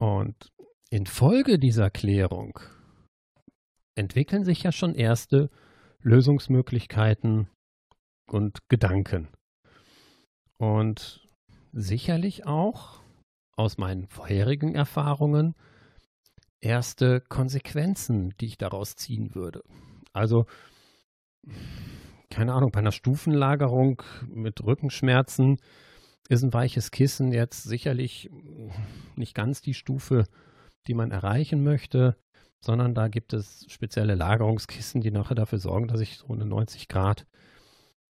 Und 0.00 0.52
infolge 0.90 1.58
dieser 1.58 1.90
Klärung 1.90 2.58
entwickeln 3.96 4.44
sich 4.44 4.62
ja 4.62 4.72
schon 4.72 4.94
erste 4.94 5.50
Lösungsmöglichkeiten 6.02 7.48
und 8.30 8.60
Gedanken. 8.68 9.28
Und 10.60 11.27
sicherlich 11.72 12.46
auch 12.46 13.00
aus 13.56 13.78
meinen 13.78 14.06
vorherigen 14.06 14.74
Erfahrungen 14.74 15.54
erste 16.60 17.20
Konsequenzen, 17.20 18.34
die 18.40 18.46
ich 18.46 18.58
daraus 18.58 18.96
ziehen 18.96 19.34
würde. 19.34 19.62
Also, 20.12 20.46
keine 22.30 22.52
Ahnung, 22.52 22.70
bei 22.72 22.80
einer 22.80 22.92
Stufenlagerung 22.92 24.02
mit 24.26 24.62
Rückenschmerzen 24.62 25.58
ist 26.28 26.42
ein 26.42 26.52
weiches 26.52 26.90
Kissen 26.90 27.32
jetzt 27.32 27.64
sicherlich 27.64 28.30
nicht 29.16 29.34
ganz 29.34 29.62
die 29.62 29.74
Stufe, 29.74 30.26
die 30.86 30.94
man 30.94 31.10
erreichen 31.10 31.62
möchte. 31.62 32.16
sondern 32.60 32.94
da 32.94 33.08
gibt 33.08 33.32
es 33.34 33.66
spezielle 33.68 34.16
Lagerungskisten, 34.16 35.00
die 35.00 35.12
nachher 35.12 35.36
dafür 35.36 35.58
sorgen, 35.58 35.86
dass 35.88 36.00
ich 36.00 36.18
so 36.18 36.32
eine 36.32 36.44
90 36.44 36.88
Grad 36.88 37.24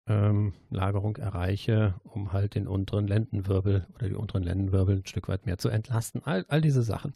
ähm, 0.06 0.52
Lagerung 0.70 1.16
erreiche, 1.16 1.94
um 2.04 2.32
halt 2.32 2.54
den 2.54 2.66
unteren 2.66 3.06
Lendenwirbel 3.06 3.86
oder 3.94 4.08
die 4.08 4.14
unteren 4.14 4.42
Lendenwirbel 4.42 4.96
ein 4.96 5.06
Stück 5.06 5.28
weit 5.28 5.46
mehr 5.46 5.58
zu 5.58 5.68
entlasten. 5.68 6.22
All, 6.24 6.44
all 6.48 6.60
diese 6.60 6.82
Sachen. 6.82 7.14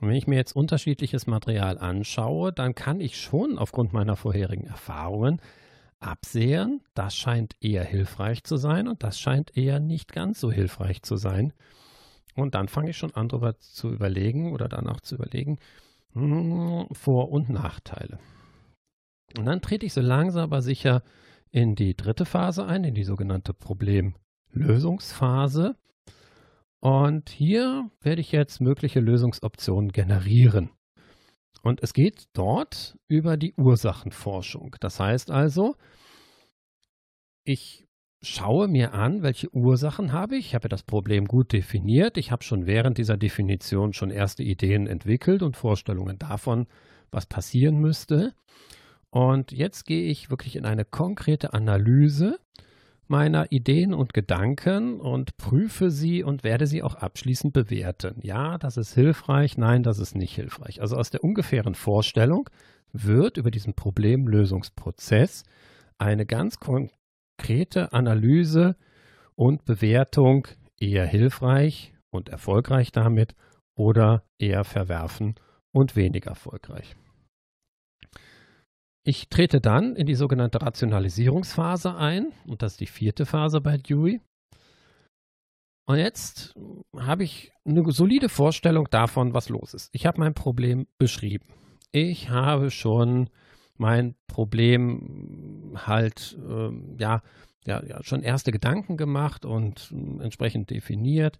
Und 0.00 0.08
wenn 0.08 0.16
ich 0.16 0.26
mir 0.26 0.36
jetzt 0.36 0.56
unterschiedliches 0.56 1.26
Material 1.26 1.78
anschaue, 1.78 2.52
dann 2.52 2.74
kann 2.74 3.00
ich 3.00 3.20
schon 3.20 3.58
aufgrund 3.58 3.92
meiner 3.92 4.16
vorherigen 4.16 4.66
Erfahrungen 4.66 5.40
absehen, 6.00 6.82
das 6.94 7.16
scheint 7.16 7.56
eher 7.60 7.84
hilfreich 7.84 8.44
zu 8.44 8.56
sein 8.56 8.88
und 8.88 9.02
das 9.02 9.18
scheint 9.18 9.56
eher 9.56 9.80
nicht 9.80 10.12
ganz 10.12 10.40
so 10.40 10.52
hilfreich 10.52 11.02
zu 11.02 11.16
sein. 11.16 11.52
Und 12.34 12.54
dann 12.54 12.68
fange 12.68 12.90
ich 12.90 12.96
schon 12.96 13.14
an, 13.14 13.28
darüber 13.28 13.58
zu 13.58 13.90
überlegen 13.90 14.52
oder 14.52 14.68
danach 14.68 15.00
zu 15.00 15.14
überlegen, 15.14 15.58
hm, 16.12 16.88
Vor- 16.92 17.30
und 17.30 17.48
Nachteile. 17.48 18.18
Und 19.38 19.46
dann 19.46 19.62
trete 19.62 19.86
ich 19.86 19.92
so 19.92 20.00
langsam 20.00 20.44
aber 20.44 20.62
sicher 20.62 21.02
in 21.54 21.74
die 21.76 21.94
dritte 21.94 22.24
Phase 22.24 22.66
ein, 22.66 22.82
in 22.82 22.94
die 22.94 23.04
sogenannte 23.04 23.54
Problemlösungsphase. 23.54 25.76
Und 26.80 27.30
hier 27.30 27.88
werde 28.00 28.20
ich 28.20 28.32
jetzt 28.32 28.60
mögliche 28.60 28.98
Lösungsoptionen 28.98 29.92
generieren. 29.92 30.70
Und 31.62 31.80
es 31.80 31.92
geht 31.92 32.24
dort 32.32 32.98
über 33.06 33.36
die 33.36 33.54
Ursachenforschung. 33.54 34.74
Das 34.80 34.98
heißt 34.98 35.30
also, 35.30 35.76
ich 37.44 37.86
schaue 38.20 38.66
mir 38.66 38.92
an, 38.92 39.22
welche 39.22 39.54
Ursachen 39.54 40.12
habe 40.12 40.36
ich. 40.36 40.46
Ich 40.46 40.56
habe 40.56 40.68
das 40.68 40.82
Problem 40.82 41.26
gut 41.26 41.52
definiert. 41.52 42.16
Ich 42.16 42.32
habe 42.32 42.42
schon 42.42 42.66
während 42.66 42.98
dieser 42.98 43.16
Definition 43.16 43.92
schon 43.92 44.10
erste 44.10 44.42
Ideen 44.42 44.88
entwickelt 44.88 45.44
und 45.44 45.56
Vorstellungen 45.56 46.18
davon, 46.18 46.66
was 47.12 47.26
passieren 47.26 47.76
müsste. 47.76 48.34
Und 49.14 49.52
jetzt 49.52 49.84
gehe 49.86 50.10
ich 50.10 50.28
wirklich 50.28 50.56
in 50.56 50.64
eine 50.64 50.84
konkrete 50.84 51.52
Analyse 51.54 52.40
meiner 53.06 53.52
Ideen 53.52 53.94
und 53.94 54.12
Gedanken 54.12 54.98
und 55.00 55.36
prüfe 55.36 55.92
sie 55.92 56.24
und 56.24 56.42
werde 56.42 56.66
sie 56.66 56.82
auch 56.82 56.96
abschließend 56.96 57.52
bewerten. 57.52 58.18
Ja, 58.22 58.58
das 58.58 58.76
ist 58.76 58.92
hilfreich, 58.92 59.56
nein, 59.56 59.84
das 59.84 60.00
ist 60.00 60.16
nicht 60.16 60.34
hilfreich. 60.34 60.80
Also 60.80 60.96
aus 60.96 61.10
der 61.10 61.22
ungefähren 61.22 61.76
Vorstellung 61.76 62.50
wird 62.92 63.36
über 63.36 63.52
diesen 63.52 63.74
Problemlösungsprozess 63.74 65.44
eine 65.96 66.26
ganz 66.26 66.58
konkrete 66.58 67.92
Analyse 67.92 68.74
und 69.36 69.64
Bewertung 69.64 70.48
eher 70.80 71.06
hilfreich 71.06 71.94
und 72.10 72.30
erfolgreich 72.30 72.90
damit 72.90 73.36
oder 73.76 74.24
eher 74.40 74.64
verwerfen 74.64 75.36
und 75.70 75.94
weniger 75.94 76.30
erfolgreich. 76.30 76.96
Ich 79.06 79.28
trete 79.28 79.60
dann 79.60 79.96
in 79.96 80.06
die 80.06 80.14
sogenannte 80.14 80.62
Rationalisierungsphase 80.62 81.94
ein 81.94 82.32
und 82.46 82.62
das 82.62 82.72
ist 82.72 82.80
die 82.80 82.86
vierte 82.86 83.26
Phase 83.26 83.60
bei 83.60 83.76
Dewey. 83.76 84.22
Und 85.86 85.98
jetzt 85.98 86.54
habe 86.96 87.24
ich 87.24 87.52
eine 87.66 87.90
solide 87.92 88.30
Vorstellung 88.30 88.88
davon, 88.90 89.34
was 89.34 89.50
los 89.50 89.74
ist. 89.74 89.90
Ich 89.92 90.06
habe 90.06 90.20
mein 90.20 90.32
Problem 90.32 90.86
beschrieben. 90.96 91.46
Ich 91.92 92.30
habe 92.30 92.70
schon 92.70 93.28
mein 93.76 94.14
Problem 94.26 95.74
halt, 95.84 96.38
äh, 96.48 96.70
ja, 96.98 97.22
ja, 97.66 97.84
ja, 97.84 98.02
schon 98.02 98.22
erste 98.22 98.52
Gedanken 98.52 98.96
gemacht 98.96 99.44
und 99.44 99.92
äh, 99.92 100.22
entsprechend 100.22 100.70
definiert. 100.70 101.38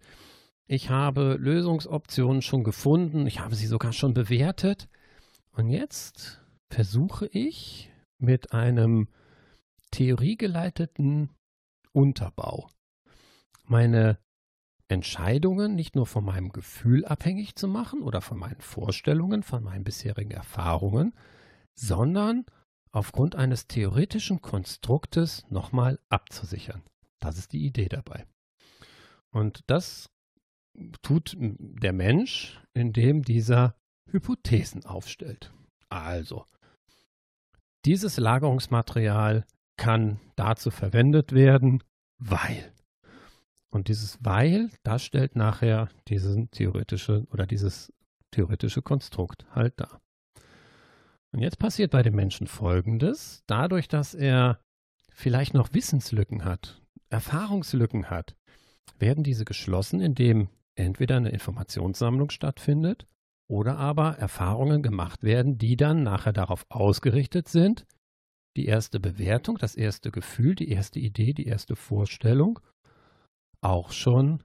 Ich 0.66 0.90
habe 0.90 1.36
Lösungsoptionen 1.40 2.42
schon 2.42 2.64
gefunden. 2.64 3.26
Ich 3.26 3.40
habe 3.40 3.54
sie 3.54 3.66
sogar 3.66 3.94
schon 3.94 4.12
bewertet. 4.12 4.88
Und 5.52 5.68
jetzt 5.68 6.43
versuche 6.74 7.26
ich 7.26 7.88
mit 8.18 8.52
einem 8.52 9.06
theoriegeleiteten 9.92 11.30
Unterbau 11.92 12.68
meine 13.64 14.18
Entscheidungen 14.88 15.76
nicht 15.76 15.94
nur 15.94 16.04
von 16.04 16.24
meinem 16.24 16.48
Gefühl 16.48 17.04
abhängig 17.04 17.54
zu 17.54 17.68
machen 17.68 18.02
oder 18.02 18.20
von 18.20 18.38
meinen 18.40 18.60
Vorstellungen, 18.60 19.44
von 19.44 19.62
meinen 19.62 19.84
bisherigen 19.84 20.32
Erfahrungen, 20.32 21.14
sondern 21.78 22.44
aufgrund 22.90 23.36
eines 23.36 23.68
theoretischen 23.68 24.42
Konstruktes 24.42 25.48
nochmal 25.50 26.00
abzusichern. 26.08 26.82
Das 27.20 27.38
ist 27.38 27.52
die 27.52 27.64
Idee 27.64 27.88
dabei. 27.88 28.26
Und 29.30 29.62
das 29.68 30.10
tut 31.02 31.36
der 31.38 31.92
Mensch, 31.92 32.60
indem 32.72 33.22
dieser 33.22 33.76
Hypothesen 34.10 34.84
aufstellt. 34.84 35.52
Also, 35.88 36.44
dieses 37.84 38.16
Lagerungsmaterial 38.16 39.44
kann 39.76 40.20
dazu 40.36 40.70
verwendet 40.70 41.32
werden, 41.32 41.82
weil. 42.18 42.72
Und 43.70 43.88
dieses 43.88 44.18
weil, 44.24 44.70
das 44.84 45.04
stellt 45.04 45.36
nachher 45.36 45.88
diesen 46.08 46.50
theoretische 46.50 47.26
oder 47.32 47.46
dieses 47.46 47.92
theoretische 48.30 48.82
Konstrukt 48.82 49.46
halt 49.50 49.80
dar. 49.80 50.00
Und 51.32 51.40
jetzt 51.40 51.58
passiert 51.58 51.90
bei 51.90 52.02
dem 52.02 52.14
Menschen 52.14 52.46
Folgendes. 52.46 53.42
Dadurch, 53.46 53.88
dass 53.88 54.14
er 54.14 54.60
vielleicht 55.12 55.54
noch 55.54 55.74
Wissenslücken 55.74 56.44
hat, 56.44 56.80
Erfahrungslücken 57.10 58.10
hat, 58.10 58.36
werden 58.98 59.24
diese 59.24 59.44
geschlossen, 59.44 60.00
indem 60.00 60.48
entweder 60.76 61.16
eine 61.16 61.30
Informationssammlung 61.30 62.30
stattfindet 62.30 63.06
oder 63.48 63.78
aber 63.78 64.18
Erfahrungen 64.18 64.82
gemacht 64.82 65.22
werden, 65.22 65.58
die 65.58 65.76
dann 65.76 66.02
nachher 66.02 66.32
darauf 66.32 66.66
ausgerichtet 66.70 67.48
sind, 67.48 67.86
die 68.56 68.66
erste 68.66 69.00
Bewertung, 69.00 69.58
das 69.58 69.74
erste 69.74 70.10
Gefühl, 70.10 70.54
die 70.54 70.70
erste 70.70 71.00
Idee, 71.00 71.32
die 71.32 71.46
erste 71.46 71.76
Vorstellung 71.76 72.60
auch 73.60 73.92
schon 73.92 74.42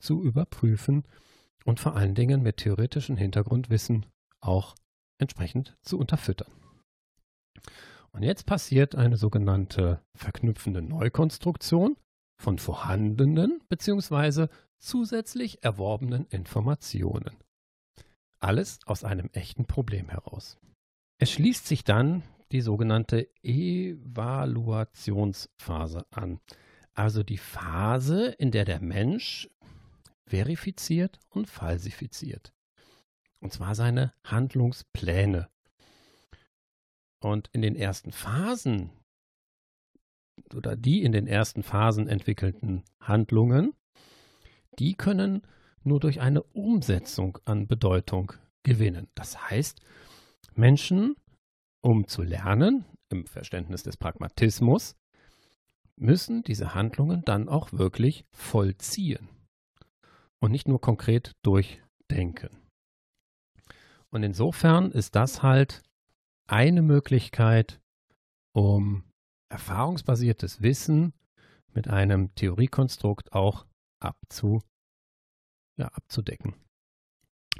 zu 0.00 0.22
überprüfen 0.22 1.06
und 1.64 1.78
vor 1.78 1.94
allen 1.94 2.14
Dingen 2.14 2.42
mit 2.42 2.58
theoretischem 2.58 3.16
Hintergrundwissen 3.16 4.06
auch 4.40 4.74
entsprechend 5.20 5.76
zu 5.82 5.98
unterfüttern. 5.98 6.50
Und 8.12 8.22
jetzt 8.22 8.46
passiert 8.46 8.94
eine 8.94 9.16
sogenannte 9.16 10.02
verknüpfende 10.16 10.82
Neukonstruktion 10.82 11.96
von 12.40 12.58
vorhandenen 12.58 13.62
bzw. 13.68 14.48
zusätzlich 14.78 15.62
erworbenen 15.62 16.26
Informationen. 16.26 17.36
Alles 18.42 18.80
aus 18.86 19.04
einem 19.04 19.30
echten 19.32 19.66
Problem 19.66 20.08
heraus. 20.08 20.58
Es 21.18 21.30
schließt 21.30 21.64
sich 21.64 21.84
dann 21.84 22.24
die 22.50 22.60
sogenannte 22.60 23.28
Evaluationsphase 23.44 26.04
an. 26.10 26.40
Also 26.92 27.22
die 27.22 27.38
Phase, 27.38 28.26
in 28.26 28.50
der 28.50 28.64
der 28.64 28.80
Mensch 28.80 29.48
verifiziert 30.26 31.20
und 31.28 31.48
falsifiziert. 31.48 32.52
Und 33.38 33.52
zwar 33.52 33.76
seine 33.76 34.12
Handlungspläne. 34.24 35.48
Und 37.20 37.48
in 37.52 37.62
den 37.62 37.76
ersten 37.76 38.10
Phasen 38.10 38.90
oder 40.52 40.74
die 40.74 41.04
in 41.04 41.12
den 41.12 41.28
ersten 41.28 41.62
Phasen 41.62 42.08
entwickelten 42.08 42.82
Handlungen, 42.98 43.72
die 44.80 44.94
können 44.94 45.46
nur 45.84 46.00
durch 46.00 46.20
eine 46.20 46.42
Umsetzung 46.42 47.38
an 47.44 47.66
Bedeutung 47.66 48.32
gewinnen. 48.62 49.08
Das 49.14 49.50
heißt, 49.50 49.80
Menschen, 50.54 51.16
um 51.82 52.06
zu 52.06 52.22
lernen, 52.22 52.84
im 53.10 53.26
Verständnis 53.26 53.82
des 53.82 53.96
Pragmatismus, 53.96 54.96
müssen 55.96 56.42
diese 56.42 56.74
Handlungen 56.74 57.22
dann 57.24 57.48
auch 57.48 57.72
wirklich 57.72 58.24
vollziehen 58.32 59.28
und 60.40 60.50
nicht 60.50 60.66
nur 60.66 60.80
konkret 60.80 61.32
durchdenken. 61.42 62.50
Und 64.10 64.22
insofern 64.22 64.90
ist 64.90 65.14
das 65.14 65.42
halt 65.42 65.82
eine 66.48 66.82
Möglichkeit, 66.82 67.80
um 68.54 69.04
erfahrungsbasiertes 69.50 70.62
Wissen 70.62 71.14
mit 71.72 71.88
einem 71.88 72.34
Theoriekonstrukt 72.34 73.32
auch 73.32 73.66
abzu 74.00 74.60
ja, 75.76 75.86
abzudecken. 75.86 76.54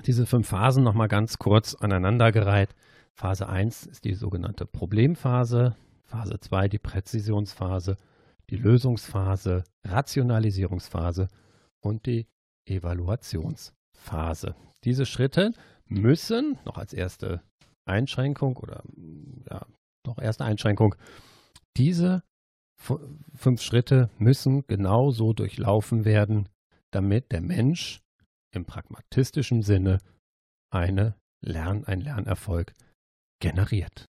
Diese 0.07 0.27
fünf 0.27 0.49
Phasen 0.49 0.83
nochmal 0.85 1.09
ganz 1.09 1.39
kurz 1.39 1.75
aneinandergereiht. 1.75 2.75
Phase 3.15 3.49
1 3.49 3.87
ist 3.87 4.05
die 4.05 4.15
sogenannte 4.15 4.65
Problemphase, 4.65 5.77
Phase 6.05 6.41
2 6.41 6.69
die 6.69 6.79
Präzisionsphase, 6.79 7.97
die 8.51 8.57
Lösungsphase, 8.57 9.65
Rationalisierungsphase 9.85 11.29
und 11.81 12.07
die 12.07 12.27
Evaluationsphase. 12.67 14.55
Diese 14.85 15.07
Schritte 15.07 15.53
müssen 15.87 16.59
noch 16.65 16.79
als 16.79 16.93
erste 16.93 17.43
Einschränkung 17.85 18.57
oder 18.57 18.83
ja, 19.51 19.67
noch 20.07 20.19
erste 20.19 20.45
Einschränkung, 20.45 20.95
diese 21.77 22.23
fünf 22.77 23.63
Schritte 23.63 24.11
müssen 24.19 24.67
genauso 24.67 25.33
durchlaufen 25.33 26.05
werden, 26.05 26.49
damit 26.93 27.33
der 27.33 27.41
Mensch 27.41 28.01
im 28.55 28.65
pragmatistischen 28.65 29.63
Sinne 29.63 29.99
eine 30.71 31.17
Lern 31.41 31.85
ein 31.85 32.01
Lernerfolg 32.01 32.75
generiert. 33.41 34.07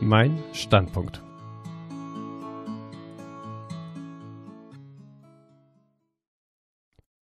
Mein 0.00 0.42
Standpunkt. 0.52 1.22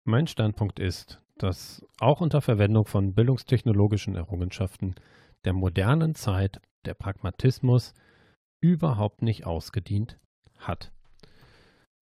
Mein 0.04 0.26
Standpunkt 0.26 0.78
ist, 0.78 1.20
dass 1.36 1.84
auch 2.00 2.20
unter 2.20 2.40
Verwendung 2.40 2.86
von 2.86 3.14
bildungstechnologischen 3.14 4.14
Errungenschaften 4.14 4.94
der 5.44 5.52
modernen 5.52 6.14
Zeit 6.14 6.60
der 6.84 6.94
Pragmatismus 6.94 7.94
überhaupt 8.60 9.22
nicht 9.22 9.46
ausgedient 9.46 10.18
hat. 10.58 10.92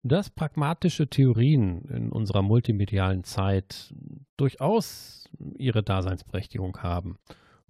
Dass 0.03 0.29
pragmatische 0.29 1.09
Theorien 1.09 1.81
in 1.89 2.11
unserer 2.11 2.41
multimedialen 2.41 3.23
Zeit 3.23 3.93
durchaus 4.37 5.29
ihre 5.57 5.83
Daseinsberechtigung 5.83 6.77
haben 6.77 7.17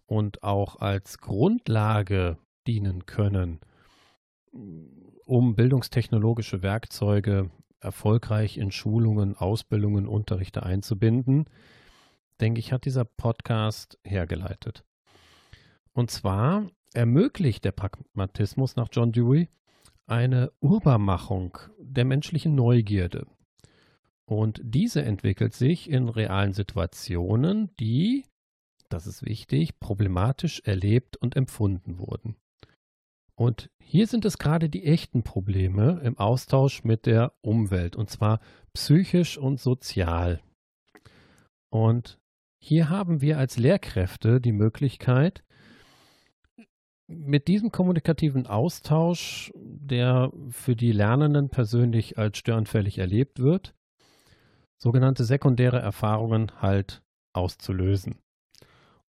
und 0.06 0.44
auch 0.44 0.80
als 0.80 1.20
Grundlage 1.20 2.38
dienen 2.68 3.06
können, 3.06 3.60
um 5.26 5.56
bildungstechnologische 5.56 6.62
Werkzeuge 6.62 7.50
erfolgreich 7.80 8.58
in 8.58 8.72
Schulungen, 8.72 9.36
Ausbildungen, 9.36 10.08
Unterrichte 10.08 10.64
einzubinden, 10.64 11.46
denke 12.42 12.60
ich, 12.60 12.72
hat 12.72 12.86
dieser 12.86 13.06
Podcast 13.06 14.00
hergeleitet. 14.04 14.84
Und 15.94 16.12
zwar 16.12 16.68
ermöglicht 16.94 17.66
der 17.66 17.72
Pragmatismus 17.72 18.76
nach 18.76 18.90
John 18.92 19.12
Dewey 19.12 19.50
eine 20.08 20.52
Urbarmachung 20.60 21.58
der 21.80 22.06
menschlichen 22.06 22.56
Neugierde. 22.56 23.28
Und 24.26 24.60
diese 24.64 25.04
entwickelt 25.04 25.54
sich 25.54 25.90
in 25.90 26.10
realen 26.10 26.54
Situationen, 26.54 27.70
die, 27.80 28.26
das 28.90 29.08
ist 29.08 29.26
wichtig, 29.26 29.80
problematisch 29.80 30.62
erlebt 30.66 31.18
und 31.18 31.36
empfunden 31.36 32.00
wurden. 32.00 32.36
Und 33.36 33.70
hier 33.80 34.08
sind 34.08 34.26
es 34.26 34.38
gerade 34.38 34.70
die 34.70 34.86
echten 34.86 35.24
Probleme 35.24 36.02
im 36.04 36.18
Austausch 36.18 36.84
mit 36.84 37.06
der 37.06 37.34
Umwelt, 37.42 37.96
und 37.96 38.10
zwar 38.10 38.40
psychisch 38.74 39.38
und 39.38 39.60
sozial. 39.60 40.42
Und 41.70 42.20
hier 42.60 42.90
haben 42.90 43.22
wir 43.22 43.38
als 43.38 43.58
Lehrkräfte 43.58 44.42
die 44.42 44.52
Möglichkeit, 44.52 45.44
mit 47.08 47.48
diesem 47.48 47.72
kommunikativen 47.72 48.48
Austausch, 48.48 49.52
der 49.56 50.32
für 50.50 50.76
die 50.76 50.92
Lernenden 50.92 51.50
persönlich 51.50 52.18
als 52.18 52.38
störanfällig 52.38 52.98
erlebt 52.98 53.40
wird, 53.40 53.74
sogenannte 54.78 55.24
sekundäre 55.24 55.80
Erfahrungen 55.80 56.52
halt 56.62 57.02
auszulösen. 57.34 58.20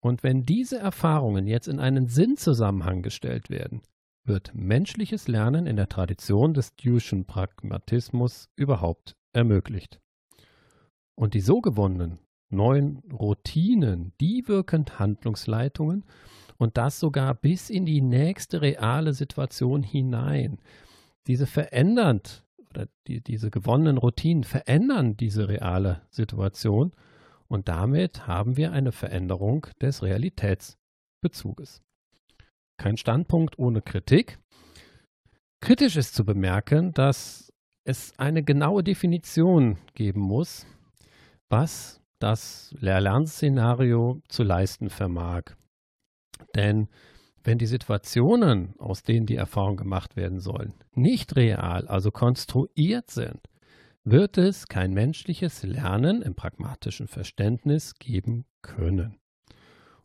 Und 0.00 0.22
wenn 0.22 0.46
diese 0.46 0.78
Erfahrungen 0.78 1.46
jetzt 1.46 1.66
in 1.66 1.80
einen 1.80 2.06
Sinnzusammenhang 2.06 3.02
gestellt 3.02 3.50
werden, 3.50 3.82
wird 4.24 4.54
menschliches 4.54 5.26
Lernen 5.26 5.66
in 5.66 5.76
der 5.76 5.88
Tradition 5.88 6.54
des 6.54 6.76
Dew'schen 6.78 7.26
Pragmatismus 7.26 8.48
überhaupt 8.54 9.16
ermöglicht. 9.32 10.00
Und 11.16 11.34
die 11.34 11.40
so 11.40 11.60
gewonnenen 11.60 12.20
neuen 12.50 12.98
Routinen, 13.12 14.12
die 14.20 14.46
wirken 14.46 14.86
Handlungsleitungen 14.98 16.04
und 16.58 16.76
das 16.76 17.00
sogar 17.00 17.34
bis 17.34 17.70
in 17.70 17.86
die 17.86 18.00
nächste 18.00 18.60
reale 18.60 19.14
Situation 19.14 19.82
hinein. 19.82 20.58
Diese 21.26 21.46
verändert 21.46 22.44
oder 22.70 22.88
die, 23.06 23.22
diese 23.22 23.50
gewonnenen 23.50 23.96
Routinen 23.96 24.44
verändern 24.44 25.16
diese 25.16 25.48
reale 25.48 26.02
Situation 26.10 26.92
und 27.46 27.68
damit 27.68 28.26
haben 28.26 28.56
wir 28.56 28.72
eine 28.72 28.92
Veränderung 28.92 29.66
des 29.80 30.02
Realitätsbezuges. 30.02 31.82
Kein 32.76 32.96
Standpunkt 32.96 33.58
ohne 33.58 33.82
Kritik. 33.82 34.38
Kritisch 35.60 35.96
ist 35.96 36.14
zu 36.14 36.24
bemerken, 36.24 36.92
dass 36.92 37.52
es 37.84 38.16
eine 38.18 38.42
genaue 38.42 38.84
Definition 38.84 39.78
geben 39.94 40.20
muss, 40.20 40.66
was 41.48 42.00
das 42.20 42.74
Lehr-Lern-Szenario 42.78 44.20
zu 44.28 44.42
leisten 44.42 44.90
vermag. 44.90 45.56
Denn 46.54 46.88
wenn 47.44 47.58
die 47.58 47.66
Situationen, 47.66 48.74
aus 48.78 49.02
denen 49.02 49.26
die 49.26 49.36
Erfahrungen 49.36 49.76
gemacht 49.76 50.16
werden 50.16 50.40
sollen, 50.40 50.74
nicht 50.94 51.36
real, 51.36 51.86
also 51.88 52.10
konstruiert 52.10 53.10
sind, 53.10 53.40
wird 54.04 54.38
es 54.38 54.68
kein 54.68 54.92
menschliches 54.92 55.62
Lernen 55.62 56.22
im 56.22 56.34
pragmatischen 56.34 57.08
Verständnis 57.08 57.94
geben 57.98 58.44
können. 58.62 59.18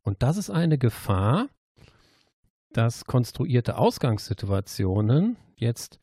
Und 0.02 0.22
das 0.22 0.38
ist 0.38 0.50
eine 0.50 0.78
Gefahr, 0.78 1.48
dass 2.72 3.06
konstruierte 3.06 3.78
Ausgangssituationen 3.78 5.38
jetzt 5.56 6.00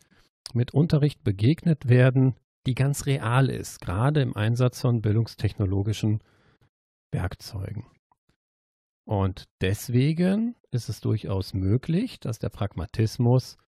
mit 0.55 0.73
Unterricht 0.73 1.23
begegnet 1.25 1.89
werden, 1.89 2.35
die 2.67 2.75
ganz 2.75 3.07
real 3.07 3.49
ist, 3.51 3.81
gerade 3.81 4.23
im 4.23 4.37
Einsatz 4.37 4.81
von 4.81 5.01
bildungstechnologischen 5.01 6.23
Werkzeugen. 7.13 7.87
Und 9.11 9.49
deswegen 9.61 10.55
ist 10.71 10.89
es 10.89 11.01
durchaus 11.01 11.53
möglich, 11.53 12.21
dass 12.21 12.39
der 12.39 12.49
Pragmatismus 12.49 13.59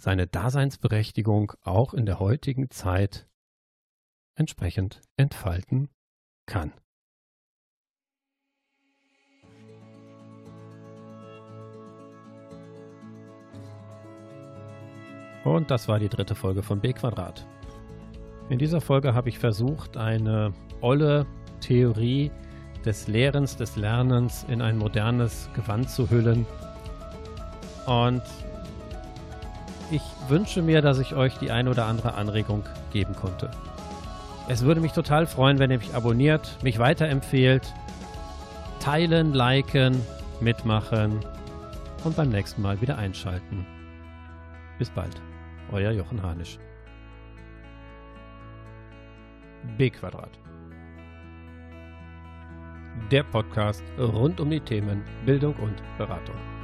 seine 0.00 0.28
Daseinsberechtigung 0.28 1.54
auch 1.62 1.94
in 1.94 2.06
der 2.06 2.20
heutigen 2.20 2.70
Zeit 2.70 3.28
entsprechend 4.36 5.00
entfalten 5.16 5.88
kann. 6.46 6.72
Und 15.42 15.72
das 15.72 15.88
war 15.88 15.98
die 15.98 16.08
dritte 16.08 16.36
Folge 16.36 16.62
von 16.62 16.80
B 16.80 16.92
Quadrat. 16.92 17.48
In 18.48 18.60
dieser 18.60 18.80
Folge 18.80 19.12
habe 19.12 19.28
ich 19.28 19.40
versucht, 19.40 19.96
eine 19.96 20.54
olle 20.82 21.26
Theorie 21.58 22.30
des 22.84 23.08
Lehrens, 23.08 23.56
des 23.56 23.76
Lernens 23.76 24.44
in 24.48 24.62
ein 24.62 24.78
modernes 24.78 25.48
Gewand 25.54 25.90
zu 25.90 26.10
hüllen. 26.10 26.46
Und 27.86 28.22
ich 29.90 30.02
wünsche 30.28 30.62
mir, 30.62 30.82
dass 30.82 30.98
ich 30.98 31.14
euch 31.14 31.38
die 31.38 31.50
ein 31.50 31.68
oder 31.68 31.86
andere 31.86 32.14
Anregung 32.14 32.64
geben 32.92 33.14
konnte. 33.14 33.50
Es 34.48 34.62
würde 34.62 34.80
mich 34.80 34.92
total 34.92 35.26
freuen, 35.26 35.58
wenn 35.58 35.70
ihr 35.70 35.78
mich 35.78 35.94
abonniert, 35.94 36.58
mich 36.62 36.78
weiterempfehlt, 36.78 37.72
teilen, 38.80 39.32
liken, 39.32 40.00
mitmachen 40.40 41.20
und 42.04 42.16
beim 42.16 42.28
nächsten 42.28 42.62
Mal 42.62 42.80
wieder 42.80 42.98
einschalten. 42.98 43.66
Bis 44.78 44.90
bald. 44.90 45.20
Euer 45.72 45.90
Jochen 45.90 46.22
Hanisch. 46.22 46.58
B 49.76 49.90
Quadrat. 49.90 50.30
Der 53.10 53.22
Podcast 53.22 53.84
rund 53.98 54.40
um 54.40 54.50
die 54.50 54.60
Themen 54.60 55.04
Bildung 55.24 55.54
und 55.56 55.76
Beratung. 55.98 56.55